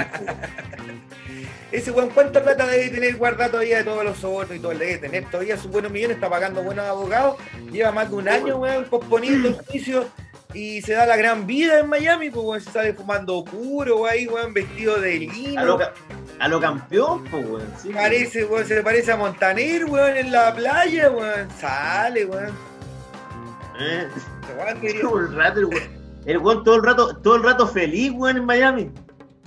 Ese 1.72 1.92
weón, 1.92 2.10
¿cuánta 2.10 2.42
plata 2.42 2.66
debe 2.66 2.90
tener 2.90 3.18
guardado 3.18 3.52
todavía 3.52 3.80
de 3.80 3.84
todos 3.84 4.04
los 4.04 4.18
sobornos 4.18 4.56
y 4.56 4.60
todo? 4.60 4.72
Debe 4.72 4.98
tener 4.98 5.26
todavía 5.30 5.58
sus 5.58 5.70
buenos 5.70 5.92
millones, 5.92 6.16
está 6.16 6.30
pagando 6.30 6.64
buenos 6.64 6.86
abogados, 6.86 7.38
lleva 7.72 7.92
más 7.92 8.10
de 8.10 8.16
un 8.16 8.30
año, 8.30 8.58
weón, 8.58 8.86
posponiendo 8.86 9.50
el 9.50 9.56
juicio 9.56 10.08
y 10.54 10.82
se 10.82 10.94
da 10.94 11.06
la 11.06 11.18
gran 11.18 11.46
vida 11.46 11.80
en 11.80 11.90
Miami, 11.90 12.30
pues 12.30 12.46
weón, 12.46 12.62
se 12.62 12.72
sale 12.72 12.94
fumando 12.94 13.44
puro, 13.44 14.06
ahí, 14.06 14.28
weón, 14.28 14.54
vestido 14.54 15.00
de 15.00 15.20
lino. 15.20 15.78
A 16.40 16.48
lo, 16.48 16.60
campeón, 16.60 17.26
pues 17.26 17.46
weón. 17.46 17.74
Sí, 17.82 17.90
parece, 17.90 18.46
weón, 18.46 18.66
se 18.66 18.76
le 18.76 18.82
parece 18.82 19.12
a 19.12 19.18
Montaner, 19.18 19.86
weón, 19.86 20.16
en 20.18 20.32
la 20.32 20.54
playa, 20.56 21.10
weón. 21.12 21.48
Sale, 21.60 22.26
weón. 22.26 22.54
Eh. 23.80 24.08
Todo 25.02 25.20
el 25.20 25.36
rato, 25.36 25.60
el 25.60 25.66
weón. 25.66 25.98
El 26.26 26.38
weón 26.40 26.64
todo 26.64 26.76
el 26.76 26.84
rato, 26.84 27.18
todo 27.18 27.36
el 27.36 27.44
rato 27.44 27.68
feliz, 27.68 28.12
weón, 28.16 28.38
en 28.38 28.46
Miami. 28.46 28.92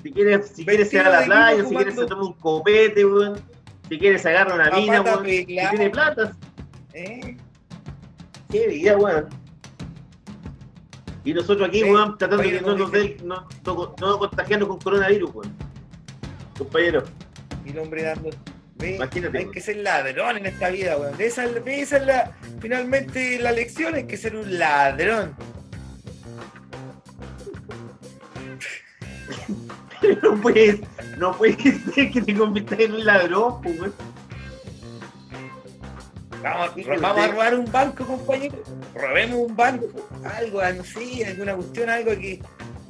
Si 0.02 0.12
quieres, 0.12 0.48
si 0.54 0.64
quieres 0.64 0.92
ir 0.92 1.00
a 1.00 1.10
la 1.10 1.24
playa, 1.24 1.64
si 1.64 1.74
quieres 1.74 1.94
se 1.94 2.06
toma 2.06 2.24
un 2.24 2.32
copete, 2.34 3.04
weón. 3.04 3.40
Si 3.88 3.98
quieres 3.98 4.22
se 4.22 4.30
agarra 4.30 4.54
una 4.54 4.70
mina, 4.70 5.02
weón. 5.02 5.24
Si 5.24 5.44
tiene 5.44 5.90
platas. 5.90 6.34
¿Eh? 6.92 7.36
Qué 8.50 8.66
vida, 8.66 8.96
weón. 8.96 9.28
Y 11.24 11.34
nosotros 11.34 11.68
aquí, 11.68 11.84
weón, 11.84 12.16
tratando 12.16 12.42
de 12.42 12.50
que 12.50 12.60
no 12.62 12.76
nos 12.76 12.90
dé, 12.92 13.18
no, 13.22 13.46
no, 13.64 14.18
contagiarnos 14.18 14.68
con 14.68 14.78
coronavirus, 14.78 15.34
weón. 15.34 15.54
Compañero. 16.56 17.04
Y 17.64 17.70
el 17.70 17.78
hombre 17.78 18.02
dando. 18.02 18.30
Ve, 18.76 18.96
Imagínate, 18.96 19.36
hay 19.36 19.50
que 19.50 19.60
ser 19.60 19.76
ladrón 19.76 20.38
en 20.38 20.46
esta 20.46 20.70
vida, 20.70 20.96
weón. 20.96 21.14
Esa, 21.20 21.44
esa 21.44 21.96
es 21.98 22.06
la, 22.06 22.32
finalmente 22.60 23.38
la 23.38 23.52
lección, 23.52 23.94
hay 23.94 24.04
que 24.04 24.16
ser 24.16 24.34
un 24.34 24.58
ladrón. 24.58 25.36
no 30.22 30.40
puedes, 30.40 30.80
no 31.18 31.36
puedes 31.36 31.56
ser 31.94 32.10
que 32.10 32.20
te 32.20 32.34
conviertas 32.34 32.78
en 32.80 32.94
un 32.94 33.04
ladrón, 33.04 33.60
pues. 33.62 33.92
Vamos, 36.42 36.70
vamos 37.00 37.24
a 37.24 37.28
robar 37.28 37.54
un 37.54 37.70
banco, 37.70 38.06
compañero. 38.06 38.62
Robemos 38.94 39.50
un 39.50 39.56
banco. 39.56 39.86
Algo, 40.24 40.62
no 40.72 40.84
sé, 40.84 41.26
alguna 41.26 41.54
cuestión, 41.54 41.90
algo 41.90 42.12
que, 42.12 42.40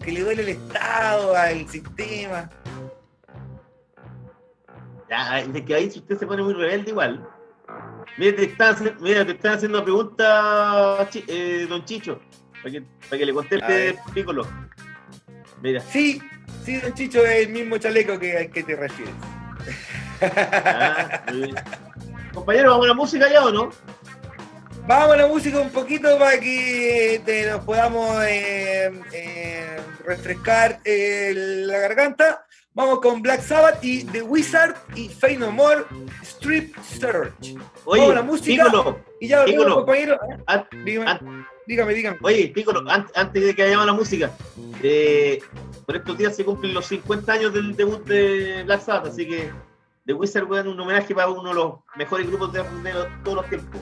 que 0.04 0.12
le 0.12 0.20
duele 0.20 0.42
al 0.42 0.48
Estado, 0.50 1.34
al 1.34 1.68
sistema. 1.68 2.48
Ya, 5.08 5.44
que 5.66 5.74
ahí 5.74 5.88
usted 5.88 6.16
se 6.16 6.26
pone 6.26 6.44
muy 6.44 6.54
rebelde 6.54 6.90
igual. 6.90 7.28
Mira, 8.16 8.36
te 8.36 8.44
están, 8.44 8.76
mira, 9.00 9.26
te 9.26 9.32
están 9.32 9.54
haciendo 9.54 9.78
una 9.78 9.84
pregunta, 9.84 11.08
eh, 11.26 11.66
don 11.68 11.84
Chicho, 11.84 12.20
para 12.62 12.70
que, 12.70 12.82
para 12.82 13.18
que 13.18 13.26
le 13.26 13.34
conteste 13.34 13.98
Piccolo. 14.14 14.46
Mira. 15.60 15.80
Sí, 15.80 16.20
sí, 16.64 16.76
don 16.76 16.94
Chicho 16.94 17.24
es 17.24 17.46
el 17.46 17.52
mismo 17.52 17.78
chaleco 17.78 18.18
que 18.18 18.36
al 18.36 18.50
que 18.50 18.62
te 18.62 18.76
refieres. 18.76 19.14
Ah, 20.22 21.22
muy 21.30 21.42
bien. 21.42 21.54
Compañero, 22.34 22.70
¿vamos 22.70 22.84
a 22.84 22.88
la 22.88 22.94
música 22.94 23.30
ya 23.30 23.44
o 23.44 23.50
no? 23.50 23.70
Vamos 24.86 25.14
a 25.14 25.16
la 25.16 25.26
música 25.26 25.60
un 25.60 25.70
poquito 25.70 26.18
para 26.18 26.38
que 26.40 27.22
nos 27.50 27.64
podamos 27.64 28.22
eh, 28.24 28.90
eh, 29.12 29.76
refrescar 30.04 30.80
eh, 30.84 31.32
la 31.34 31.78
garganta. 31.78 32.44
Vamos 32.72 33.00
con 33.00 33.20
Black 33.20 33.42
Sabbath 33.42 33.82
y 33.82 34.04
The 34.04 34.22
Wizard 34.22 34.76
y 34.94 35.08
Fey 35.08 35.36
No 35.36 35.50
More 35.50 35.84
Strip 36.22 36.76
Search. 36.82 37.56
Oye, 37.84 38.00
Vamos 38.00 38.10
a 38.10 38.14
la 38.14 38.22
música. 38.22 38.72
y 39.20 39.28
ya 39.28 39.42
volvemos, 39.42 39.74
compañero. 39.74 40.18
Dígame, 41.70 41.94
dígame, 41.94 42.18
Oye, 42.22 42.48
Piccolo, 42.48 42.82
antes 42.88 43.44
de 43.44 43.54
que 43.54 43.62
vayamos 43.62 43.84
a 43.84 43.86
la 43.86 43.92
música, 43.92 44.32
por 45.86 45.96
estos 45.96 46.18
días 46.18 46.34
se 46.34 46.44
cumplen 46.44 46.74
los 46.74 46.86
50 46.86 47.32
años 47.32 47.54
del 47.54 47.76
debut 47.76 48.04
de 48.06 48.64
Black 48.64 48.82
Sabbath, 48.82 49.12
así 49.12 49.24
que 49.28 49.52
The 50.04 50.14
Wizard, 50.14 50.50
weón, 50.50 50.66
un 50.66 50.80
homenaje 50.80 51.14
para 51.14 51.28
uno 51.28 51.50
de 51.50 51.54
los 51.54 51.74
mejores 51.94 52.26
grupos 52.26 52.52
de, 52.52 52.62
de, 52.62 52.92
todos 53.22 53.36
los 53.36 53.48
tiempos. 53.48 53.80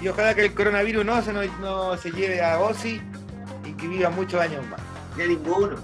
Y 0.00 0.08
ojalá 0.08 0.34
que 0.34 0.46
el 0.46 0.54
coronavirus 0.54 1.04
no 1.04 1.22
se, 1.22 1.32
no, 1.32 1.96
se 1.96 2.10
lleve 2.10 2.42
a 2.42 2.58
Ozzy 2.58 3.00
y 3.64 3.72
que 3.74 3.86
viva 3.86 4.10
muchos 4.10 4.40
años 4.40 4.66
más. 4.66 4.80
Ya 5.16 5.26
ninguno. 5.26 5.76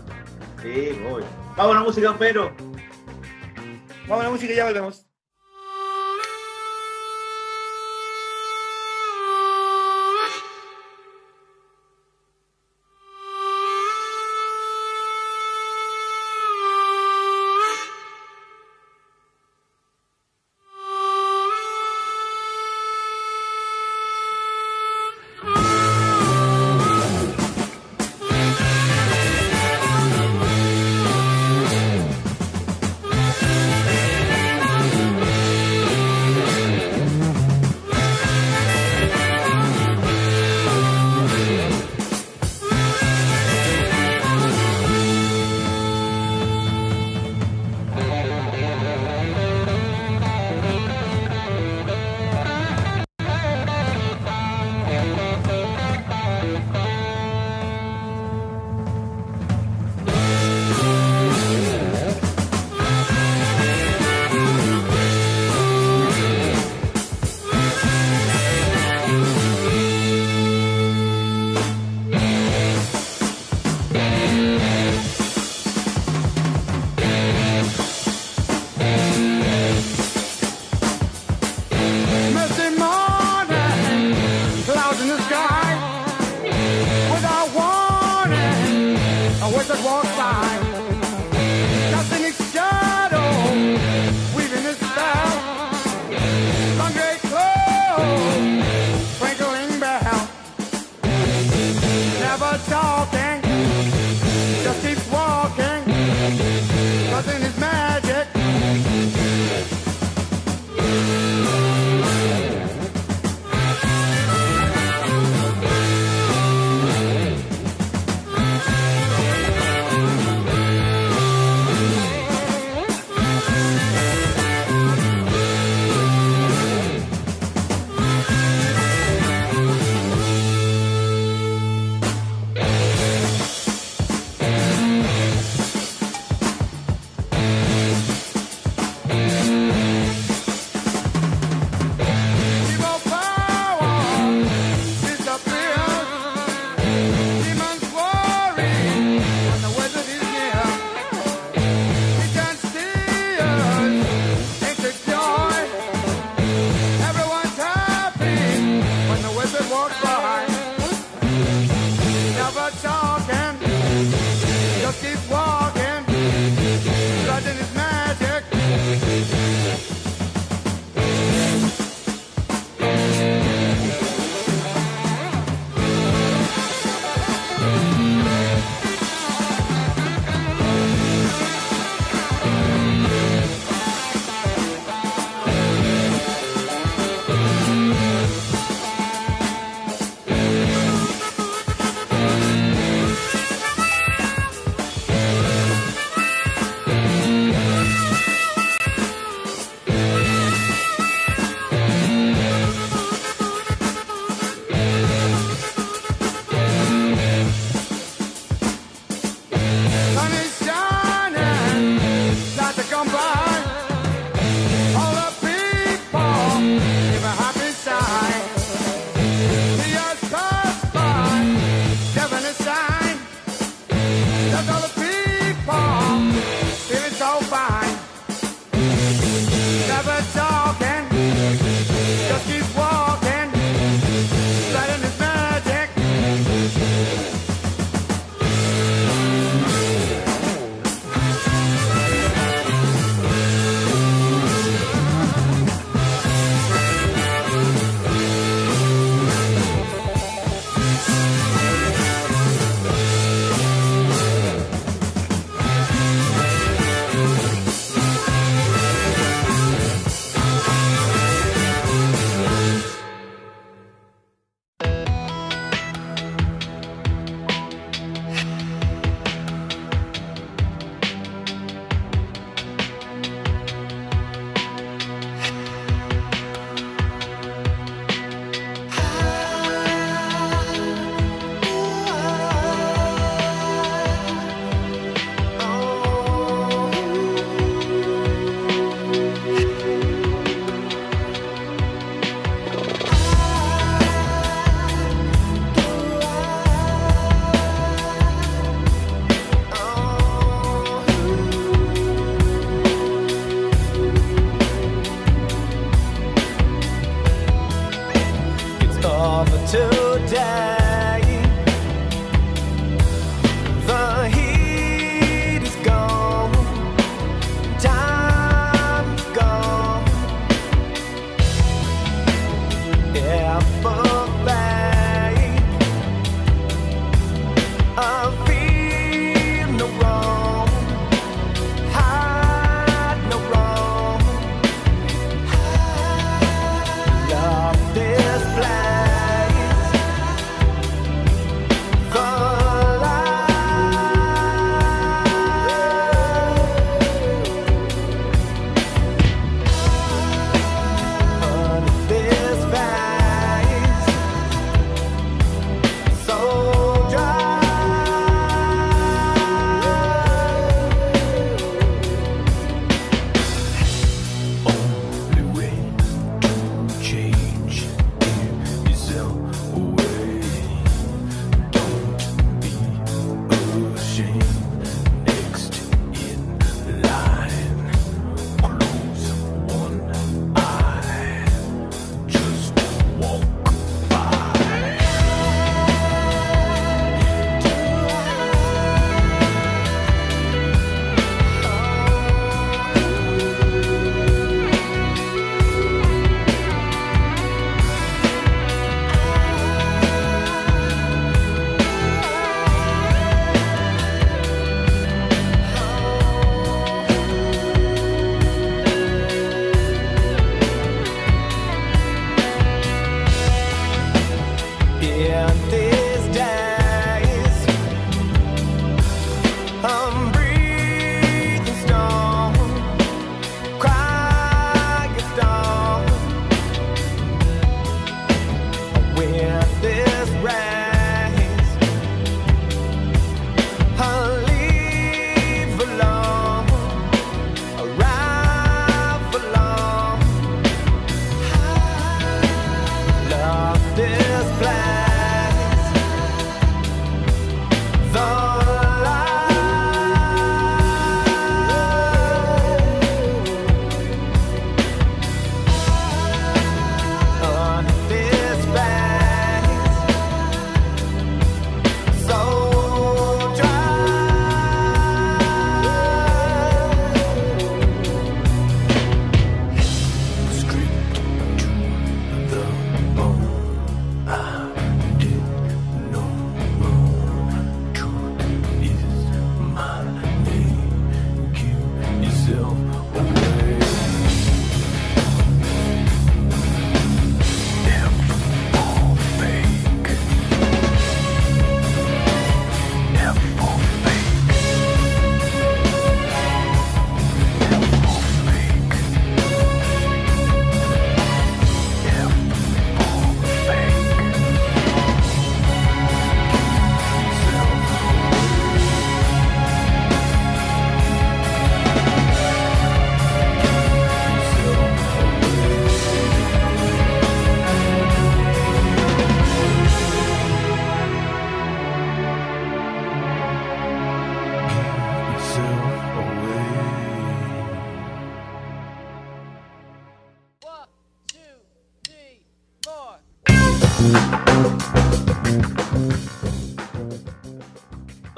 Sí, 0.61 0.99
voy. 1.09 1.23
Vamos 1.57 1.77
a 1.77 1.79
la 1.79 1.85
música, 1.85 2.17
pero. 2.19 2.53
Vamos 4.09 4.21
a 4.21 4.25
la 4.25 4.31
música 4.31 4.53
y 4.53 4.57
ya 4.57 4.65
volvemos. 4.65 5.07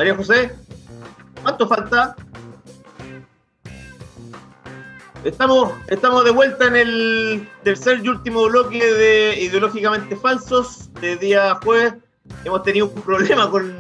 María 0.04 0.16
José, 0.18 0.50
¿cuánto 1.40 1.66
falta? 1.66 2.14
Estamos, 5.24 5.72
estamos 5.88 6.26
de 6.26 6.30
vuelta 6.30 6.66
en 6.66 6.76
el 6.76 7.48
tercer 7.62 8.00
y 8.04 8.10
último 8.10 8.44
bloque 8.44 8.84
de 8.84 9.40
Ideológicamente 9.40 10.14
Falsos 10.14 10.92
de 11.00 11.16
día 11.16 11.58
jueves. 11.64 11.94
Hemos 12.44 12.62
tenido 12.64 12.88
un 12.88 13.00
problema 13.00 13.50
con, 13.50 13.74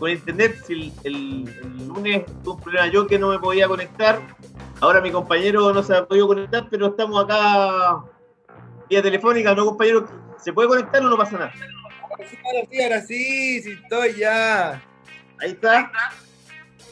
internet. 0.00 0.64
El, 0.68 0.92
el, 1.02 1.44
lunes 1.88 2.24
tuve 2.44 2.54
un 2.54 2.60
problema 2.60 2.86
yo 2.86 3.08
que 3.08 3.18
no 3.18 3.30
me 3.30 3.40
podía 3.40 3.66
conectar. 3.66 4.20
Ahora 4.78 5.00
mi 5.00 5.10
compañero 5.10 5.72
no 5.72 5.82
se 5.82 5.96
ha 5.96 6.06
podido 6.06 6.28
conectar, 6.28 6.68
pero 6.70 6.86
estamos 6.86 7.24
acá 7.24 8.04
vía 8.88 9.02
telefónica, 9.02 9.56
¿no, 9.56 9.64
compañero? 9.64 10.06
¿Se 10.38 10.52
puede 10.52 10.68
conectar 10.68 11.02
o 11.02 11.08
no 11.08 11.16
pasa 11.16 11.32
nada? 11.32 11.52
Ahora 12.00 12.28
sí, 12.70 12.80
ahora 12.80 13.00
sí, 13.00 13.62
sí 13.62 13.70
estoy 13.72 14.14
ya. 14.18 14.80
Ahí 15.40 15.50
está. 15.50 15.90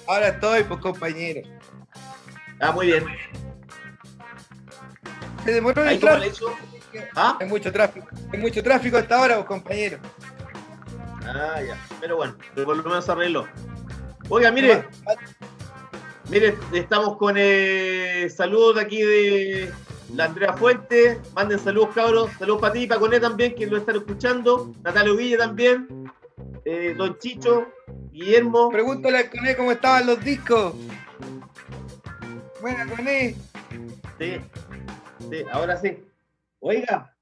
Ahora 0.06 0.28
estoy, 0.28 0.64
pues 0.64 0.80
compañero. 0.80 1.48
Ah, 2.60 2.72
muy 2.72 2.86
bien. 2.86 3.04
Se 5.44 5.52
demoró 5.52 5.84
el 5.84 5.98
tráfico. 5.98 6.56
¿Ah? 7.14 7.36
Hay 7.40 7.48
mucho 7.48 7.72
tráfico. 7.72 8.08
Hay 8.32 8.38
mucho 8.38 8.62
tráfico 8.62 8.96
hasta 8.96 9.16
ahora, 9.16 9.34
pues 9.36 9.46
compañero. 9.46 9.98
Ah, 11.24 11.60
ya. 11.60 11.76
Pero 12.00 12.16
bueno, 12.16 12.36
por 12.54 12.76
lo 12.76 12.82
menos 12.82 13.08
arregló. 13.08 13.46
Oiga, 14.28 14.50
mire. 14.50 14.86
Mire, 16.28 16.56
estamos 16.72 17.16
con 17.16 17.36
eh, 17.38 18.28
saludos 18.34 18.76
de 18.76 18.80
aquí 18.80 19.02
de 19.02 19.72
la 20.14 20.24
Andrea 20.24 20.52
Fuente. 20.54 21.20
Manden 21.34 21.58
saludos, 21.58 21.90
cabros. 21.94 22.30
Saludos 22.38 22.60
para 22.60 22.72
ti 22.72 22.80
y 22.80 22.86
para 22.86 23.00
Coné 23.00 23.20
también, 23.20 23.54
que 23.54 23.66
lo 23.66 23.76
están 23.76 23.96
escuchando. 23.96 24.72
Natalia 24.82 25.12
Villa 25.14 25.38
también. 25.38 26.10
Eh, 26.68 26.94
don 26.98 27.16
Chicho, 27.20 27.68
Guillermo. 28.10 28.70
Pregúntale 28.70 29.18
a 29.18 29.30
Coné 29.30 29.56
cómo 29.56 29.70
estaban 29.70 30.04
los 30.04 30.18
discos. 30.24 30.74
Buena, 32.60 32.84
Coné. 32.86 33.36
Sí, 34.18 34.40
sí, 35.30 35.44
ahora 35.52 35.76
sí. 35.76 36.04
Oiga. 36.58 37.14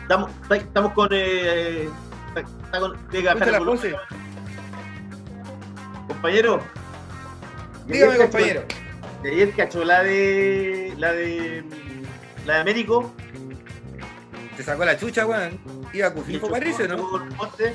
Estamos, 0.00 0.30
estamos 0.50 0.92
con. 0.94 1.08
Eh, 1.10 1.90
está 2.28 2.80
con 2.80 2.96
la 3.12 3.98
Compañero. 6.08 6.62
Dígame, 7.86 8.16
compañero. 8.16 8.64
De 9.22 9.30
ayer 9.30 9.52
cachó 9.52 9.84
la 9.84 10.02
de. 10.02 10.94
La 10.96 11.12
de. 11.12 11.64
La 12.46 12.54
de 12.54 12.60
Américo. 12.60 13.12
Te 14.56 14.62
sacó 14.62 14.84
la 14.84 14.96
chucha, 14.96 15.26
weón. 15.26 15.58
Iba 15.92 16.08
a 16.08 16.12
Cufifo, 16.12 16.48
parece, 16.48 16.86
¿no? 16.86 17.08
Con 17.08 17.22
un 17.22 17.28
poste. 17.30 17.74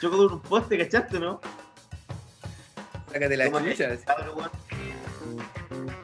Chocó 0.00 0.16
con 0.16 0.32
un 0.34 0.40
poste, 0.40 0.78
¿cachaste, 0.78 1.18
no? 1.18 1.40
Sácate 3.12 3.36
la 3.36 3.50
chucha. 3.50 3.96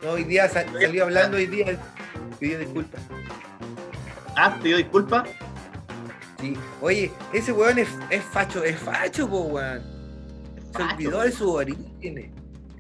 No, 0.03 0.11
hoy 0.12 0.24
día 0.24 0.48
salió 0.48 1.05
hablando, 1.05 1.36
hoy 1.36 1.46
día 1.46 1.78
pidió 2.38 2.59
disculpas. 2.59 3.03
Ah, 4.36 4.59
pidió 4.62 4.78
disculpas. 4.78 5.28
Sí. 6.40 6.57
Oye, 6.80 7.12
ese 7.34 7.53
weón 7.53 7.78
es, 7.78 7.88
es 8.09 8.24
facho, 8.24 8.64
es 8.64 8.78
facho, 8.78 9.28
po, 9.28 9.40
weón. 9.40 9.82
Se 10.74 10.82
olvidó 10.82 11.20
de 11.20 11.32
sus 11.32 11.48
orígenes. 11.48 12.30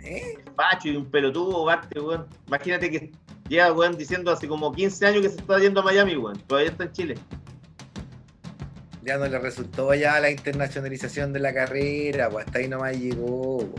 ¿Eh? 0.02 0.38
Facho 0.56 0.88
y 0.88 0.96
un 0.96 1.10
pelotudo, 1.10 1.64
Barte, 1.64 2.00
weón. 2.00 2.26
Imagínate 2.46 2.90
que 2.90 3.12
Lleva, 3.50 3.72
weón, 3.72 3.98
diciendo 3.98 4.30
hace 4.30 4.46
como 4.46 4.72
15 4.72 5.06
años 5.06 5.22
que 5.22 5.28
se 5.28 5.36
está 5.38 5.58
yendo 5.58 5.80
a 5.80 5.82
Miami, 5.82 6.16
weón. 6.16 6.38
Todavía 6.46 6.70
está 6.70 6.84
en 6.84 6.92
Chile. 6.92 7.14
Ya 9.02 9.18
no 9.18 9.26
le 9.26 9.40
resultó 9.40 9.92
ya 9.92 10.20
la 10.20 10.30
internacionalización 10.30 11.32
de 11.32 11.40
la 11.40 11.52
carrera, 11.52 12.30
pues 12.30 12.46
hasta 12.46 12.60
ahí 12.60 12.68
nomás 12.68 12.96
llegó. 12.96 13.56
Weón. 13.56 13.72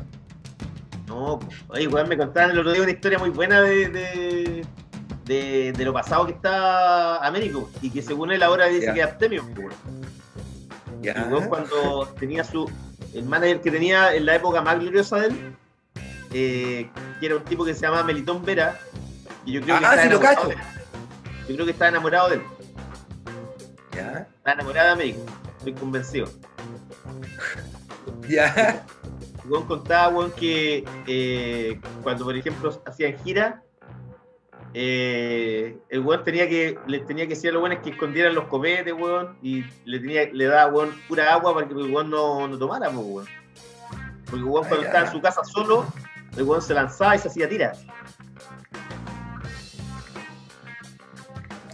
No, 1.08 1.40
pues, 1.40 1.58
oye, 1.70 1.88
weón, 1.88 2.10
me 2.10 2.18
contaban 2.18 2.52
el 2.52 2.60
otro 2.60 2.74
día 2.74 2.82
una 2.82 2.92
historia 2.92 3.18
muy 3.18 3.30
buena 3.30 3.62
de, 3.62 4.66
de, 5.26 5.72
de, 5.72 5.86
lo 5.86 5.94
pasado 5.94 6.26
que 6.26 6.34
está 6.34 7.26
Américo 7.26 7.70
y 7.82 7.92
que 7.92 8.02
según 8.02 8.34
él 8.34 8.44
ahora 8.44 8.66
dice 8.66 8.92
que 8.94 9.00
es 9.00 9.06
Artemio, 9.06 9.46
weón. 9.56 9.72
Ya. 11.02 11.14
Y 11.14 11.32
weón, 11.32 11.48
cuando 11.48 12.14
tenía 12.20 12.44
su. 12.44 12.70
El 13.14 13.24
manager 13.24 13.62
que 13.62 13.72
tenía 13.72 14.14
en 14.16 14.26
la 14.26 14.36
época 14.36 14.62
más 14.62 14.80
gloriosa 14.80 15.22
de 15.22 15.28
él, 15.28 15.56
eh, 16.34 16.90
que 17.22 17.26
era 17.26 17.38
un 17.38 17.44
tipo 17.46 17.64
que 17.64 17.74
se 17.74 17.82
llama 17.82 18.04
Melitón 18.04 18.44
Vera, 18.44 18.78
y 19.46 19.54
yo 19.54 19.62
creo 19.62 19.80
que 19.80 19.86
ah, 19.86 19.90
está 19.92 20.04
sí, 20.04 20.10
lo 20.10 20.20
cacho. 20.20 20.50
Yo 21.48 21.56
creo 21.56 21.66
que 21.66 21.72
está 21.72 21.88
enamorado 21.88 22.30
de 22.30 22.36
él. 22.36 22.44
¿Ya? 23.94 24.28
Está 24.38 24.54
enamorado 24.54 24.88
de 24.88 24.94
Américo, 24.94 25.26
estoy 25.58 25.74
convencido. 25.74 26.28
¿Ya? 28.28 28.86
Juan 29.48 29.64
contaba, 29.64 30.30
que 30.36 30.86
eh, 31.08 31.80
cuando, 32.04 32.26
por 32.26 32.36
ejemplo, 32.36 32.82
hacían 32.86 33.18
gira, 33.24 33.64
eh, 34.74 35.78
el 35.90 36.00
weón 36.00 36.24
tenía 36.24 36.48
que, 36.48 36.78
le 36.88 37.00
tenía 37.00 37.26
que 37.26 37.36
decir 37.36 37.50
a 37.50 37.54
los 37.54 37.62
weones 37.62 37.80
que 37.80 37.90
escondieran 37.90 38.36
los 38.36 38.46
cometes, 38.46 38.94
weón, 38.94 39.38
y 39.42 39.66
le 39.84 40.00
tenía, 40.00 40.30
le 40.32 40.46
daba, 40.46 40.72
weón, 40.72 40.96
pura 41.08 41.34
agua 41.34 41.54
para 41.54 41.68
que 41.68 41.74
el 41.74 41.92
weón 41.92 42.10
no, 42.10 42.48
no 42.48 42.58
tomara, 42.58 42.90
weón. 42.90 43.26
Porque 44.26 44.38
el 44.38 44.44
weón 44.44 44.68
cuando 44.68 44.86
estaba 44.86 45.06
en 45.06 45.12
su 45.12 45.22
casa 45.22 45.44
solo, 45.44 45.86
el 46.38 46.44
weón 46.44 46.62
se 46.62 46.74
lanzaba 46.74 47.16
y 47.16 47.20
se 47.20 47.28
hacía 47.28 47.50
tiras. 47.50 47.86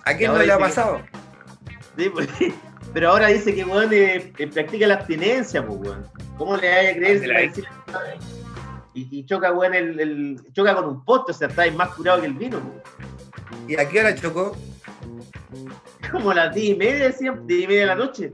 ¿A 0.07 0.15
quién 0.15 0.33
no 0.33 0.41
le 0.41 0.51
ha 0.51 0.59
pasado? 0.59 1.01
Sí, 1.97 2.11
pues, 2.13 2.29
pero 2.93 3.09
ahora 3.09 3.25
dice 3.29 3.55
que 3.55 3.65
weón 3.65 3.91
eh, 3.91 4.31
eh, 4.37 4.47
practica 4.47 4.85
la 4.85 4.93
abstinencia, 4.95 5.65
pues 5.65 5.79
weón. 5.79 6.05
¿Cómo 6.37 6.55
le 6.55 6.69
vaya 6.69 6.91
a 6.91 6.93
creer? 6.93 7.51
y, 8.93 9.19
y, 9.19 9.25
choca, 9.25 9.51
weón, 9.51 9.73
el, 9.73 9.99
el, 9.99 10.53
choca 10.53 10.75
con 10.75 10.85
un 10.85 11.03
poste, 11.03 11.31
o 11.31 11.33
sea, 11.33 11.47
está 11.47 11.69
más 11.71 11.89
curado 11.95 12.21
que 12.21 12.27
el 12.27 12.33
vino, 12.33 12.57
weón. 12.59 12.83
¿Y 13.67 13.79
a 13.79 13.89
qué 13.89 13.99
hora 13.99 14.13
chocó? 14.13 14.55
Como 16.11 16.29
a 16.29 16.35
las 16.35 16.53
10 16.53 16.69
y 16.69 16.75
media, 16.75 17.11
siempre, 17.11 17.43
10 17.47 17.63
y 17.63 17.67
media 17.67 17.81
de 17.81 17.87
la 17.87 17.95
noche. 17.95 18.31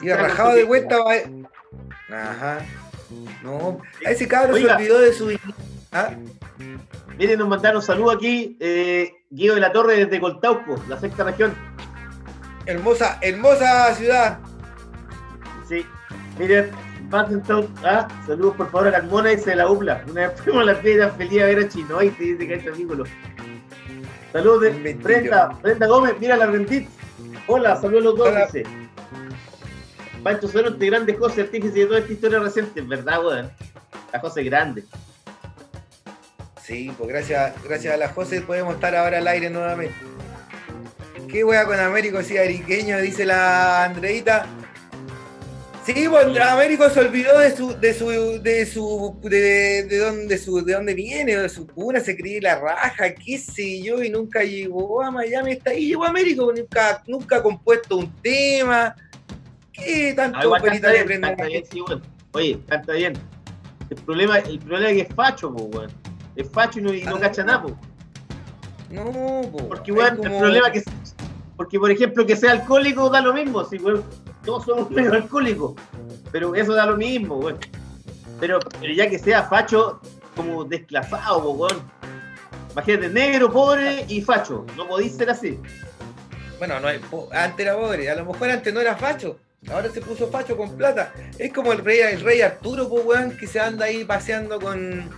Y 0.00 0.08
rajado 0.10 0.54
de 0.54 0.64
vuelta, 0.64 0.96
va. 0.98 1.12
Ajá. 2.08 2.66
No, 3.42 3.82
a 4.06 4.10
ese 4.10 4.26
cabrón 4.26 4.58
se 4.58 4.66
olvidó 4.66 4.98
de 4.98 5.12
su. 5.12 5.38
¿Ah? 5.92 6.14
Miren, 7.18 7.38
nos 7.38 7.48
mandaron 7.48 7.82
saludos 7.82 8.16
aquí, 8.16 8.56
eh, 8.60 9.12
Guido 9.30 9.54
de 9.54 9.60
la 9.60 9.72
Torre 9.72 10.04
desde 10.04 10.20
Coltauco, 10.20 10.82
la 10.88 10.98
sexta 10.98 11.24
región. 11.24 11.54
Hermosa, 12.66 13.18
hermosa 13.20 13.94
ciudad. 13.94 14.38
Sí, 15.68 15.84
miren, 16.38 16.70
ah, 17.12 18.08
saludos 18.26 18.56
por 18.56 18.70
favor 18.70 18.88
a 18.88 18.92
Carmona 18.92 19.32
y 19.32 19.38
se 19.38 19.54
la 19.54 19.68
UPLA. 19.70 20.04
Una 20.10 20.28
vez 20.28 20.40
fuimos 20.40 20.62
a 20.62 20.66
la 20.66 20.74
fiesta 20.76 21.10
feliz 21.10 21.42
a 21.42 21.46
ver 21.46 21.58
a 21.58 21.68
Chino 21.68 22.02
y 22.02 22.10
te 22.10 22.24
dice 22.24 22.46
que 22.46 22.54
hay 22.54 22.76
vínculo. 22.76 23.04
Saludos 24.32 24.60
de 24.62 24.94
Brenda, 24.94 25.48
Brenda 25.62 25.86
Gómez, 25.86 26.14
mira 26.20 26.36
la 26.36 26.46
Rendit. 26.46 26.88
Hola, 27.46 27.76
saludos 27.76 28.00
a 28.00 28.04
los 28.04 28.16
dos, 28.16 28.34
dice. 28.52 28.64
Pancho 30.22 30.48
Suero, 30.48 30.70
de 30.70 30.86
grandes 30.86 31.16
cosas, 31.18 31.40
artífice 31.40 31.80
de 31.80 31.86
toda 31.86 31.98
esta 31.98 32.12
historia 32.12 32.38
reciente, 32.38 32.80
¿verdad, 32.82 33.24
weón? 33.24 33.50
La 34.12 34.20
José 34.20 34.44
grande. 34.44 34.84
Sí, 36.70 36.92
pues 36.96 37.10
gracias, 37.10 37.52
gracias 37.64 37.94
a 37.94 37.96
la 37.96 38.10
José 38.10 38.42
podemos 38.42 38.74
estar 38.74 38.94
ahora 38.94 39.18
al 39.18 39.26
aire 39.26 39.50
nuevamente. 39.50 39.96
¿Qué 41.28 41.42
wea 41.42 41.66
con 41.66 41.80
Américo 41.80 42.22
si 42.22 42.38
ariqueño? 42.38 43.00
Dice 43.00 43.26
la 43.26 43.86
Andreita. 43.86 44.46
Sí, 45.84 46.06
pues 46.08 46.38
Américo 46.38 46.88
se 46.88 47.00
olvidó 47.00 47.36
de 47.40 47.56
su, 47.56 47.76
de 47.76 47.92
su, 47.92 48.08
de 48.40 48.66
su, 48.66 49.18
de, 49.20 49.82
de 49.82 49.98
dónde, 49.98 50.38
su, 50.38 50.64
de 50.64 50.74
dónde 50.74 50.94
viene, 50.94 51.36
de 51.36 51.48
su 51.48 51.66
cuna, 51.66 51.98
se 51.98 52.16
creía 52.16 52.38
la 52.40 52.60
raja, 52.60 53.14
qué 53.14 53.36
sé 53.36 53.82
yo, 53.82 54.00
y 54.00 54.08
nunca 54.08 54.44
llegó 54.44 55.02
a 55.02 55.10
Miami, 55.10 55.52
está 55.52 55.70
ahí, 55.70 55.88
llegó 55.88 56.04
a 56.04 56.10
Américo, 56.10 56.52
nunca, 56.56 57.02
nunca 57.08 57.38
ha 57.38 57.42
compuesto 57.42 57.96
un 57.96 58.14
tema, 58.22 58.94
¿Qué 59.72 60.12
tanto 60.14 60.52
canta 60.52 60.92
bien, 60.92 61.20
canta 61.20 61.46
bien, 61.46 61.64
sí, 61.68 61.80
bueno. 61.80 62.02
Oye, 62.30 62.60
canta 62.68 62.92
bien. 62.92 63.14
El 63.88 63.96
problema, 63.96 64.38
el 64.38 64.60
problema 64.60 64.90
es 64.90 64.96
que 64.98 65.02
es 65.08 65.14
facho, 65.16 65.52
po, 65.52 65.64
weón. 65.64 66.09
Es 66.36 66.48
facho 66.50 66.78
y 66.78 66.82
no, 66.82 66.94
y 66.94 67.02
no 67.02 67.18
cacha 67.18 67.44
nada, 67.44 67.62
po. 67.62 67.76
No, 68.90 69.04
po. 69.50 69.68
Porque, 69.68 69.92
weón, 69.92 70.24
el 70.24 70.38
problema 70.38 70.68
es 70.68 70.84
que. 70.84 70.90
Porque, 71.56 71.78
por 71.78 71.90
ejemplo, 71.90 72.26
que 72.26 72.36
sea 72.36 72.52
alcohólico 72.52 73.10
da 73.10 73.20
lo 73.20 73.32
mismo, 73.32 73.64
sí, 73.64 73.78
weón. 73.78 74.04
Todos 74.44 74.64
somos 74.64 74.90
medio 74.90 75.12
alcohólicos. 75.12 75.74
Pero 76.32 76.54
eso 76.54 76.74
da 76.74 76.86
lo 76.86 76.96
mismo, 76.96 77.36
weón. 77.36 77.58
Pero, 78.38 78.58
pero 78.80 78.92
ya 78.92 79.08
que 79.08 79.18
sea 79.18 79.42
facho, 79.44 80.00
como 80.34 80.64
desclasado, 80.64 81.42
po, 81.42 81.50
weón. 81.50 81.82
Imagínate, 82.72 83.08
negro, 83.08 83.50
pobre 83.50 84.04
y 84.08 84.20
facho. 84.22 84.64
No 84.76 84.86
podéis 84.86 85.16
ser 85.16 85.30
así. 85.30 85.58
Bueno, 86.58 86.78
no 86.78 86.88
hay, 86.88 87.00
antes 87.32 87.66
era 87.66 87.76
pobre, 87.76 88.10
a 88.10 88.14
lo 88.14 88.26
mejor 88.26 88.50
antes 88.50 88.72
no 88.72 88.80
era 88.80 88.94
facho. 88.94 89.38
Ahora 89.70 89.90
se 89.90 90.00
puso 90.00 90.28
facho 90.28 90.56
con 90.56 90.76
plata. 90.76 91.12
Es 91.38 91.52
como 91.52 91.72
el 91.72 91.84
rey, 91.84 92.00
el 92.00 92.20
rey 92.20 92.40
Arturo, 92.40 92.88
pues, 92.88 93.04
weón, 93.04 93.36
que 93.36 93.46
se 93.46 93.60
anda 93.60 93.86
ahí 93.86 94.04
paseando 94.04 94.60
con, 94.60 95.08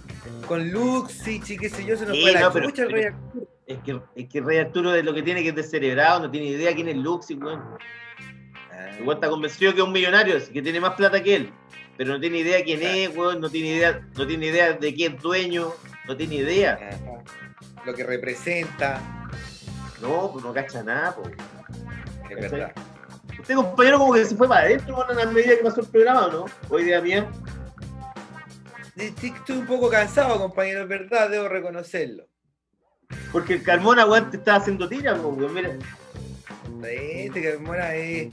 con 0.47 0.71
Luxich 0.71 1.51
y 1.51 1.59
qué 1.59 1.69
sé 1.69 1.85
yo, 1.85 1.97
se 1.97 2.07
nos 2.07 2.21
fue 2.21 2.33
la 2.33 2.41
el 2.41 2.91
rey 2.91 3.05
Arturo. 3.05 3.49
Es 3.67 3.79
que, 3.79 4.01
es 4.15 4.29
que 4.29 4.39
el 4.39 4.45
rey 4.45 4.59
Arturo 4.59 4.91
de 4.91 5.03
lo 5.03 5.15
que 5.15 5.23
tiene 5.23 5.43
que 5.43 5.51
es 5.51 5.55
descerebrado, 5.55 6.21
no 6.21 6.31
tiene 6.31 6.49
idea 6.49 6.75
quién 6.75 6.89
es 6.89 6.97
Luxich, 6.97 7.41
weón. 7.41 7.63
Ah. 8.73 8.99
Igual 9.01 9.17
está 9.17 9.29
convencido 9.29 9.73
que 9.73 9.81
es 9.81 9.85
un 9.85 9.93
millonario, 9.93 10.37
que 10.53 10.63
tiene 10.63 10.81
más 10.81 10.95
plata 10.95 11.23
que 11.23 11.37
él. 11.37 11.53
Pero 11.97 12.15
no 12.15 12.21
tiene 12.21 12.39
idea 12.39 12.65
quién 12.65 12.83
es, 12.83 13.17
weón, 13.17 13.41
no 13.41 13.51
tiene 13.51 13.69
idea, 13.69 14.01
no 14.17 14.27
tiene 14.27 14.47
idea 14.47 14.73
de 14.73 14.95
quién 14.95 15.15
es 15.15 15.23
dueño, 15.23 15.73
no 16.07 16.17
tiene 16.17 16.37
idea. 16.37 16.79
Lo 17.85 17.95
que 17.95 18.05
representa. 18.05 19.29
No, 20.01 20.31
pues 20.33 20.45
no 20.45 20.53
cacha 20.53 20.83
nada, 20.83 21.15
pues. 21.15 21.35
Es 22.31 22.51
verdad. 22.51 22.73
Este 23.39 23.55
compañero 23.55 23.99
como 23.99 24.15
que 24.15 24.25
se 24.25 24.37
fue 24.37 24.49
para 24.49 24.63
adentro 24.63 25.03
a 25.03 25.13
la 25.13 25.27
medida 25.27 25.57
que 25.57 25.63
pasó 25.63 25.81
el 25.81 25.87
programa, 25.89 26.29
¿no? 26.33 26.47
Hoy 26.69 26.85
día 26.85 27.01
bien. 27.01 27.27
Estoy 28.97 29.57
un 29.57 29.67
poco 29.67 29.89
cansado, 29.89 30.39
compañero, 30.39 30.83
es 30.83 30.89
verdad, 30.89 31.31
debo 31.31 31.49
reconocerlo. 31.49 32.27
Porque 33.31 33.55
el 33.55 33.63
Carmona, 33.63 34.07
weón, 34.07 34.31
te 34.31 34.37
estaba 34.37 34.59
haciendo 34.59 34.89
tira, 34.89 35.15
weón, 35.15 35.55
mira. 35.55 35.77
Este 36.85 37.43
Carmona 37.43 37.95
es. 37.95 38.33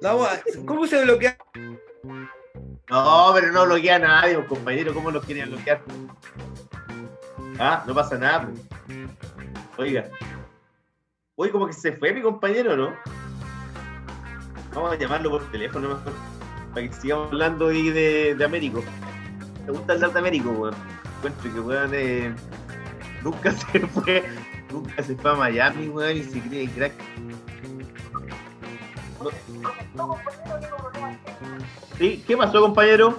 Vamos 0.00 0.28
¿Cómo 0.66 0.86
se 0.86 1.04
bloquea? 1.04 1.36
No, 2.90 3.30
pero 3.34 3.52
no 3.52 3.64
bloquea 3.64 3.96
a 3.96 3.98
nadie, 4.00 4.44
compañero, 4.46 4.92
¿cómo 4.92 5.10
lo 5.10 5.22
querían 5.22 5.50
bloquear? 5.50 5.82
Ah, 7.58 7.84
no 7.86 7.94
pasa 7.94 8.18
nada, 8.18 8.50
Oiga. 9.78 10.10
Oye, 11.36 11.50
como 11.50 11.66
que 11.66 11.72
se 11.72 11.92
fue 11.92 12.12
mi 12.12 12.20
compañero, 12.20 12.76
¿no? 12.76 12.94
Vamos 14.74 14.92
a 14.92 14.96
llamarlo 14.96 15.30
por 15.30 15.50
teléfono 15.50 15.88
mejor. 15.88 16.12
Para 16.74 16.88
que 16.88 16.94
sigamos 16.94 17.28
hablando 17.28 17.68
ahí 17.68 17.90
de, 17.90 18.34
de 18.34 18.44
Américo. 18.44 18.82
¿Te 19.64 19.72
gusta 19.72 19.92
hablar 19.92 20.12
de 20.12 20.18
Américo, 20.18 20.50
weón? 20.50 20.74
Encuentro 21.18 21.54
que 21.54 21.60
weón 21.60 21.90
eh, 21.94 22.34
nunca 23.22 23.52
se 23.72 23.80
fue. 23.80 24.24
Nunca 24.70 25.02
se 25.02 25.14
fue 25.16 25.30
a 25.30 25.34
Miami, 25.34 25.88
weón, 25.88 26.16
y 26.16 26.22
se 26.24 26.40
cree 26.40 26.68
crack. 26.68 26.92
¿Sí? 31.98 32.24
¿Qué 32.26 32.36
pasó, 32.36 32.60
compañero? 32.60 33.18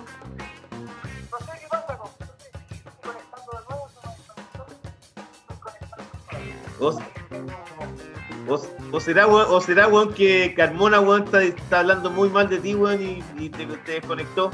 O, 8.92 9.00
será, 9.00 9.26
o 9.28 9.62
será, 9.62 9.88
weón, 9.88 10.14
que 10.14 10.54
Carmona, 10.56 11.00
weón, 11.00 11.26
está, 11.34 11.80
hablando 11.80 12.12
muy 12.12 12.30
mal 12.30 12.50
de 12.50 12.60
ti, 12.60 12.76
weón, 12.76 13.02
y, 13.38 13.50
te, 13.50 13.66
desconectó. 13.66 14.52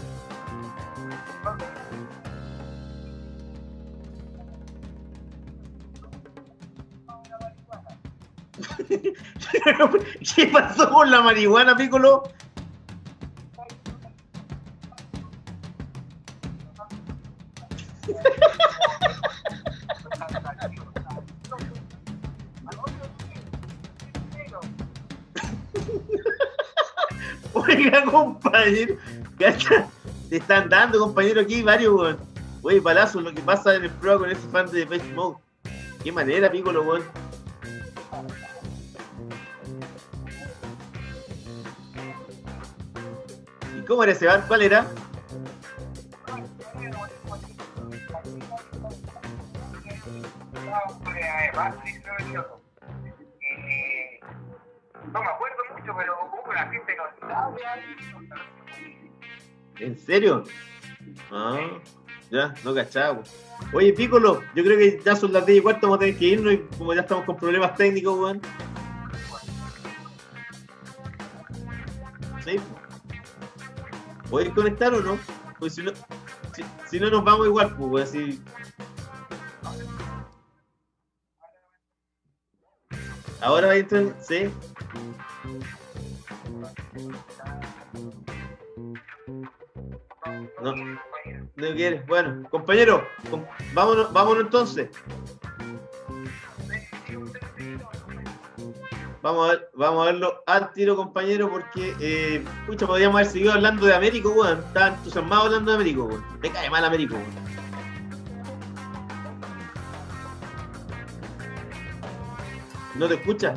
¿Qué 10.36 10.48
pasó 10.48 10.90
con 10.90 11.12
la 11.12 11.22
marihuana, 11.22 11.78
Piccolo? 11.78 12.24
Oiga, 27.54 28.04
compañero. 28.06 28.96
Te 29.38 29.56
están 30.38 30.70
dando, 30.70 30.98
compañero, 31.00 31.42
aquí 31.42 31.62
varios, 31.62 31.94
weón. 31.94 32.18
Oye, 32.62 32.82
palazo, 32.82 33.22
lo 33.22 33.34
que 33.34 33.42
pasa 33.42 33.76
en 33.76 33.86
el 33.86 33.92
pro 33.92 34.20
con 34.20 34.30
ese 34.30 34.46
fan 34.50 34.70
de 34.72 34.80
Depeche 34.80 35.14
Mode. 35.14 35.38
Qué 36.04 36.12
manera, 36.12 36.52
Piccolo, 36.52 36.84
weón. 36.84 37.04
Cómo 43.90 44.04
era 44.04 44.12
ese 44.12 44.28
bar? 44.28 44.46
¿Cuál 44.48 44.62
era? 44.62 44.86
no 55.12 55.22
me 55.22 55.28
acuerdo 55.28 55.58
mucho, 55.76 55.94
pero 55.98 56.14
hubo 56.28 56.52
una 56.52 56.68
gente 56.68 56.96
¿En 59.80 59.98
serio? 59.98 60.44
Ah, 61.32 61.80
ya, 62.30 62.54
no 62.64 62.76
cachaba. 62.76 63.24
Oye, 63.74 63.92
Piccolo, 63.94 64.44
yo 64.54 64.64
creo 64.64 64.78
que 64.78 65.02
ya 65.04 65.16
son 65.16 65.34
las 65.34 65.48
10 65.48 65.58
y 65.58 65.62
cuarto, 65.62 65.88
vamos 65.88 65.98
a 65.98 66.00
tener 66.02 66.18
que 66.18 66.26
irnos 66.26 66.54
y 66.54 66.58
como 66.78 66.94
ya 66.94 67.02
estamos 67.02 67.26
con 67.26 67.38
problemas 67.38 67.76
técnicos, 67.76 68.20
weón. 68.20 68.42
¿Sí? 72.46 72.60
¿Puedes 74.30 74.54
conectar 74.54 74.94
o 74.94 75.02
no? 75.02 75.20
Pues 75.58 75.76
si 75.76 75.84
no, 75.84 75.92
si, 76.90 77.00
no 77.00 77.10
nos 77.10 77.24
vamos 77.24 77.48
igual, 77.48 77.76
pues, 77.76 78.10
así. 78.10 78.42
Ahora 83.42 83.68
va 83.68 83.74
a 83.74 83.78
entrar, 83.78 84.16
sí. 84.22 84.50
No, 90.62 90.76
no 90.76 91.76
quieres. 91.76 92.06
Bueno, 92.06 92.48
compañero, 92.50 93.04
vámonos, 93.74 94.14
vámonos 94.14 94.44
entonces. 94.44 94.90
Vamos 99.22 99.48
a, 99.48 99.52
ver, 99.52 99.70
vamos 99.74 100.02
a 100.02 100.12
verlo 100.12 100.44
al 100.48 100.72
tiro, 100.72 100.96
compañero, 100.96 101.50
porque, 101.50 101.94
eh, 102.00 102.46
podríamos 102.66 103.16
haber 103.16 103.32
seguido 103.32 103.52
hablando 103.52 103.86
de 103.86 103.94
Américo, 103.94 104.30
weón. 104.30 104.60
Estaba 104.60 104.96
entusiasmado 104.96 105.44
hablando 105.44 105.72
de 105.72 105.76
Américo, 105.76 106.04
weón. 106.06 106.24
Me 106.42 106.50
cae 106.50 106.70
mal 106.70 106.86
Américo, 106.86 107.16
weón. 107.16 107.50
¿No 112.96 113.08
te 113.08 113.16
escucha? 113.16 113.56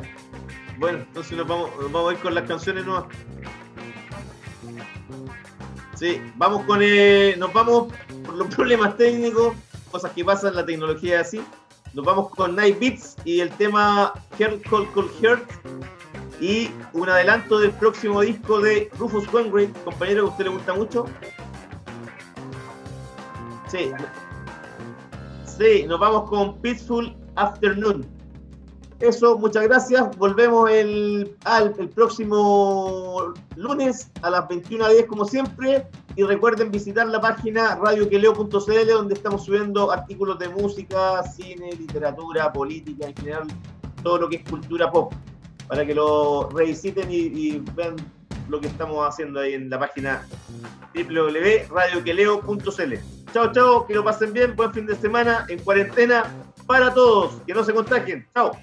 Bueno, 0.77 0.99
entonces 0.99 1.37
nos 1.37 1.47
vamos, 1.47 1.69
nos 1.79 1.91
vamos 1.91 2.11
a 2.11 2.15
ir 2.15 2.21
con 2.21 2.35
las 2.35 2.43
canciones 2.45 2.85
nuevas. 2.85 3.05
Sí, 5.95 6.21
vamos 6.35 6.63
con. 6.65 6.79
Eh, 6.81 7.35
nos 7.37 7.53
vamos 7.53 7.93
por 8.25 8.35
los 8.35 8.47
problemas 8.55 8.97
técnicos, 8.97 9.55
cosas 9.91 10.11
que 10.11 10.25
pasan, 10.25 10.55
la 10.55 10.65
tecnología 10.65 11.21
así. 11.21 11.41
Nos 11.93 12.05
vamos 12.05 12.31
con 12.31 12.55
Night 12.55 12.79
Beats 12.79 13.15
y 13.23 13.39
el 13.41 13.51
tema 13.51 14.13
Heart 14.39 14.67
Cold 14.67 14.91
Cold 14.93 15.11
Heart 15.21 15.47
y 16.41 16.71
un 16.93 17.07
adelanto 17.07 17.59
del 17.59 17.71
próximo 17.71 18.21
disco 18.21 18.59
de 18.59 18.89
Rufus 18.97 19.31
Wainwright, 19.31 19.71
compañero 19.83 20.23
que 20.23 20.27
a 20.27 20.31
usted 20.31 20.43
le 20.45 20.49
gusta 20.49 20.73
mucho. 20.73 21.05
Sí. 23.67 23.91
Sí, 25.45 25.85
nos 25.87 25.99
vamos 25.99 26.29
con 26.29 26.59
Peaceful 26.61 27.15
Afternoon. 27.35 28.22
Eso, 29.03 29.37
muchas 29.37 29.63
gracias. 29.63 30.17
Volvemos 30.17 30.71
el, 30.71 31.35
al, 31.43 31.75
el 31.77 31.89
próximo 31.89 33.33
lunes 33.57 34.09
a 34.21 34.29
las 34.29 34.47
21.10 34.47 35.07
como 35.07 35.25
siempre. 35.25 35.85
Y 36.15 36.23
recuerden 36.23 36.71
visitar 36.71 37.07
la 37.07 37.19
página 37.19 37.75
radioqueleo.cl 37.75 38.87
donde 38.87 39.13
estamos 39.13 39.43
subiendo 39.43 39.91
artículos 39.91 40.39
de 40.39 40.47
música, 40.47 41.21
cine, 41.23 41.73
literatura, 41.73 42.53
política, 42.53 43.07
en 43.07 43.15
general, 43.17 43.47
todo 44.03 44.19
lo 44.19 44.29
que 44.29 44.37
es 44.37 44.49
cultura 44.49 44.89
pop. 44.89 45.11
Para 45.67 45.85
que 45.85 45.93
lo 45.93 46.47
revisiten 46.51 47.11
y, 47.11 47.25
y 47.25 47.61
vean 47.75 47.97
lo 48.47 48.61
que 48.61 48.67
estamos 48.67 49.05
haciendo 49.05 49.41
ahí 49.41 49.53
en 49.53 49.69
la 49.69 49.79
página 49.79 50.25
www.radioqueleo.cl. 50.95 52.93
Chao, 53.33 53.51
chao, 53.51 53.85
que 53.85 53.95
lo 53.95 54.05
pasen 54.05 54.31
bien, 54.31 54.55
buen 54.55 54.73
fin 54.73 54.85
de 54.85 54.95
semana 54.95 55.45
en 55.49 55.59
cuarentena 55.59 56.23
para 56.65 56.93
todos, 56.93 57.33
que 57.45 57.53
no 57.53 57.65
se 57.65 57.73
contagien. 57.73 58.25
Chao. 58.33 58.53